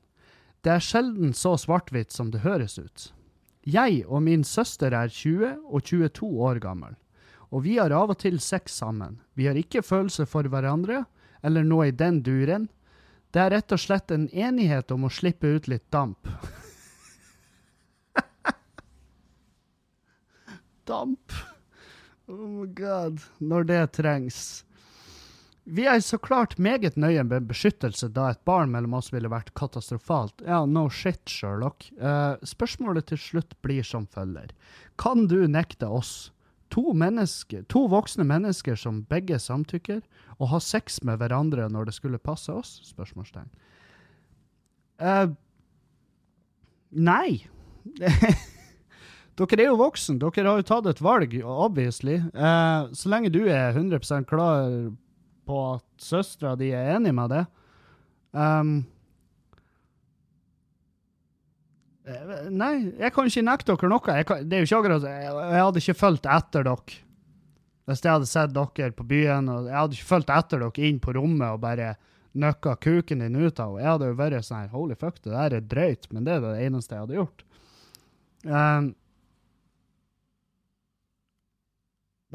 Det 0.61 0.69
er 0.75 0.79
sjelden 0.85 1.33
så 1.33 1.57
svart-hvitt 1.57 2.13
som 2.13 2.29
det 2.29 2.43
høres 2.45 2.77
ut. 2.77 3.13
Jeg 3.65 4.05
og 4.05 4.21
min 4.27 4.43
søster 4.45 4.93
er 4.93 5.09
20 5.09 5.65
og 5.65 5.81
22 5.81 6.29
år 6.45 6.61
gammel, 6.61 6.93
og 7.49 7.65
vi 7.65 7.81
har 7.81 7.89
av 7.89 8.13
og 8.13 8.21
til 8.21 8.37
sex 8.37 8.77
sammen. 8.83 9.17
Vi 9.33 9.49
har 9.49 9.57
ikke 9.57 9.81
følelser 9.81 10.29
for 10.29 10.45
hverandre, 10.45 11.05
eller 11.41 11.65
noe 11.65 11.87
i 11.89 11.91
den 12.05 12.21
duren. 12.21 12.69
Det 13.33 13.41
er 13.41 13.49
rett 13.57 13.71
og 13.73 13.81
slett 13.81 14.11
en 14.13 14.29
enighet 14.29 14.91
om 14.93 15.09
å 15.09 15.09
slippe 15.09 15.47
ut 15.57 15.65
litt 15.65 15.89
damp. 15.89 16.29
damp. 20.85 21.33
Oh 22.29 22.47
my 22.47 22.67
god. 22.77 23.21
Når 23.41 23.63
det 23.63 23.83
trengs. 23.97 24.63
Vi 25.69 25.85
er 25.85 25.99
så 26.01 26.17
klart 26.17 26.57
meget 26.57 26.95
nøye 26.97 27.23
med 27.25 27.47
beskyttelse 27.49 28.09
da 28.13 28.31
et 28.31 28.41
barn 28.45 28.71
mellom 28.73 28.95
oss 28.97 29.11
ville 29.13 29.29
vært 29.29 29.51
katastrofalt. 29.57 30.41
Ja, 30.45 30.63
no 30.65 30.87
shit, 30.93 31.21
Sherlock. 31.29 31.87
Uh, 32.01 32.37
spørsmålet 32.45 33.09
til 33.09 33.21
slutt 33.21 33.55
blir 33.65 33.85
som 33.85 34.07
følger. 34.09 34.53
Kan 35.01 35.27
du 35.29 35.43
nekte 35.49 35.89
oss, 35.89 36.31
to, 36.73 36.93
mennesker, 36.93 37.65
to 37.69 37.87
voksne 37.89 38.25
mennesker 38.29 38.77
som 38.77 39.03
begge 39.09 39.37
samtykker, 39.41 40.01
å 40.37 40.49
ha 40.53 40.61
sex 40.61 41.01
med 41.05 41.21
hverandre 41.21 41.65
når 41.69 41.89
det 41.89 41.97
skulle 41.97 42.21
passe 42.21 42.53
oss? 42.53 42.77
Spørsmålstegn. 42.89 43.49
Uh, 45.01 45.33
nei. 46.93 47.41
Dere 49.39 49.63
er 49.63 49.69
jo 49.69 49.79
voksen. 49.79 50.19
Dere 50.19 50.47
har 50.49 50.59
jo 50.59 50.67
tatt 50.67 50.87
et 50.91 51.01
valg, 51.03 51.35
obviously. 51.47 52.17
Eh, 52.19 52.89
så 52.91 53.11
lenge 53.11 53.31
du 53.31 53.45
er 53.47 53.71
100% 53.71 54.27
klar 54.27 54.67
på 55.47 55.59
at 55.73 55.85
søstera 56.03 56.57
di 56.59 56.73
er 56.75 56.91
enig 56.97 57.13
med 57.17 57.31
det 57.33 57.45
um, 58.37 58.73
eh, 62.05 62.35
Nei, 62.53 62.73
jeg 62.99 63.13
kan 63.15 63.31
ikke 63.31 63.45
nekte 63.47 63.73
dere 63.73 63.89
noe. 63.89 64.17
Jeg 64.19 64.27
kan, 64.29 64.43
det 64.45 64.57
er 64.57 64.61
jo 64.61 64.69
ikke 64.69 64.81
akkurat 64.83 65.07
jeg, 65.09 65.31
jeg 65.39 65.63
hadde 65.63 65.83
ikke 65.83 66.01
fulgt 66.03 66.29
etter 66.37 66.67
dere 66.67 66.99
hvis 67.89 68.03
jeg 68.05 68.13
hadde 68.13 68.29
sett 68.29 68.53
dere 68.53 68.93
på 68.93 69.07
byen. 69.09 69.49
og 69.49 69.65
Jeg 69.65 69.77
hadde 69.79 69.97
ikke 69.97 70.11
fulgt 70.11 70.31
etter 70.35 70.61
dere 70.61 70.85
inn 70.85 71.01
på 71.01 71.15
rommet 71.17 71.55
og 71.55 71.63
bare 71.63 71.95
nøkka 72.37 72.75
kuken 72.83 73.23
din 73.23 73.39
ut 73.39 73.59
av. 73.59 73.73
henne. 73.73 73.81
jeg 73.81 73.89
hadde 73.89 74.09
jo 74.11 74.17
vært 74.19 74.45
sånn 74.45 74.73
Holy 74.75 74.97
fuck, 74.99 75.17
det 75.23 75.33
der 75.33 75.55
er 75.57 75.69
drøyt, 75.71 76.05
men 76.13 76.27
det 76.27 76.35
er 76.35 76.43
det 76.45 76.67
eneste 76.67 76.93
jeg 76.93 77.07
hadde 77.07 77.17
gjort. 77.17 77.45
Um, 78.45 78.91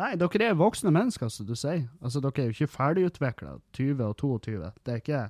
nei, 0.00 0.14
dere 0.20 0.48
er 0.50 0.58
voksne 0.58 0.92
mennesker, 0.94 1.30
som 1.30 1.46
du 1.46 1.54
sier. 1.58 1.84
Altså, 2.02 2.22
dere 2.22 2.42
er 2.42 2.50
jo 2.50 2.56
ikke 2.56 2.74
ferdigutvikla, 2.74 3.58
20 3.76 4.04
og 4.06 4.16
22. 4.20 4.60
Det 4.84 4.94
er 4.96 5.02
ikke 5.02 5.24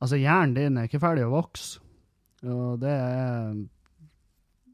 Altså, 0.00 0.16
hjernen 0.16 0.54
din 0.56 0.78
er 0.80 0.86
ikke 0.88 1.02
ferdig 1.02 1.26
å 1.26 1.32
vokse. 1.34 1.80
Og 2.48 2.80
det 2.80 2.92
er 2.92 3.56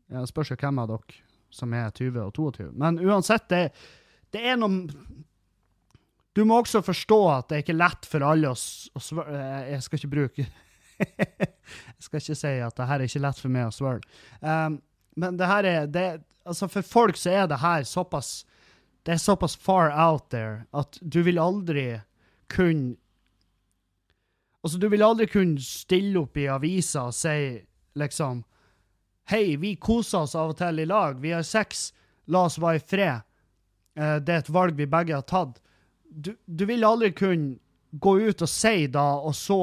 Jeg 0.07 0.29
spørs 0.31 0.53
jo 0.53 0.59
hvem 0.61 0.79
av 0.79 0.93
dere 0.93 1.23
som 1.51 1.73
er 1.75 1.91
20 1.91 2.21
og 2.23 2.35
22. 2.37 2.69
Men 2.79 3.01
uansett, 3.03 3.49
det, 3.51 3.73
det 4.31 4.43
er 4.47 4.59
noe 4.61 4.87
Du 6.37 6.45
må 6.45 6.61
også 6.61 6.83
forstå 6.85 7.19
at 7.33 7.49
det 7.49 7.57
er 7.57 7.65
ikke 7.65 7.79
lett 7.79 8.07
for 8.07 8.23
alle 8.27 8.53
å, 8.53 8.55
å 8.55 9.03
svøre 9.03 9.43
Jeg 9.73 9.83
skal 9.87 10.01
ikke 10.01 10.15
bruke 10.15 10.47
Jeg 11.01 12.07
skal 12.07 12.23
ikke 12.23 12.39
si 12.39 12.55
at 12.69 12.77
det 12.79 12.89
her 12.89 13.01
er 13.01 13.11
ikke 13.11 13.25
lett 13.25 13.41
for 13.41 13.53
meg 13.53 13.67
å 13.69 13.75
svare. 13.75 14.01
Um, 14.41 14.79
men 15.17 15.37
det 15.37 15.49
her 15.51 15.67
er 15.69 15.91
det, 15.91 16.07
Altså, 16.47 16.69
for 16.71 16.87
folk 16.87 17.19
så 17.19 17.33
er 17.35 17.49
det 17.51 17.59
her 17.61 17.83
såpass 17.89 18.47
Det 19.07 19.15
er 19.15 19.23
såpass 19.23 19.57
far 19.57 19.93
out 19.95 20.31
there 20.31 20.65
at 20.75 20.99
du 21.01 21.23
vil 21.23 21.39
aldri 21.39 22.01
kunne 22.51 22.97
Altså, 24.67 24.81
du 24.83 24.89
vil 24.91 25.03
aldri 25.07 25.29
kunne 25.31 25.63
stille 25.63 26.19
opp 26.19 26.37
i 26.43 26.49
avisa 26.51 27.05
og 27.07 27.15
si 27.15 27.63
liksom 27.95 28.41
Hei, 29.31 29.57
vi 29.63 29.77
koser 29.79 30.25
oss 30.25 30.35
av 30.39 30.53
og 30.53 30.59
til 30.59 30.79
i 30.83 30.87
lag. 30.87 31.21
Vi 31.23 31.33
har 31.35 31.43
sex. 31.47 31.89
La 32.31 32.45
oss 32.47 32.61
være 32.63 32.79
i 32.79 32.83
fred. 32.83 33.25
Uh, 33.99 34.19
det 34.23 34.35
er 34.35 34.43
et 34.43 34.51
valg 34.55 34.77
vi 34.79 34.87
begge 34.91 35.17
har 35.17 35.25
tatt. 35.27 35.59
Du, 36.07 36.33
du, 36.47 36.63
vil 36.67 36.87
aldri 36.87 37.11
kunne 37.15 37.57
gå 37.91 38.13
ut 38.23 38.43
og 38.43 38.51
si 38.51 38.87
da, 38.87 39.07
og 39.19 39.35
så 39.35 39.59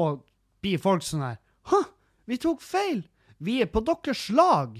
blir 0.60 0.80
folk 0.80 1.04
sånn 1.04 1.24
her 1.24 1.38
Hæ, 1.70 1.80
vi 2.28 2.36
tok 2.40 2.60
feil! 2.60 3.06
Vi 3.40 3.60
er 3.64 3.72
på 3.72 3.80
deres 3.84 4.26
lag! 4.32 4.76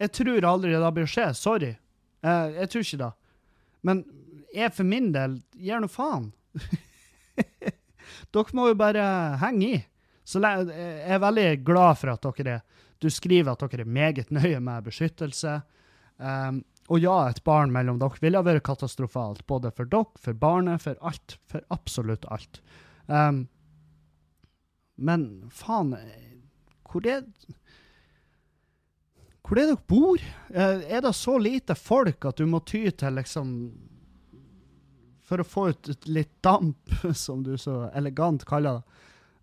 Jeg 0.00 0.12
tror 0.20 0.44
aldri 0.48 0.76
det 0.76 0.92
blir 0.96 1.08
skje. 1.08 1.30
Sorry. 1.36 1.74
Uh, 2.20 2.52
jeg 2.56 2.72
tror 2.72 2.86
ikke 2.86 3.02
det. 3.06 3.12
Men 3.86 4.04
jeg 4.54 4.74
for 4.76 4.88
min 4.88 5.10
del 5.14 5.38
gir 5.58 5.82
nå 5.82 5.88
faen. 5.90 6.30
dere 8.34 8.56
må 8.56 8.68
jo 8.70 8.78
bare 8.78 9.06
henge 9.42 9.68
i. 9.68 9.80
Så 10.24 10.40
jeg 10.42 10.68
er 10.72 11.22
veldig 11.22 11.48
glad 11.66 11.98
for 12.00 12.14
at 12.14 12.28
dere 12.28 12.58
er 12.58 12.68
Du 13.02 13.08
skriver 13.10 13.50
at 13.52 13.62
dere 13.64 13.82
er 13.82 13.88
meget 13.90 14.30
nøye 14.30 14.60
med 14.62 14.84
beskyttelse. 14.86 15.56
Um, 16.22 16.60
og 16.86 17.00
ja, 17.02 17.16
et 17.30 17.42
barn 17.42 17.72
mellom 17.74 17.98
dere 17.98 18.20
ville 18.22 18.44
vært 18.46 18.62
katastrofalt. 18.68 19.42
Både 19.46 19.72
for 19.74 19.90
dere, 19.90 20.22
for 20.22 20.38
barnet, 20.38 20.82
for 20.84 20.98
alt. 21.02 21.38
For 21.50 21.64
absolutt 21.74 22.28
alt. 22.30 22.62
Um, 23.06 23.48
men 24.96 25.26
faen 25.50 25.96
Hvor 26.86 27.06
er 27.08 27.24
Hvor 29.42 29.58
er 29.58 29.66
det 29.66 29.74
dere 29.74 29.86
bor? 29.90 30.22
Er 30.54 31.00
det 31.02 31.14
så 31.18 31.38
lite 31.38 31.74
folk 31.74 32.24
at 32.30 32.38
du 32.38 32.46
må 32.46 32.60
ty 32.66 32.84
til 32.90 33.16
liksom 33.18 33.48
For 35.26 35.42
å 35.42 35.46
få 35.46 35.68
ut 35.72 36.06
litt 36.06 36.42
damp, 36.44 36.90
som 37.24 37.42
du 37.42 37.56
så 37.58 37.90
elegant 37.96 38.44
kaller 38.48 38.80
det. 38.80 38.84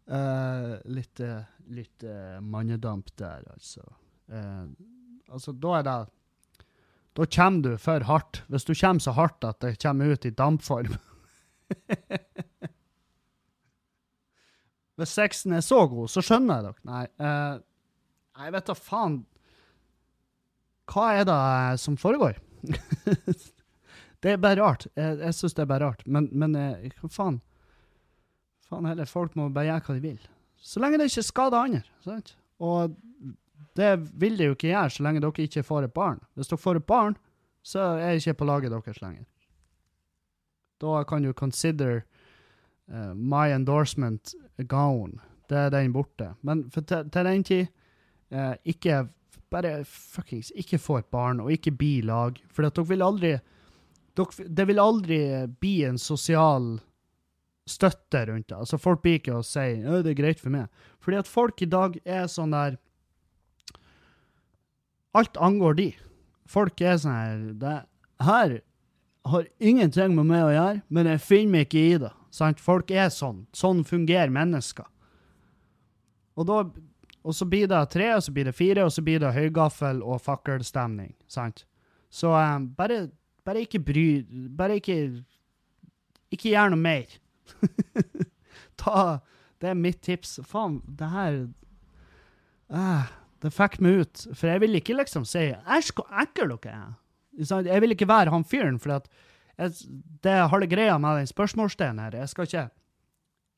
Uh, 0.10 0.82
litt 0.90 1.20
uh, 1.22 1.46
litt 1.70 2.02
uh, 2.02 2.40
mannedamp 2.42 3.12
der, 3.22 3.44
altså. 3.54 3.84
altså, 5.30 5.52
da 5.54 5.76
er 5.78 5.84
det 5.86 5.98
Da 7.14 7.26
kommer 7.36 7.62
du 7.62 7.78
for 7.78 8.02
hardt. 8.08 8.44
Hvis 8.48 8.66
du 8.66 8.74
kommer 8.74 9.00
så 9.06 9.12
hardt 9.14 9.44
at 9.46 9.60
det 9.62 9.82
kommer 9.82 10.06
ut 10.10 10.26
i 10.26 10.32
dampform. 10.34 10.96
Hvis 14.98 15.14
sexen 15.14 15.54
er 15.54 15.62
så 15.62 15.88
god, 15.88 16.10
så 16.10 16.22
skjønner 16.26 16.56
jeg 16.56 16.64
dere. 16.66 16.80
Nei, 16.90 17.06
jeg 18.40 18.54
vet 18.56 18.68
da 18.70 18.76
faen 18.78 19.26
Hva 20.90 21.12
er 21.20 21.28
det 21.30 21.40
som 21.82 21.98
foregår? 22.00 22.40
det 24.22 24.34
er 24.34 24.42
bare 24.42 24.60
rart. 24.62 24.88
Jeg, 24.98 25.20
jeg 25.22 25.38
syns 25.38 25.56
det 25.58 25.64
er 25.64 25.70
bare 25.70 25.92
rart. 25.92 26.04
Men, 26.08 26.30
men 26.32 26.58
hva 26.58 27.12
faen? 27.14 27.40
Faen 28.70 28.90
heller, 28.90 29.10
folk 29.10 29.38
må 29.38 29.50
bare 29.54 29.72
gjøre 29.72 29.86
hva 29.86 29.98
de 29.98 30.06
vil. 30.08 30.20
Så 30.60 30.82
lenge 30.82 31.00
det 31.00 31.10
ikke 31.10 31.26
skader 31.26 31.70
andre. 31.70 31.84
Sant? 32.04 32.36
Og 32.60 32.96
det 33.80 33.92
vil 34.20 34.38
det 34.38 34.50
jo 34.50 34.56
ikke 34.58 34.72
gjøre 34.72 34.94
så 34.94 35.06
lenge 35.06 35.24
dere 35.24 35.46
ikke 35.46 35.66
får 35.66 35.88
et 35.88 35.96
barn. 35.96 36.20
Hvis 36.36 36.52
dere 36.52 36.62
får 36.62 36.80
et 36.80 36.88
barn, 36.90 37.18
så 37.64 37.86
er 37.98 38.14
jeg 38.14 38.24
ikke 38.24 38.40
på 38.42 38.50
laget 38.50 38.74
deres 38.74 39.02
lenger. 39.04 39.26
Da 40.80 41.04
kan 41.04 41.24
du 41.24 41.34
consider 41.34 42.02
uh, 42.92 43.14
my 43.14 43.50
endorsement 43.56 44.34
gone. 44.68 45.20
Det 45.50 45.58
er 45.58 45.72
den 45.74 45.94
borte. 45.94 46.34
Men 46.42 46.70
til, 46.70 47.10
til 47.10 47.26
den 47.26 47.44
tid, 47.44 47.68
uh, 48.32 48.54
ikke 48.64 49.08
bare 49.52 49.84
fuckings 49.86 50.52
ikke 50.56 50.80
få 50.82 51.00
et 51.00 51.10
barn, 51.12 51.40
og 51.44 51.52
ikke 51.54 51.74
bli 51.76 52.00
lag. 52.06 52.38
For 52.54 52.66
dere 52.66 52.86
vil 52.90 53.06
aldri 53.06 53.34
dere, 54.18 54.48
Det 54.50 54.68
vil 54.68 54.80
aldri 54.80 55.20
bli 55.62 55.84
en 55.88 55.98
sosial 55.98 56.80
støtte 57.70 58.26
rundt 58.26 58.50
det. 58.50 58.58
Altså 58.58 58.78
Folk 58.78 59.02
blir 59.02 59.20
ikke 59.20 59.38
og 59.38 59.46
sier 59.46 59.84
ja, 59.84 60.02
det 60.02 60.14
er 60.14 60.22
greit 60.22 60.40
for 60.42 60.50
meg. 60.54 60.68
Fordi 61.00 61.20
at 61.22 61.30
folk 61.30 61.62
i 61.62 61.70
dag 61.70 62.00
er 62.06 62.28
sånn 62.28 62.56
der 62.56 62.80
Alt 65.18 65.38
angår 65.42 65.74
de. 65.74 65.88
Folk 66.46 66.82
er 66.86 66.98
sånn 67.02 67.16
her 67.16 67.46
det 67.58 67.78
her 68.20 68.60
har 69.30 69.48
ingenting 69.60 70.16
med 70.16 70.28
meg 70.30 70.44
å 70.44 70.54
gjøre, 70.54 70.82
men 70.90 71.10
jeg 71.12 71.24
finner 71.24 71.54
meg 71.54 71.68
ikke 71.68 71.82
i 71.82 71.98
det. 72.02 72.12
Sant? 72.34 72.62
Folk 72.62 72.92
er 72.92 73.10
sånn. 73.14 73.44
Sånn 73.56 73.84
fungerer 73.88 74.32
mennesker. 74.34 74.88
Og, 76.40 76.46
da, 76.48 76.62
og 77.24 77.36
så 77.36 77.46
blir 77.46 77.68
det 77.68 77.80
tre, 77.92 78.14
og 78.16 78.24
så 78.24 78.32
blir 78.32 78.48
det 78.48 78.56
fire, 78.56 78.86
og 78.88 78.94
så 78.96 79.04
blir 79.04 79.20
det 79.20 79.34
høygaffel 79.36 80.02
og 80.04 80.22
fakkelstemning. 80.24 81.14
Sant? 81.28 81.66
Så 82.10 82.32
um, 82.32 82.70
bare, 82.78 83.10
bare 83.46 83.62
ikke 83.62 83.80
bry 83.86 84.06
Bare 84.58 84.80
ikke 84.80 84.96
Ikke 86.32 86.50
gjør 86.50 86.72
noe 86.74 86.82
mer. 86.82 87.12
Ta 88.82 89.20
Det 89.62 89.70
er 89.70 89.78
mitt 89.78 90.02
tips. 90.02 90.40
Faen, 90.48 90.80
det 90.88 91.10
her 91.12 91.38
uh, 92.74 93.12
Det 93.44 93.54
fikk 93.54 93.80
meg 93.84 94.02
ut. 94.06 94.26
For 94.34 94.50
jeg 94.50 94.64
vil 94.64 94.80
ikke 94.80 94.98
liksom 94.98 95.28
si 95.28 95.52
'æsj, 95.52 95.94
hvor 95.96 96.08
ekkel 96.24 96.56
dere 96.56 96.76
er'. 96.76 96.98
Jeg 97.40 97.82
vil 97.82 97.92
ikke 97.92 98.08
være 98.08 98.32
han 98.34 98.44
fyren, 98.44 98.80
for 98.80 98.98
at 98.98 99.08
jeg, 99.58 99.72
det 100.24 100.34
har 100.50 100.60
det 100.60 100.70
greia 100.72 100.98
med 100.98 101.18
den 101.18 101.28
spørsmålsdelen 101.28 102.00
her. 102.00 102.16
Jeg 102.16 102.30
skal 102.30 102.48
ikke 102.48 102.70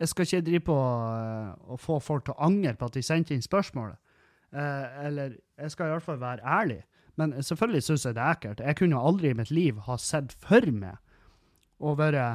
jeg 0.02 0.10
skal 0.10 0.26
ikke 0.26 0.46
drive 0.46 0.64
på 0.66 0.76
å 0.76 0.86
og 1.72 1.82
få 1.82 2.00
folk 2.02 2.26
til 2.26 2.36
å 2.36 2.48
angre 2.48 2.74
på 2.78 2.90
at 2.90 2.98
de 2.98 3.04
sendte 3.06 3.36
inn 3.36 3.46
spørsmålet. 3.46 3.98
Uh, 4.52 4.86
eller 5.06 5.36
jeg 5.62 5.74
skal 5.74 5.88
i 5.88 5.96
hvert 5.96 6.08
fall 6.08 6.22
være 6.22 6.44
ærlig. 6.44 6.82
Men 7.20 7.36
selvfølgelig 7.44 7.84
syns 7.86 8.06
jeg 8.08 8.18
det 8.18 8.24
er 8.24 8.38
ekkelt. 8.38 8.64
Jeg 8.66 8.80
kunne 8.80 9.04
aldri 9.10 9.32
i 9.32 9.38
mitt 9.38 9.52
liv 9.54 9.82
ha 9.86 9.96
sett 10.02 10.34
for 10.42 10.66
meg 10.74 10.96
å 11.82 11.94
være 12.00 12.26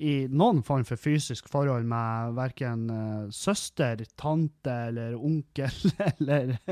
i 0.00 0.12
noen 0.32 0.62
form 0.64 0.84
for 0.88 1.00
fysisk 1.00 1.48
forhold 1.52 1.84
med 1.88 2.36
verken 2.36 2.86
uh, 2.88 3.32
søster, 3.32 4.04
tante 4.20 4.76
eller 4.90 5.16
onkel 5.16 5.74
eller 6.12 6.56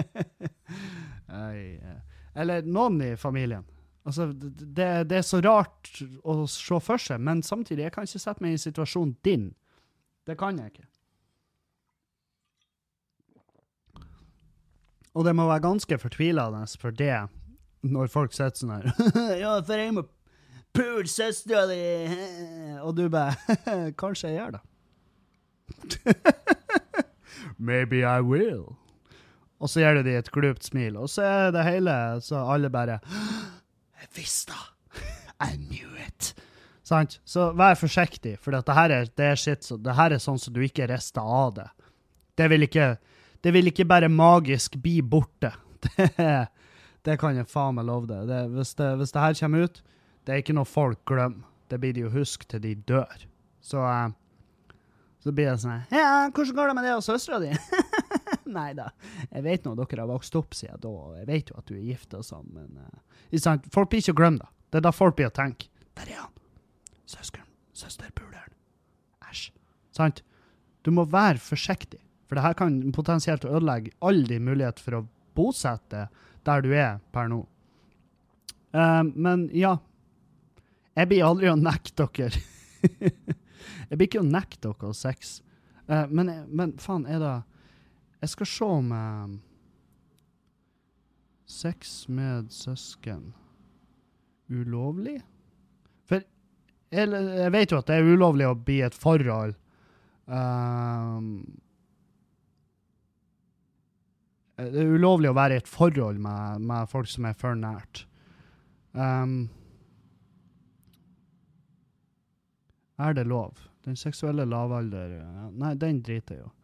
Eller 2.38 2.64
noen 2.64 3.00
i 3.02 3.16
familien. 3.18 3.64
Altså, 4.08 4.30
det, 4.32 5.10
det, 5.10 5.18
er 5.18 5.24
så 5.26 5.40
rart 5.44 5.90
å 6.24 6.46
se 6.48 6.78
for 6.80 7.02
seg, 7.02 7.18
men 7.20 7.42
samtidig, 7.44 7.84
jeg 7.84 7.94
kan 7.96 8.06
ikke 8.06 8.20
sette 8.22 8.44
meg 8.44 8.54
i 8.54 8.60
situasjonen 8.62 9.16
din. 9.26 9.48
Det 10.28 10.36
kan 10.38 10.58
jeg 10.60 10.72
ikke. 10.74 10.86
Og 15.16 15.24
det 15.24 15.32
må 15.34 15.48
være 15.48 15.64
ganske 15.64 15.98
fortvilende 15.98 16.60
for 16.80 16.94
det, 16.94 17.14
når 17.82 18.10
folk 18.12 18.34
sitter 18.36 18.60
sånn 18.60 18.74
her 18.76 18.88
Ja, 19.42 19.54
for 19.64 19.80
jeg 19.80 19.94
må 19.96 20.04
pule 20.76 21.08
søstera 21.10 21.64
di! 21.70 21.78
Og 22.84 22.92
du 22.98 23.06
bare 23.10 23.90
Kanskje 24.00 24.34
jeg 24.34 24.42
gjør 24.42 24.58
det. 24.58 24.62
Maybe 27.70 28.04
I 28.04 28.20
will. 28.22 28.66
Og 29.58 29.70
så 29.72 29.82
gjør 29.82 30.02
de 30.06 30.14
et 30.18 30.30
glupt 30.34 30.68
smil, 30.68 30.96
og 31.00 31.08
så 31.10 31.24
er 31.24 31.54
det 31.56 31.64
hele 31.66 31.94
Så 32.22 32.38
alle 32.52 32.70
bare 32.70 33.00
Jeg 33.00 34.12
visste! 34.14 34.54
I 35.40 35.54
knew 35.56 35.90
it! 36.04 36.34
Sant? 36.88 37.18
Så 37.28 37.50
vær 37.58 37.76
forsiktig, 37.76 38.38
for 38.40 38.56
det 38.56 38.76
her 38.76 38.92
er, 38.94 39.10
det 39.18 39.26
er 39.34 39.40
shit, 39.40 39.66
det 39.84 39.96
her 39.98 40.14
er 40.14 40.22
sånn 40.22 40.40
som 40.40 40.54
du 40.54 40.62
ikke 40.64 40.86
rister 40.88 41.20
av 41.20 41.52
det. 41.58 41.66
Det 42.38 42.46
vil 42.48 42.64
ikke, 42.64 42.86
det 43.44 43.52
vil 43.52 43.68
ikke 43.68 43.84
bare 43.88 44.08
magisk 44.08 44.78
bli 44.80 45.00
borte. 45.02 45.52
Det, 46.18 46.32
det 47.06 47.14
kan 47.20 47.36
jeg 47.38 47.46
faen 47.48 47.76
meg 47.76 47.86
love 47.86 48.08
deg. 48.10 48.26
Det, 48.28 48.38
hvis, 48.52 48.72
det, 48.76 48.88
hvis 48.98 49.12
det 49.14 49.22
her 49.22 49.36
kommer 49.38 49.68
ut, 49.68 49.76
det 50.26 50.34
er 50.34 50.40
ikke 50.42 50.56
noe 50.58 50.68
folk 50.68 50.98
glemmer. 51.08 51.46
Det 51.70 51.78
blir 51.80 51.94
de 51.94 52.02
jo 52.02 52.10
huske 52.12 52.48
til 52.50 52.60
de 52.64 52.72
dør. 52.88 53.22
Så, 53.64 53.80
uh, 53.80 54.74
så 55.22 55.32
blir 55.32 55.52
det 55.52 55.60
sånn 55.62 55.84
Ja, 55.94 56.26
hvordan 56.34 56.56
går 56.56 56.70
det 56.72 56.76
med 56.78 56.88
det 56.88 56.96
og 56.96 57.04
søstera 57.06 57.38
di? 57.42 57.52
Nei 58.58 58.72
da, 58.76 58.88
jeg 59.30 59.44
vet 59.44 59.68
nå 59.68 59.76
dere 59.78 60.02
har 60.02 60.10
vokst 60.10 60.36
opp 60.40 60.56
siden 60.56 60.80
da, 60.82 60.90
og 60.90 61.16
jeg 61.20 61.28
vet 61.28 61.52
jo 61.52 61.60
at 61.60 61.70
du 61.70 61.76
er 61.76 61.86
gift 61.92 62.16
og 62.18 62.26
sånn, 62.26 62.48
men 62.56 62.82
uh, 62.82 63.70
folk 63.74 63.92
blir 63.92 64.02
ikke 64.02 64.16
å 64.16 64.20
glemme 64.24 64.42
det. 64.42 64.50
Det 64.72 64.82
er 64.82 64.88
da 64.88 64.92
folk 64.96 65.16
blir 65.20 65.30
å 65.30 65.36
tenke 65.36 65.70
Der 66.00 66.10
er 66.10 66.24
han! 66.24 66.34
Søskeren. 67.08 67.48
Søsterpuleren. 67.72 68.54
Æsj. 69.30 69.50
Sant? 69.96 70.22
Du 70.84 70.92
må 70.94 71.04
være 71.08 71.40
forsiktig, 71.42 72.00
for 72.28 72.36
det 72.36 72.44
her 72.44 72.56
kan 72.58 72.80
potensielt 72.92 73.46
ødelegge 73.48 73.94
all 74.04 74.24
din 74.28 74.44
mulighet 74.44 74.80
for 74.82 74.98
å 74.98 75.06
bosette 75.36 76.08
der 76.46 76.64
du 76.64 76.72
er 76.74 76.98
per 77.12 77.30
nå. 77.30 77.42
Uh, 78.74 79.04
men 79.14 79.48
ja. 79.56 79.78
Jeg 80.98 81.10
blir 81.10 81.24
aldri 81.24 81.50
å 81.50 81.58
nekte 81.58 82.08
dere. 82.18 82.40
jeg 83.88 83.94
blir 83.94 84.08
ikke 84.08 84.22
å 84.22 84.28
nekte 84.28 84.72
dere 84.72 84.94
sex. 84.96 85.38
Uh, 85.88 86.04
men, 86.10 86.32
men 86.50 86.74
faen, 86.82 87.06
er 87.08 87.22
det 87.22 87.36
Jeg 88.20 88.32
skal 88.34 88.48
se 88.50 88.66
om 88.66 88.90
uh, 88.92 89.36
Sex 91.48 92.08
med 92.12 92.50
søsken 92.52 93.30
ulovlig? 94.52 95.22
Jeg, 96.88 97.52
vet 97.52 97.72
jo 97.72 97.80
at 97.82 97.88
det 97.90 97.98
er 97.98 98.06
ulovlig 98.08 98.46
å 98.48 98.56
bli 98.56 98.78
et 98.84 98.96
forhold. 98.96 99.54
Um, 100.24 101.44
det 104.56 104.82
er 104.82 104.94
ulovlig 104.96 105.30
å 105.30 105.36
være 105.36 105.58
i 105.58 105.62
et 105.62 105.68
forhold 105.70 106.18
med, 106.22 106.64
med 106.64 106.88
folk 106.90 107.10
som 107.12 107.28
er 107.28 107.36
for 107.38 107.58
nært. 107.58 108.06
Um, 108.96 109.50
er 112.98 113.14
det 113.14 113.28
lov? 113.28 113.68
Den 113.86 113.96
seksuelle 113.96 114.44
lavalder 114.48 115.12
Nei, 115.54 115.74
den 115.78 116.00
driter 116.04 116.40
jeg 116.40 116.42
jo. 116.42 116.54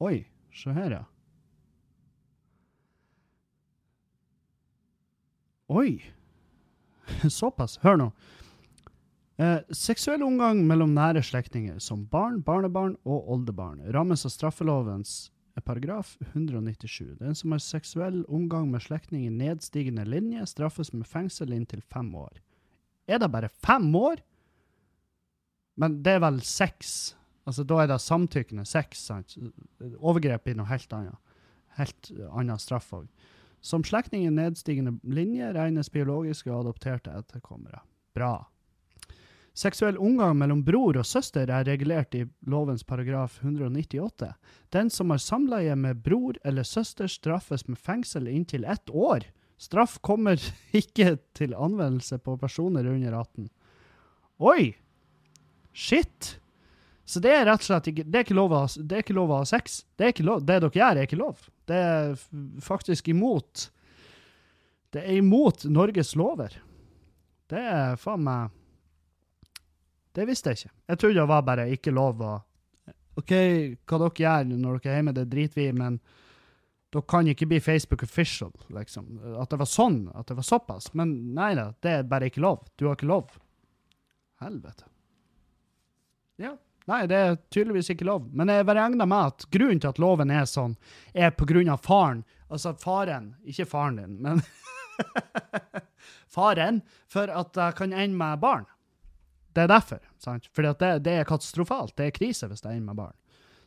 Oi, 0.00 0.16
se 0.56 0.72
her, 0.72 0.94
ja. 0.94 1.02
Oi! 5.70 6.00
Såpass. 7.30 7.78
Hør 7.84 7.98
nå. 8.00 8.08
Eh, 9.40 9.60
seksuell 9.72 10.22
omgang 10.26 10.64
mellom 10.68 10.92
nære 10.96 11.22
slektninger, 11.24 11.78
som 11.80 12.02
barn, 12.10 12.40
barnebarn 12.44 12.96
og 13.08 13.30
oldebarn, 13.32 13.80
rammes 13.94 14.26
av 14.26 14.34
straffelovens 14.34 15.30
paragraf 15.64 16.14
197. 16.32 17.16
Den 17.20 17.36
som 17.36 17.54
har 17.54 17.62
seksuell 17.62 18.22
omgang 18.28 18.70
med 18.72 18.82
slektning 18.84 19.26
i 19.26 19.32
nedstigende 19.32 20.04
linje, 20.08 20.44
straffes 20.48 20.92
med 20.92 21.08
fengsel 21.08 21.52
inntil 21.56 21.82
fem 21.92 22.10
år. 22.16 22.40
Er 23.08 23.20
det 23.20 23.30
bare 23.32 23.50
fem 23.62 23.88
år? 23.96 24.20
Men 25.80 26.00
det 26.04 26.18
er 26.18 26.22
vel 26.26 26.42
seks 26.44 27.14
Altså, 27.48 27.64
da 27.64 27.80
er 27.82 27.88
det 27.88 27.96
samtykkende 28.04 28.62
sex. 28.68 29.00
sant? 29.08 29.32
Overgrep 29.98 30.44
i 30.46 30.52
noe 30.54 30.68
helt 30.68 30.92
annet. 30.94 31.16
Helt 31.78 32.10
annen 32.28 32.60
straff 32.60 32.92
òg. 32.94 33.08
Som 33.60 33.84
slektning 33.84 34.26
i 34.26 34.30
nedstigende 34.30 34.96
linje 35.04 35.52
regnes 35.52 35.90
biologiske 35.92 36.50
og 36.52 36.64
adopterte 36.64 37.12
etterkommere. 37.12 37.82
Bra. 38.16 38.34
Seksuell 39.60 39.98
omgang 39.98 40.38
mellom 40.38 40.62
bror 40.64 40.96
og 41.00 41.06
søster 41.06 41.50
er 41.50 41.66
regulert 41.66 42.14
i 42.16 42.22
lovens 42.48 42.84
paragraf 42.86 43.40
198. 43.42 44.30
Den 44.72 44.90
som 44.90 45.10
har 45.10 45.20
samleie 45.20 45.74
med 45.76 46.00
bror 46.04 46.38
eller 46.44 46.64
søster, 46.64 47.10
straffes 47.10 47.66
med 47.68 47.78
fengsel 47.78 48.28
inntil 48.30 48.64
ett 48.64 48.90
år. 48.90 49.26
Straff 49.60 49.98
kommer 50.00 50.40
ikke 50.80 51.18
til 51.36 51.54
anvendelse 51.54 52.18
på 52.18 52.38
personer 52.40 52.88
under 52.88 53.18
18. 53.20 53.50
Oi! 54.40 54.72
Shit! 55.72 56.38
Så 57.10 57.18
det 57.22 57.32
er 57.34 57.48
rett 57.48 57.64
og 57.64 57.66
slett 57.66 57.88
ikke, 57.90 58.04
det 58.06 58.20
er 58.20 58.26
ikke, 58.26 58.38
lov, 58.38 58.52
å, 58.54 58.62
det 58.86 58.96
er 58.96 59.02
ikke 59.02 59.16
lov 59.16 59.32
å 59.34 59.40
ha 59.40 59.46
sex. 59.48 59.80
Det, 59.98 60.12
lov, 60.22 60.44
det 60.46 60.60
dere 60.62 60.78
gjør, 60.78 61.00
er 61.00 61.08
ikke 61.08 61.18
lov. 61.18 61.40
Det 61.66 61.78
er 61.78 62.12
faktisk 62.62 63.10
imot 63.10 63.66
Det 64.94 65.02
er 65.02 65.18
imot 65.18 65.64
Norges 65.70 66.14
lover. 66.18 66.54
Det 67.50 67.62
er 67.72 67.98
faen 67.98 68.22
meg 68.26 68.54
Det 70.14 70.26
visste 70.26 70.50
jeg 70.50 70.60
ikke. 70.60 70.72
Jeg 70.90 71.02
trodde 71.02 71.18
det 71.18 71.26
var 71.32 71.44
bare 71.46 71.66
ikke 71.74 71.94
lov 71.94 72.22
å 72.26 72.36
OK, 73.18 73.34
hva 73.90 73.98
dere 74.00 74.22
gjør 74.22 74.48
når 74.54 74.78
dere 74.78 74.92
er 74.92 74.98
hjemme, 75.00 75.12
det 75.16 75.26
driter 75.28 75.58
vi 75.58 75.66
i, 75.68 75.74
men 75.76 75.98
dere 76.94 77.06
kan 77.10 77.26
ikke 77.28 77.48
bli 77.50 77.58
Facebook 77.62 78.06
official, 78.06 78.54
liksom. 78.72 79.10
At 79.42 79.50
det 79.50 79.58
var 79.60 79.68
sånn, 79.68 80.00
at 80.14 80.30
det 80.30 80.38
var 80.38 80.46
såpass. 80.46 80.92
Men 80.98 81.12
nei 81.36 81.52
da, 81.58 81.68
det 81.82 81.92
er 81.92 82.08
bare 82.08 82.30
ikke 82.30 82.42
lov. 82.42 82.64
Du 82.78 82.86
har 82.86 82.96
ikke 82.96 83.10
lov. 83.10 83.34
Helvete. 84.40 84.86
Ja. 86.40 86.54
Nei, 86.90 87.04
det 87.06 87.18
er 87.18 87.36
tydeligvis 87.54 87.92
ikke 87.92 88.08
lov. 88.08 88.26
Men 88.34 88.50
jeg 88.50 88.66
regner 88.66 89.06
med 89.06 89.32
at 89.32 89.46
grunnen 89.54 89.80
til 89.82 89.92
at 89.92 90.00
loven 90.02 90.32
er 90.34 90.48
sånn, 90.48 90.74
er 91.14 91.30
på 91.36 91.46
grunn 91.46 91.70
av 91.70 91.84
faren. 91.84 92.24
Altså 92.50 92.72
faren, 92.74 93.34
ikke 93.46 93.68
faren 93.70 94.00
din, 94.00 94.16
men 94.24 94.42
faren, 96.36 96.82
for 97.10 97.30
at 97.30 97.54
det 97.54 97.68
kan 97.78 97.94
ende 97.94 98.18
med 98.18 98.42
barn. 98.42 98.66
Det 99.54 99.64
er 99.64 99.70
derfor. 99.70 100.02
sant? 100.18 100.50
Fordi 100.54 100.74
det, 100.80 100.90
det, 101.06 101.14
er 101.20 101.28
katastrofalt. 101.28 101.94
Det 101.98 102.08
er 102.08 102.16
krise 102.16 102.50
hvis 102.50 102.62
det 102.62 102.74
ender 102.74 102.90
med 102.90 103.00
barn. 103.04 103.16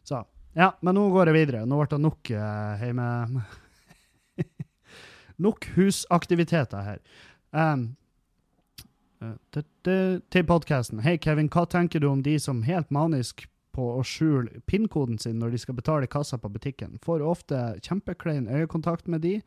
Så, 0.04 0.24
ja, 0.56 0.74
Men 0.82 1.00
nå 1.00 1.08
går 1.12 1.32
jeg 1.32 1.40
videre. 1.40 1.66
Nå 1.68 1.80
ble 1.80 1.90
det 1.96 2.04
nok 2.04 2.32
uh, 2.36 2.84
hjemme... 2.84 3.08
nok 5.48 5.68
husaktiviteter 5.76 6.88
her. 6.88 7.04
Um, 7.56 7.94
til 9.54 10.46
podkasten. 10.48 11.02
Hei, 11.06 11.18
Kevin, 11.22 11.50
hva 11.52 11.66
tenker 11.70 12.02
du 12.02 12.10
om 12.10 12.24
de 12.24 12.38
som 12.42 12.64
helt 12.68 12.90
manisk 12.94 13.46
på 13.74 13.86
å 13.98 14.04
skjule 14.06 14.62
PIN-koden 14.70 15.18
sin 15.22 15.40
når 15.42 15.54
de 15.54 15.62
skal 15.64 15.78
betale 15.78 16.10
kassa 16.12 16.38
på 16.38 16.52
butikken? 16.54 17.00
Får 17.04 17.24
ofte 17.26 17.62
kjempeklein 17.86 18.50
øyekontakt 18.52 19.08
med 19.08 19.24
de, 19.26 19.38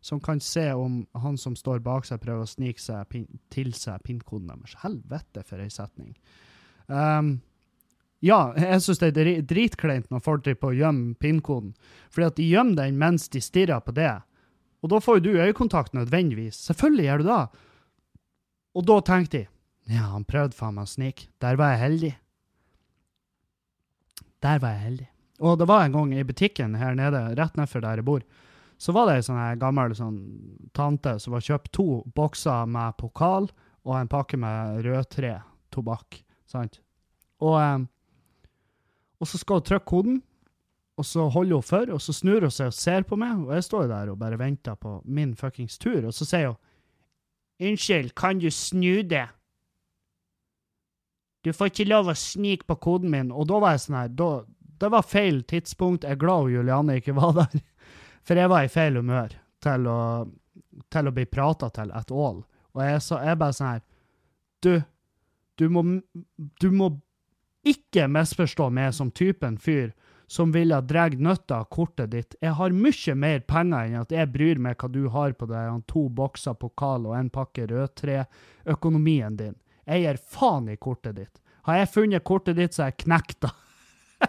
som 0.00 0.20
kan 0.22 0.40
se 0.40 0.72
om 0.72 1.02
han 1.18 1.36
som 1.38 1.56
står 1.58 1.82
bak 1.84 2.06
seg, 2.06 2.20
prøver 2.22 2.46
å 2.46 2.50
snike 2.50 2.82
seg 2.82 3.14
til 3.54 3.74
seg 3.74 4.02
PIN-koden 4.06 4.50
deres. 4.52 4.76
Helvete, 4.84 5.44
for 5.46 5.62
ei 5.62 5.70
setning. 5.74 6.14
Um, 6.86 7.38
ja, 8.24 8.52
jeg 8.58 8.82
syns 8.82 9.02
det 9.02 9.12
er 9.14 9.42
dritkleint 9.46 10.08
når 10.10 10.22
folk 10.24 10.44
driver 10.46 10.62
på 10.62 10.72
å 10.72 10.78
gjemme 10.78 11.14
PIN-koden, 11.22 11.74
fordi 12.10 12.26
at 12.26 12.38
de 12.38 12.48
gjemmer 12.50 12.80
den 12.80 12.98
mens 12.98 13.28
de 13.30 13.42
stirrer 13.42 13.82
på 13.84 13.94
det. 13.94 14.14
Og 14.82 14.92
da 14.92 15.00
får 15.02 15.18
jo 15.18 15.26
du 15.26 15.40
øyekontakt 15.42 15.94
nødvendigvis. 15.94 16.58
Selvfølgelig 16.68 17.06
gjør 17.08 17.22
du 17.22 17.28
det. 17.28 17.42
Og 18.78 18.86
da 18.86 19.00
tenkte 19.02 19.42
jeg 19.42 19.48
ja, 19.88 20.04
han 20.12 20.26
prøvde 20.28 20.54
faen 20.54 20.76
meg 20.76 20.84
å 20.84 20.90
snike. 20.90 21.30
Der 21.40 21.56
var 21.56 21.72
jeg 21.72 21.80
heldig. 21.80 22.10
Der 24.44 24.60
var 24.60 24.74
jeg 24.76 24.84
heldig. 24.84 25.06
Og 25.48 25.56
det 25.58 25.68
var 25.70 25.84
en 25.84 25.94
gang 25.94 26.12
i 26.12 26.26
butikken 26.26 26.76
her 26.76 26.98
nede, 26.98 27.22
rett 27.38 27.56
nedfor 27.56 27.82
der 27.82 28.02
jeg 28.02 28.06
bor, 28.06 28.26
så 28.78 28.92
var 28.94 29.08
det 29.08 29.16
ei 29.18 29.24
sånn 29.26 29.58
gammel 29.58 29.94
sånn 29.96 30.18
tante 30.76 31.16
som 31.22 31.34
var 31.34 31.46
kjøpt 31.46 31.72
to 31.74 31.86
bokser 32.14 32.68
med 32.70 32.98
pokal 33.00 33.48
og 33.86 33.94
en 33.96 34.10
pakke 34.10 34.38
med 34.38 34.84
rødtre 34.86 35.38
tobakk. 35.74 36.20
Sant? 36.46 36.78
Og, 37.42 37.56
eh, 37.62 37.86
og 39.18 39.30
så 39.30 39.40
skal 39.40 39.62
hun 39.62 39.68
trykke 39.70 39.88
koden, 39.88 40.20
og 40.98 41.06
så 41.06 41.28
holder 41.30 41.62
hun 41.62 41.66
for, 41.66 41.90
og 41.94 42.02
så 42.02 42.14
snur 42.14 42.44
hun 42.46 42.54
seg 42.54 42.70
og 42.70 42.76
ser 42.76 43.06
på 43.08 43.18
meg, 43.18 43.40
og 43.46 43.54
jeg 43.56 43.66
står 43.66 43.88
der 43.90 44.12
og 44.12 44.20
bare 44.20 44.38
venter 44.38 44.78
på 44.78 44.98
min 45.06 45.34
fuckings 45.38 45.78
tur, 45.78 46.02
og 46.04 46.14
så 46.14 46.26
sier 46.26 46.52
hun 46.52 46.60
Unnskyld, 47.58 48.14
kan 48.14 48.38
du 48.38 48.50
snu 48.50 49.02
det? 49.02 49.26
Du 51.42 51.52
får 51.52 51.70
ikke 51.70 51.88
lov 51.88 52.10
å 52.10 52.14
snike 52.18 52.66
på 52.68 52.76
koden 52.82 53.10
min. 53.10 53.32
Og 53.32 53.48
da 53.50 53.58
var 53.62 53.74
jeg 53.74 53.86
sånn 53.86 53.98
her 54.00 54.14
da, 54.14 54.30
Det 54.78 54.90
var 54.94 55.06
feil 55.06 55.42
tidspunkt. 55.42 56.04
Jeg 56.04 56.18
er 56.18 56.22
glad 56.22 56.50
Juliane 56.52 56.98
ikke 57.00 57.16
var 57.16 57.34
der. 57.40 57.62
For 58.26 58.38
jeg 58.38 58.50
var 58.50 58.66
i 58.66 58.70
feil 58.70 58.98
humør 58.98 59.34
til 59.64 59.88
å, 59.90 59.98
til 60.92 61.08
å 61.08 61.14
bli 61.14 61.24
prata 61.26 61.70
til 61.74 61.90
et 61.96 62.12
all. 62.12 62.42
Og 62.76 62.82
jeg, 62.84 63.02
så, 63.02 63.18
bare 63.34 63.56
sånn 63.56 63.72
her 63.72 63.84
Du, 64.62 64.72
du 65.58 65.68
må, 65.70 65.82
du 66.62 66.68
må 66.74 66.92
ikke 67.66 68.06
misforstå 68.10 68.68
meg 68.74 68.94
som 68.94 69.10
typen 69.10 69.58
fyr 69.58 69.90
som 70.28 70.52
ville 70.52 70.80
dratt 70.84 71.16
nytte 71.16 71.56
av 71.56 71.64
kortet 71.72 72.10
ditt. 72.12 72.34
Jeg 72.44 72.52
har 72.58 72.74
mye 72.76 73.14
mer 73.16 73.40
penger 73.48 73.86
enn 73.86 74.02
at 74.02 74.12
jeg 74.12 74.28
bryr 74.32 74.60
meg 74.60 74.76
hva 74.76 74.88
du 74.92 75.08
har 75.14 75.32
på 75.32 75.48
deg, 75.48 75.80
to 75.88 76.08
bokser 76.12 76.54
pokal 76.60 77.08
og 77.08 77.16
en 77.16 77.30
pakke 77.32 77.64
rødtre. 77.70 78.26
Økonomien 78.68 79.36
din. 79.38 79.56
Jeg 79.88 80.04
gir 80.04 80.20
faen 80.36 80.68
i 80.68 80.76
kortet 80.76 81.16
ditt. 81.16 81.40
Har 81.64 81.80
jeg 81.80 81.92
funnet 81.94 82.24
kortet 82.28 82.56
ditt, 82.60 82.76
så 82.76 82.84
er 82.84 82.92
jeg 82.92 83.00
knekta. 83.06 83.50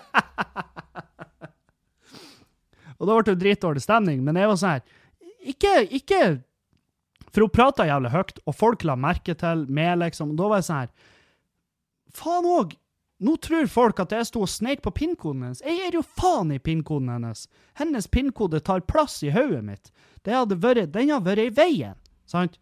og 2.97 3.03
da 3.03 3.11
ble 3.11 3.25
det 3.27 3.39
dritdårlig 3.43 3.83
stemning, 3.83 4.23
men 4.23 4.39
jeg 4.39 4.47
var 4.51 4.59
sånn 4.61 4.75
her 4.75 4.83
Ikke, 5.49 5.71
ikke 5.97 6.19
For 7.33 7.41
hun 7.41 7.49
prata 7.49 7.87
jævlig 7.89 8.11
høyt, 8.13 8.37
og 8.45 8.53
folk 8.55 8.85
la 8.85 8.95
merke 8.95 9.33
til 9.39 9.65
meg, 9.67 9.97
liksom. 10.03 10.35
Da 10.37 10.45
var 10.47 10.61
jeg 10.61 10.67
sånn 10.69 10.83
her 10.85 10.91
Faen 12.15 12.47
òg! 12.47 12.69
Nå 13.19 13.35
tror 13.43 13.67
folk 13.67 13.99
at 13.99 14.13
jeg 14.15 14.29
sto 14.29 14.45
og 14.45 14.51
sneik 14.51 14.81
på 14.85 14.93
pinnkoden 14.95 15.43
hennes. 15.43 15.61
Jeg 15.65 15.75
gir 15.75 15.99
jo 15.99 16.03
faen 16.05 16.53
i 16.55 16.59
pinnkoden 16.63 17.11
hennes. 17.11 17.47
Hennes 17.79 18.07
pinnkode 18.07 18.61
tar 18.63 18.85
plass 18.87 19.17
i 19.27 19.33
hodet 19.35 19.59
mitt. 19.67 19.91
Det 20.23 20.35
hadde 20.35 20.55
vært, 20.63 20.93
den 20.95 21.11
har 21.11 21.23
vært 21.25 21.43
i 21.43 21.53
veien, 21.55 21.99
sant? 22.29 22.55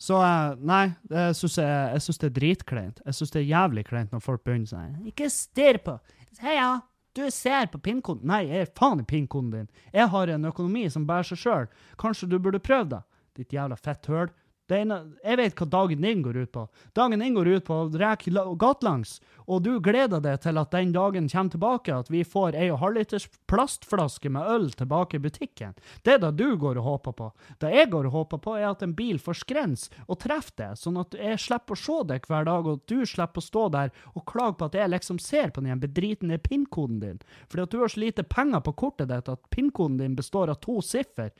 Så 0.00 0.16
uh, 0.20 0.56
nei, 0.60 0.90
jeg 1.08 1.36
syns, 1.38 2.18
det 2.20 2.28
er 2.28 2.34
dritkleint. 2.36 3.00
Jeg 3.04 3.16
syns 3.16 3.32
det 3.32 3.42
er 3.42 3.52
jævlig 3.52 3.86
kleint 3.88 4.12
når 4.12 4.24
folk 4.24 4.42
begynner 4.44 4.68
sånn 4.68 5.08
Ikke 5.08 5.28
stirr 5.32 5.80
på 5.84 5.96
Heia, 6.42 6.82
du 7.16 7.22
ser 7.32 7.70
på 7.72 7.80
pinnkoden. 7.80 8.26
Nei, 8.28 8.42
jeg 8.44 8.66
er 8.66 8.72
faen 8.76 9.00
i 9.00 9.06
pinnkoden 9.08 9.52
din. 9.54 9.68
Jeg 9.92 10.10
har 10.12 10.32
en 10.32 10.48
økonomi 10.50 10.84
som 10.92 11.06
bærer 11.08 11.30
seg 11.30 11.40
sjøl. 11.40 11.70
Kanskje 12.00 12.28
du 12.28 12.36
burde 12.36 12.60
prøve 12.60 12.90
det, 12.90 13.00
ditt 13.38 13.56
jævla 13.56 13.78
fetthøl. 13.80 14.28
Ene, 14.74 14.96
jeg 15.22 15.38
vet 15.38 15.60
hva 15.60 15.66
dagen 15.70 16.02
din 16.02 16.22
går 16.24 16.36
ut 16.42 16.50
på. 16.52 16.64
Dagen 16.98 17.20
din 17.22 17.34
går 17.36 17.46
ut 17.54 17.64
på 17.68 17.74
å 17.84 17.90
reke 17.94 18.32
gatelangs, 18.58 19.20
og 19.46 19.62
du 19.62 19.76
gleder 19.78 20.18
deg 20.24 20.40
til 20.42 20.58
at 20.58 20.72
den 20.74 20.90
dagen 20.94 21.28
kommer 21.30 21.52
tilbake, 21.52 21.94
at 21.94 22.10
vi 22.10 22.24
får 22.26 22.58
ei 22.58 22.66
og 22.74 22.80
halvliters 22.82 23.28
plastflaske 23.46 24.32
med 24.34 24.48
øl 24.50 24.66
tilbake 24.74 25.20
i 25.20 25.22
butikken. 25.22 25.76
Det 26.02 26.16
er 26.16 26.22
det 26.24 26.32
du 26.40 26.56
går 26.58 26.80
og 26.80 26.88
håper 26.88 27.14
på. 27.14 27.30
Det 27.62 27.70
jeg 27.70 27.92
går 27.94 28.10
og 28.10 28.16
håper 28.16 28.42
på, 28.42 28.56
er 28.58 28.66
at 28.72 28.82
en 28.82 28.96
bil 28.98 29.22
får 29.22 29.38
skrens 29.44 29.86
og 30.08 30.18
treffer 30.26 30.58
deg, 30.58 30.80
sånn 30.82 30.98
at 30.98 31.14
jeg 31.14 31.38
slipper 31.46 31.78
å 31.78 31.82
se 31.84 32.00
deg 32.10 32.26
hver 32.26 32.50
dag, 32.50 32.66
og 32.66 32.82
du 32.90 32.98
slipper 33.06 33.42
å 33.42 33.46
stå 33.46 33.68
der 33.76 33.94
og 34.16 34.26
klage 34.26 34.58
på 34.58 34.66
at 34.66 34.78
jeg 34.80 34.94
liksom 34.96 35.22
ser 35.22 35.54
på 35.54 35.62
den 35.62 35.78
bedritne 35.82 36.40
pinnkoden 36.42 36.98
din, 37.04 37.22
fordi 37.46 37.68
at 37.68 37.70
du 37.70 37.78
har 37.84 37.94
så 37.94 38.02
lite 38.02 38.26
penger 38.26 38.66
på 38.66 38.74
kortet 38.82 39.14
ditt 39.14 39.30
at 39.30 39.46
pinnkoden 39.54 40.00
din 40.02 40.18
består 40.18 40.50
av 40.50 40.58
to 40.64 40.80
siffer. 40.82 41.30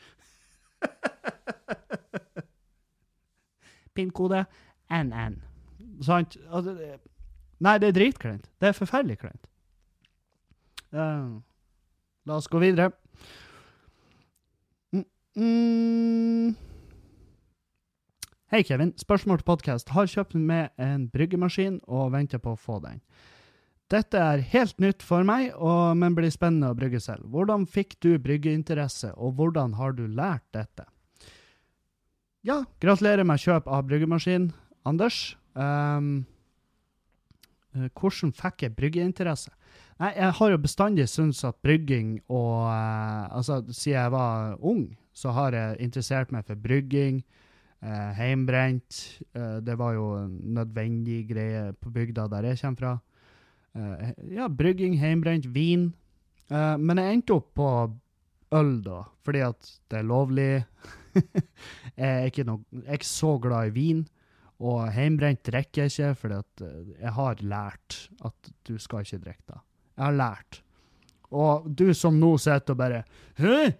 Pinnkode 3.96 4.44
NN. 4.92 5.40
Sant? 6.04 6.36
Altså, 6.50 6.76
nei, 7.64 7.76
det 7.82 7.90
er 7.90 7.96
dritkleint. 7.96 8.50
Det 8.60 8.70
er 8.70 8.76
forferdelig 8.76 9.18
kleint. 9.24 9.48
Uh, 10.92 11.40
la 12.28 12.38
oss 12.38 12.48
gå 12.52 12.60
videre. 12.62 12.90
Mm, 14.92 15.04
mm. 15.36 16.56
Hei, 18.52 18.62
Kevin. 18.62 18.92
Spørsmål 18.98 19.40
til 19.40 19.48
podkast. 19.48 19.88
Har 19.96 20.06
kjøpt 20.06 20.36
med 20.38 20.68
en 20.78 21.08
bryggemaskin 21.10 21.80
og 21.90 22.12
venter 22.14 22.38
på 22.38 22.54
å 22.54 22.60
få 22.60 22.78
den. 22.84 23.00
Dette 23.90 24.18
er 24.18 24.42
helt 24.50 24.80
nytt 24.82 25.02
for 25.06 25.26
meg, 25.26 25.52
og, 25.62 25.94
men 25.98 26.14
blir 26.16 26.32
spennende 26.34 26.72
å 26.72 26.78
brygge 26.78 26.98
selv. 27.02 27.28
Hvordan 27.30 27.66
fikk 27.70 27.98
du 28.02 28.16
bryggeinteresse, 28.22 29.12
og 29.14 29.38
hvordan 29.38 29.76
har 29.78 29.94
du 29.94 30.06
lært 30.10 30.46
dette? 30.56 30.86
Ja, 32.46 32.60
gratulerer 32.78 33.26
med 33.26 33.40
kjøp 33.42 33.66
av 33.66 33.88
bryggemaskin, 33.88 34.52
Anders. 34.86 35.34
Eh, 35.58 36.02
hvordan 37.98 38.30
fikk 38.38 38.62
jeg 38.62 38.74
bryggeinteresse? 38.76 39.50
Nei, 39.98 40.12
jeg 40.14 40.34
har 40.38 40.52
jo 40.52 40.60
bestandig 40.60 41.08
syntes 41.10 41.42
at 41.48 41.56
brygging 41.64 42.20
og 42.28 42.68
uh, 42.68 43.26
Altså, 43.34 43.62
siden 43.70 43.96
jeg 43.96 44.12
var 44.12 44.54
ung, 44.60 44.84
så 45.16 45.32
har 45.34 45.56
jeg 45.56 45.80
interessert 45.88 46.30
meg 46.30 46.46
for 46.46 46.60
brygging. 46.60 47.24
Uh, 47.82 48.12
heimbrent. 48.14 49.00
Uh, 49.34 49.58
det 49.64 49.74
var 49.80 49.96
jo 49.96 50.06
en 50.20 50.36
nødvendig 50.54 51.24
greie 51.32 51.72
på 51.80 51.90
bygda 51.90 52.28
der 52.30 52.50
jeg 52.52 52.60
kommer 52.60 52.78
fra. 52.78 52.94
Uh, 53.74 54.12
ja, 54.32 54.46
brygging, 54.48 54.94
heimbrent, 55.00 55.48
vin. 55.54 55.90
Men 56.46 57.00
jeg 57.00 57.10
endte 57.16 57.34
opp 57.34 57.48
på 57.58 57.68
øl, 58.54 58.76
da, 58.84 59.00
fordi 59.26 59.40
at 59.42 59.72
det 59.90 59.98
er 59.98 60.06
lovlig. 60.06 60.52
jeg, 62.00 62.10
er 62.10 62.28
ikke 62.30 62.46
noe, 62.48 62.62
jeg 62.72 62.86
er 62.86 63.00
ikke 63.00 63.10
så 63.10 63.32
glad 63.42 63.72
i 63.72 63.74
vin. 63.76 64.04
Og 64.56 64.86
heimbrent 64.94 65.42
drikker 65.44 65.84
jeg 65.84 65.92
ikke, 65.92 66.12
for 66.20 66.36
eh, 66.38 66.94
jeg 67.02 67.12
har 67.18 67.42
lært 67.44 67.98
at 68.24 68.54
du 68.68 68.76
skal 68.80 69.04
ikke 69.04 69.24
drikke 69.26 69.52
det. 69.52 69.60
Jeg 69.96 70.04
har 70.04 70.16
lært. 70.16 70.62
Og 71.36 71.66
du 71.66 71.90
som 71.96 72.16
nå 72.20 72.36
sitter 72.38 72.76
og 72.76 72.80
bare 72.80 73.02
Hæ? 73.40 73.72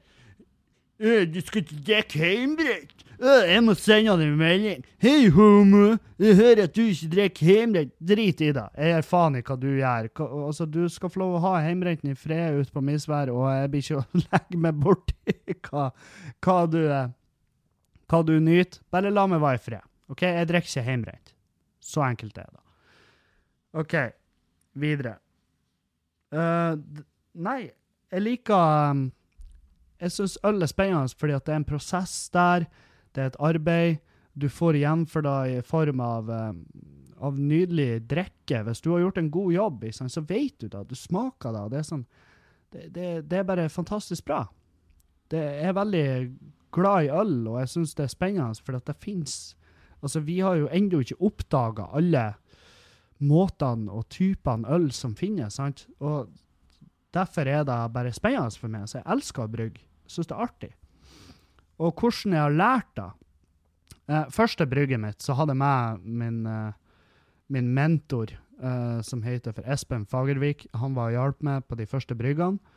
Du 0.98 1.40
skal 1.44 1.60
ikke 1.60 1.82
drikke 1.84 2.18
heimbrent? 2.18 3.02
Øh, 3.20 3.44
jeg 3.48 3.62
må 3.64 3.74
sende 3.74 4.12
deg 4.16 4.28
en 4.28 4.38
melding. 4.40 4.84
Hei, 5.00 5.28
homo. 5.32 5.96
Jeg 6.20 6.36
hører 6.36 6.62
at 6.64 6.76
du 6.76 6.82
ikke 6.82 7.08
drikker 7.12 7.46
heimbrent. 7.46 7.92
Drit 8.00 8.40
i 8.40 8.48
det. 8.52 8.64
Jeg 8.76 8.92
gjør 8.92 9.06
faen 9.10 9.36
i 9.36 9.42
hva 9.44 9.56
du 9.60 9.68
gjør. 9.76 10.08
Altså, 10.46 10.64
du 10.64 10.82
skal 10.92 11.12
få 11.12 11.20
lov 11.20 11.36
å 11.36 11.42
ha 11.44 11.52
heimbrenten 11.66 12.12
i 12.12 12.16
fred 12.16 12.60
ute 12.60 12.72
på 12.72 12.84
misværet, 12.84 13.32
og 13.32 13.48
jeg 13.52 13.70
blir 13.72 13.84
ikke 13.84 14.00
å 14.00 14.20
legge 14.24 14.60
meg 14.66 14.80
borti 14.80 15.56
hva, 15.68 15.90
hva 16.44 16.58
du 16.72 16.80
eh, 16.84 17.12
hva 18.10 18.22
du 18.26 18.36
nyter. 18.40 18.80
Bare 18.92 19.12
la 19.12 19.26
meg 19.30 19.42
være 19.42 19.60
i 19.60 19.64
fred. 19.64 19.90
OK? 20.12 20.22
Jeg 20.22 20.48
drikker 20.48 20.70
ikke 20.70 20.86
hjemmebrent. 20.86 21.34
Så 21.82 22.02
enkelt 22.06 22.38
er 22.38 22.50
det. 22.50 22.62
OK, 23.76 23.94
videre. 24.80 25.18
Uh, 26.32 26.78
nei, 27.38 27.68
jeg 28.10 28.22
liker 28.24 28.90
um, 28.90 29.04
Jeg 30.00 30.10
syns 30.12 30.34
øl 30.44 30.64
er 30.64 30.68
spennende 30.68 31.14
fordi 31.14 31.36
at 31.36 31.46
det 31.46 31.54
er 31.54 31.60
en 31.60 31.68
prosess 31.68 32.14
der. 32.34 32.66
Det 33.14 33.22
er 33.22 33.32
et 33.32 33.40
arbeid. 33.40 34.02
Du 34.36 34.48
får 34.52 34.80
igjen 34.80 35.06
for 35.08 35.24
det 35.24 35.36
i 35.54 35.60
form 35.64 36.02
av, 36.04 36.28
um, 36.28 36.64
av 37.16 37.38
nydelig 37.40 38.02
drikke. 38.08 38.62
Hvis 38.66 38.82
du 38.84 38.90
har 38.92 39.04
gjort 39.04 39.20
en 39.22 39.30
god 39.32 39.52
jobb, 39.54 39.86
ikke 39.88 40.10
så 40.12 40.24
vet 40.28 40.58
du 40.60 40.68
det. 40.68 40.82
Du 40.90 40.96
smaker 40.98 41.56
det. 41.56 41.64
Det 41.72 41.80
er, 41.80 41.88
sånn, 41.88 42.04
det, 42.72 42.88
det, 42.96 43.08
det 43.30 43.40
er 43.40 43.48
bare 43.48 43.70
fantastisk 43.72 44.26
bra. 44.28 44.44
Det, 45.32 45.40
er 45.40 45.72
veldig 45.76 46.06
glad 46.76 47.06
i 47.06 47.12
øl, 47.12 47.38
og 47.48 47.60
jeg 47.62 47.72
syns 47.72 47.94
det 47.96 48.04
er 48.06 48.12
spennende, 48.12 48.64
for 48.64 48.78
at 48.78 48.88
det 48.88 49.00
fins 49.02 49.56
Altså, 50.04 50.20
vi 50.20 50.40
har 50.44 50.58
jo 50.60 50.68
ennå 50.70 51.00
ikke 51.02 51.16
oppdaga 51.24 51.88
alle 51.96 52.34
måtene 53.24 53.90
og 53.90 54.04
typene 54.12 54.68
øl 54.70 54.90
som 54.94 55.14
finnes, 55.16 55.56
sant? 55.56 55.86
Og 56.04 56.28
derfor 57.16 57.48
er 57.48 57.64
det 57.64 57.78
bare 57.94 58.12
spennende 58.14 58.60
for 58.60 58.72
meg. 58.72 58.84
Så 58.86 59.00
jeg 59.00 59.08
elsker 59.16 59.46
å 59.46 59.50
brygge. 59.50 59.82
Syns 60.06 60.28
det 60.28 60.36
er 60.36 60.44
artig. 60.44 60.72
Og 61.82 61.92
hvordan 61.96 62.36
jeg 62.36 62.44
har 62.44 62.56
lært 62.56 62.92
det 62.96 63.08
eh, 64.08 64.28
Første 64.32 64.66
brygget 64.68 65.00
mitt, 65.02 65.22
så 65.22 65.34
hadde 65.36 65.56
jeg 65.56 65.60
med 65.64 66.06
min, 66.22 66.38
eh, 66.46 66.72
min 67.52 67.72
mentor, 67.74 68.32
eh, 68.62 69.00
som 69.02 69.24
heter 69.26 69.56
for 69.56 69.66
Espen 69.66 70.06
Fagervik. 70.06 70.66
Han 70.74 70.94
var 70.96 71.10
og 71.10 71.18
hjalp 71.18 71.42
meg 71.42 71.66
på 71.68 71.80
de 71.80 71.88
første 71.88 72.16
bryggene. 72.16 72.75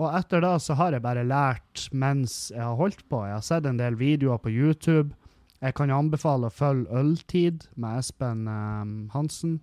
Og 0.00 0.08
etter 0.16 0.40
det 0.40 0.54
så 0.64 0.76
har 0.78 0.94
jeg 0.94 1.04
bare 1.04 1.26
lært 1.28 1.88
mens 1.92 2.48
jeg 2.54 2.62
har 2.64 2.78
holdt 2.78 3.02
på. 3.12 3.20
Jeg 3.28 3.36
har 3.36 3.44
sett 3.44 3.66
en 3.68 3.80
del 3.80 3.98
videoer 4.00 4.40
på 4.40 4.52
YouTube. 4.52 5.12
Jeg 5.60 5.76
kan 5.76 5.92
anbefale 5.92 6.48
å 6.48 6.54
følge 6.54 6.88
Øltid 6.96 7.66
med 7.76 8.00
Espen 8.00 8.46
um, 8.48 8.94
Hansen. 9.12 9.58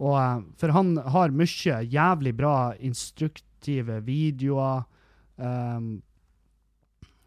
Og, 0.00 0.14
eh, 0.16 0.38
for 0.56 0.72
han 0.72 0.94
har 1.12 1.34
mye 1.36 1.82
jævlig 1.84 2.32
bra 2.38 2.72
instruktive 2.80 3.98
videoer. 4.06 4.86
Um, 5.36 6.00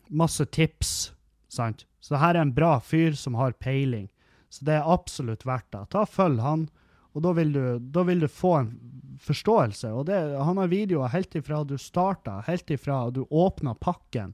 masse 0.10 0.46
tips, 0.50 1.12
sant? 1.46 1.86
Så 2.02 2.18
her 2.18 2.34
er 2.34 2.42
en 2.42 2.56
bra 2.58 2.80
fyr 2.82 3.14
som 3.18 3.38
har 3.38 3.54
peiling. 3.62 4.10
Så 4.50 4.66
det 4.66 4.80
er 4.80 4.90
absolutt 4.90 5.46
verdt 5.46 5.70
det. 5.76 5.86
Ta 5.94 6.08
Følg 6.10 6.42
han, 6.42 6.66
og 7.14 7.22
da 7.22 7.34
vil 7.38 7.54
du, 7.54 7.64
da 7.80 8.04
vil 8.08 8.24
du 8.24 8.28
få 8.28 8.56
en 8.58 8.72
forståelse. 9.22 9.92
Og 9.94 10.08
det, 10.10 10.18
han 10.38 10.58
har 10.58 10.72
videoer 10.72 11.14
helt 11.14 11.36
ifra 11.38 11.62
du 11.68 11.78
starta, 11.78 12.40
helt 12.48 12.74
ifra 12.74 13.06
du 13.14 13.24
åpna 13.30 13.76
pakken, 13.78 14.34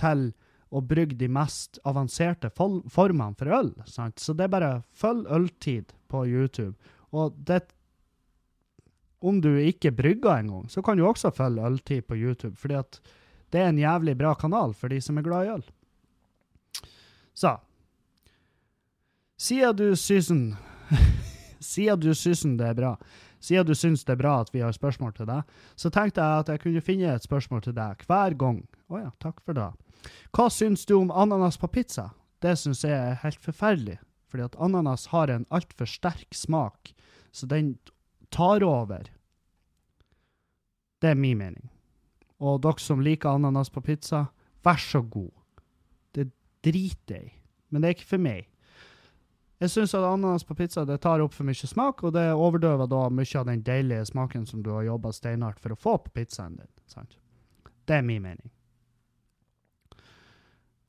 til 0.00 0.30
å 0.70 0.82
brygge 0.86 1.18
de 1.18 1.26
mest 1.32 1.80
avanserte 1.88 2.52
formene 2.54 3.34
for 3.38 3.50
øl. 3.56 3.72
Sant? 3.90 4.20
Så 4.22 4.36
det 4.36 4.46
er 4.46 4.52
bare 4.52 4.74
følg 4.94 5.26
Øltid 5.32 5.94
på 6.12 6.22
YouTube. 6.28 6.76
Og 7.10 7.34
det 7.48 7.64
om 9.20 9.40
du 9.44 9.50
ikke 9.60 9.92
brygger 9.92 10.38
engang, 10.38 10.68
så 10.72 10.80
kan 10.82 10.96
du 10.96 11.04
også 11.04 11.32
følge 11.36 11.66
Øltid 11.66 12.06
på 12.08 12.16
YouTube, 12.16 12.56
fordi 12.56 12.78
det 13.52 13.60
er 13.60 13.68
en 13.68 13.80
jævlig 13.80 14.14
bra 14.16 14.32
kanal 14.38 14.72
for 14.72 14.88
de 14.88 15.00
som 15.04 15.18
er 15.18 15.26
glad 15.26 15.48
i 15.48 15.52
øl. 15.58 15.66
Så 17.34 17.58
Siden 19.40 19.76
du 19.76 19.96
syns 19.96 20.28
Siden 21.60 22.00
du 22.00 22.10
syns 22.16 22.42
det 22.58 22.66
er 22.66 22.76
bra, 22.78 22.94
siden 23.40 23.68
du 23.68 23.74
syns 23.76 24.04
det 24.04 24.14
er 24.14 24.20
bra 24.22 24.38
at 24.40 24.52
vi 24.54 24.62
har 24.64 24.72
spørsmål 24.72 25.12
til 25.16 25.28
deg, 25.28 25.56
så 25.76 25.90
tenkte 25.92 26.24
jeg 26.24 26.44
at 26.44 26.52
jeg 26.52 26.62
kunne 26.62 26.84
finne 26.84 27.14
et 27.14 27.26
spørsmål 27.26 27.64
til 27.66 27.76
deg 27.76 28.04
hver 28.08 28.36
gang. 28.40 28.62
Å 28.88 29.02
ja, 29.02 29.10
takk 29.20 29.42
for 29.44 29.56
det. 29.58 29.68
Hva 30.32 30.48
syns 30.52 30.86
du 30.88 30.96
om 30.96 31.12
ananas 31.12 31.60
på 31.60 31.68
pizza? 31.68 32.10
Det 32.40 32.56
syns 32.56 32.84
jeg 32.86 32.96
er 32.96 33.20
helt 33.20 33.40
forferdelig, 33.44 33.98
fordi 34.32 34.46
at 34.48 34.56
ananas 34.56 35.10
har 35.12 35.32
en 35.32 35.44
altfor 35.52 35.88
sterk 35.88 36.32
smak, 36.34 36.94
så 37.32 37.46
den 37.46 37.74
tar 38.32 38.64
over. 38.64 39.10
Det 41.00 41.12
er 41.12 41.20
min 41.20 41.38
mening. 41.40 41.68
Og 42.40 42.62
dere 42.64 42.80
som 42.80 43.02
liker 43.04 43.36
ananas 43.36 43.72
på 43.72 43.82
pizza, 43.84 44.30
vær 44.64 44.80
så 44.80 45.02
god. 45.04 45.32
Det 46.16 46.30
driter 46.64 47.16
jeg 47.16 47.28
i, 47.28 47.34
men 47.68 47.82
det 47.82 47.90
er 47.90 47.98
ikke 47.98 48.12
for 48.14 48.24
meg. 48.24 48.48
Jeg 49.60 49.70
syns 49.70 49.92
at 49.94 50.04
ananas 50.08 50.44
på 50.48 50.54
pizza 50.56 50.86
det 50.88 51.02
tar 51.04 51.20
opp 51.20 51.34
for 51.36 51.44
mye 51.44 51.68
smak, 51.68 52.00
og 52.04 52.14
det 52.16 52.30
overdøver 52.32 52.88
da 52.88 53.02
mye 53.12 53.40
av 53.40 53.48
den 53.50 53.64
deilige 53.64 54.06
smaken 54.08 54.46
som 54.48 54.62
du 54.64 54.70
har 54.72 54.86
jobba 54.86 55.12
steinhardt 55.12 55.60
for 55.60 55.74
å 55.74 55.76
få 55.76 55.98
på 56.06 56.14
pizzaen 56.16 56.56
din. 56.56 56.70
Sant? 56.88 57.18
Det 57.84 57.98
er 57.98 58.06
min 58.06 58.22
mening. 58.24 58.48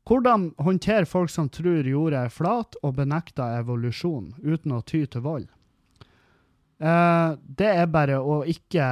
Hvordan 0.07 0.53
håndtere 0.57 1.05
folk 1.05 1.29
som 1.29 1.49
tror 1.51 1.87
jorda 1.87 2.25
er 2.25 2.31
flat 2.33 2.77
og 2.81 2.95
benekter 2.95 3.59
evolusjon, 3.59 4.31
uten 4.39 4.73
å 4.77 4.81
ty 4.87 5.03
til 5.05 5.23
vold? 5.25 5.49
Eh, 6.81 7.33
det 7.59 7.69
er 7.69 7.91
bare 7.93 8.17
å 8.17 8.39
ikke 8.49 8.85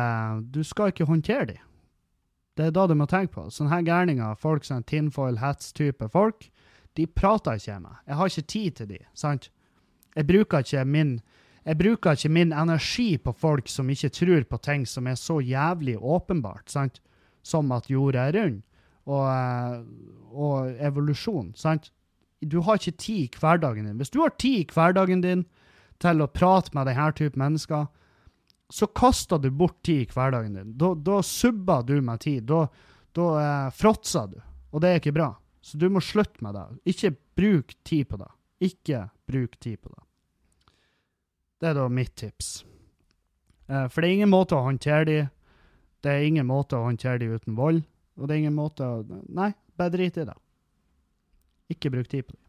Du 0.54 0.62
skal 0.64 0.92
ikke 0.92 1.08
håndtere 1.10 1.46
dem. 1.54 1.64
Det 2.56 2.68
er 2.68 2.76
da 2.76 2.86
du 2.88 2.94
må 3.00 3.08
tenke 3.08 3.34
på. 3.38 3.46
Sånne 3.50 3.72
her 3.72 3.88
gærninger, 3.88 4.36
folk 4.36 4.68
som 4.68 4.84
tinfoil 4.84 5.40
hats-type 5.40 6.12
folk, 6.12 6.50
de 7.00 7.08
prater 7.08 7.56
ikke 7.56 7.80
med 7.80 7.88
meg. 7.88 7.98
Jeg 8.06 8.20
har 8.20 8.34
ikke 8.34 8.52
tid 8.52 8.76
til 8.76 8.90
dem, 8.92 9.08
sant? 9.16 9.50
Jeg 10.20 10.28
bruker 10.28 10.66
ikke 10.66 10.86
min 10.86 11.20
jeg 11.68 11.78
bruker 11.78 12.16
ikke 12.16 12.32
min 12.34 12.54
energi 12.56 13.18
på 13.22 13.32
folk 13.36 13.68
som 13.70 13.90
ikke 13.92 14.10
tror 14.16 14.46
på 14.50 14.58
ting 14.64 14.88
som 14.88 15.08
er 15.08 15.18
så 15.20 15.38
jævlig 15.44 15.98
åpenbart, 16.00 16.70
sant? 16.72 17.02
som 17.44 17.72
at 17.72 17.88
jorda 17.90 18.28
er 18.28 18.36
rund, 18.36 18.62
og, 19.06 19.26
eh, 19.32 19.84
og 20.32 20.72
evolusjon. 20.80 21.54
sant? 21.56 21.92
du 22.42 22.62
har 22.64 22.80
ikke 22.80 22.98
tid 22.98 23.24
i 23.28 23.40
hverdagen 23.40 23.86
din. 23.86 23.98
Hvis 23.98 24.12
du 24.14 24.22
har 24.22 24.32
tid 24.40 24.64
i 24.64 24.74
hverdagen 24.74 25.22
din 25.22 25.46
til 26.00 26.22
å 26.24 26.30
prate 26.32 26.72
med 26.74 26.88
denne 26.88 27.12
type 27.16 27.40
mennesker, 27.40 27.88
så 28.70 28.88
kaster 28.88 29.42
du 29.42 29.50
bort 29.52 29.82
tid 29.84 30.06
i 30.06 30.14
hverdagen 30.14 30.56
din. 30.56 30.74
Da, 30.80 30.94
da 30.96 31.22
subber 31.26 31.84
du 31.84 32.00
med 32.02 32.22
tid. 32.24 32.46
Da, 32.48 32.68
da 33.18 33.30
eh, 33.42 33.72
fråtser 33.76 34.30
du. 34.32 34.38
Og 34.72 34.84
det 34.84 34.90
er 34.92 35.02
ikke 35.02 35.16
bra. 35.18 35.34
Så 35.62 35.80
du 35.82 35.90
må 35.92 36.02
slutte 36.04 36.44
med 36.46 36.56
det. 36.56 36.68
Ikke 36.94 37.16
bruk 37.36 37.74
tid 37.84 38.08
på 38.10 38.22
det. 38.22 38.30
Ikke 38.70 39.08
bruk 39.28 39.58
tid 39.60 39.82
på 39.82 39.92
det. 39.92 40.04
Det 41.60 41.72
er 41.72 41.76
da 41.76 41.88
mitt 41.92 42.16
tips. 42.16 42.64
Eh, 43.68 43.88
for 43.92 44.02
det 44.02 44.10
er 44.10 44.18
ingen 44.20 44.32
måte 44.32 44.58
å 44.58 44.66
håndtere 44.66 45.06
de. 45.10 45.22
Det 46.00 46.12
er 46.12 46.28
ingen 46.28 46.48
måte 46.48 46.78
å 46.78 46.86
håndtere 46.88 47.20
de 47.22 47.34
uten 47.36 47.58
vold. 47.60 47.84
Og 48.20 48.28
det 48.28 48.36
er 48.36 48.44
ingen 48.46 48.56
måte 48.56 48.86
å 48.88 49.04
Nei, 49.28 49.52
bare 49.80 49.94
drit 49.96 50.18
i 50.20 50.28
det. 50.28 50.36
Ikke 51.70 51.92
bruk 51.94 52.08
tid 52.12 52.28
på 52.28 52.36
det. 52.36 52.44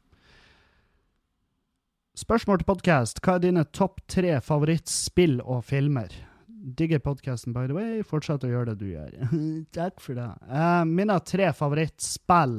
Spørsmål 2.20 2.60
til 2.60 2.68
podkast. 2.68 3.20
Hva 3.24 3.38
er 3.38 3.46
dine 3.46 3.62
topp 3.72 4.02
tre 4.10 4.34
favorittspill 4.44 5.38
og 5.40 5.62
filmer? 5.64 6.12
Digger 6.48 7.00
podkasten, 7.00 7.54
by 7.56 7.64
the 7.70 7.76
way. 7.76 8.02
Fortsett 8.04 8.44
å 8.44 8.50
gjøre 8.50 8.74
det 8.74 8.82
du 8.82 8.90
gjør. 8.90 9.14
Takk 9.78 10.02
for 10.04 10.18
det. 10.18 10.28
Uh, 10.50 10.82
mine 10.88 11.16
tre 11.24 11.48
favorittspill 11.56 12.58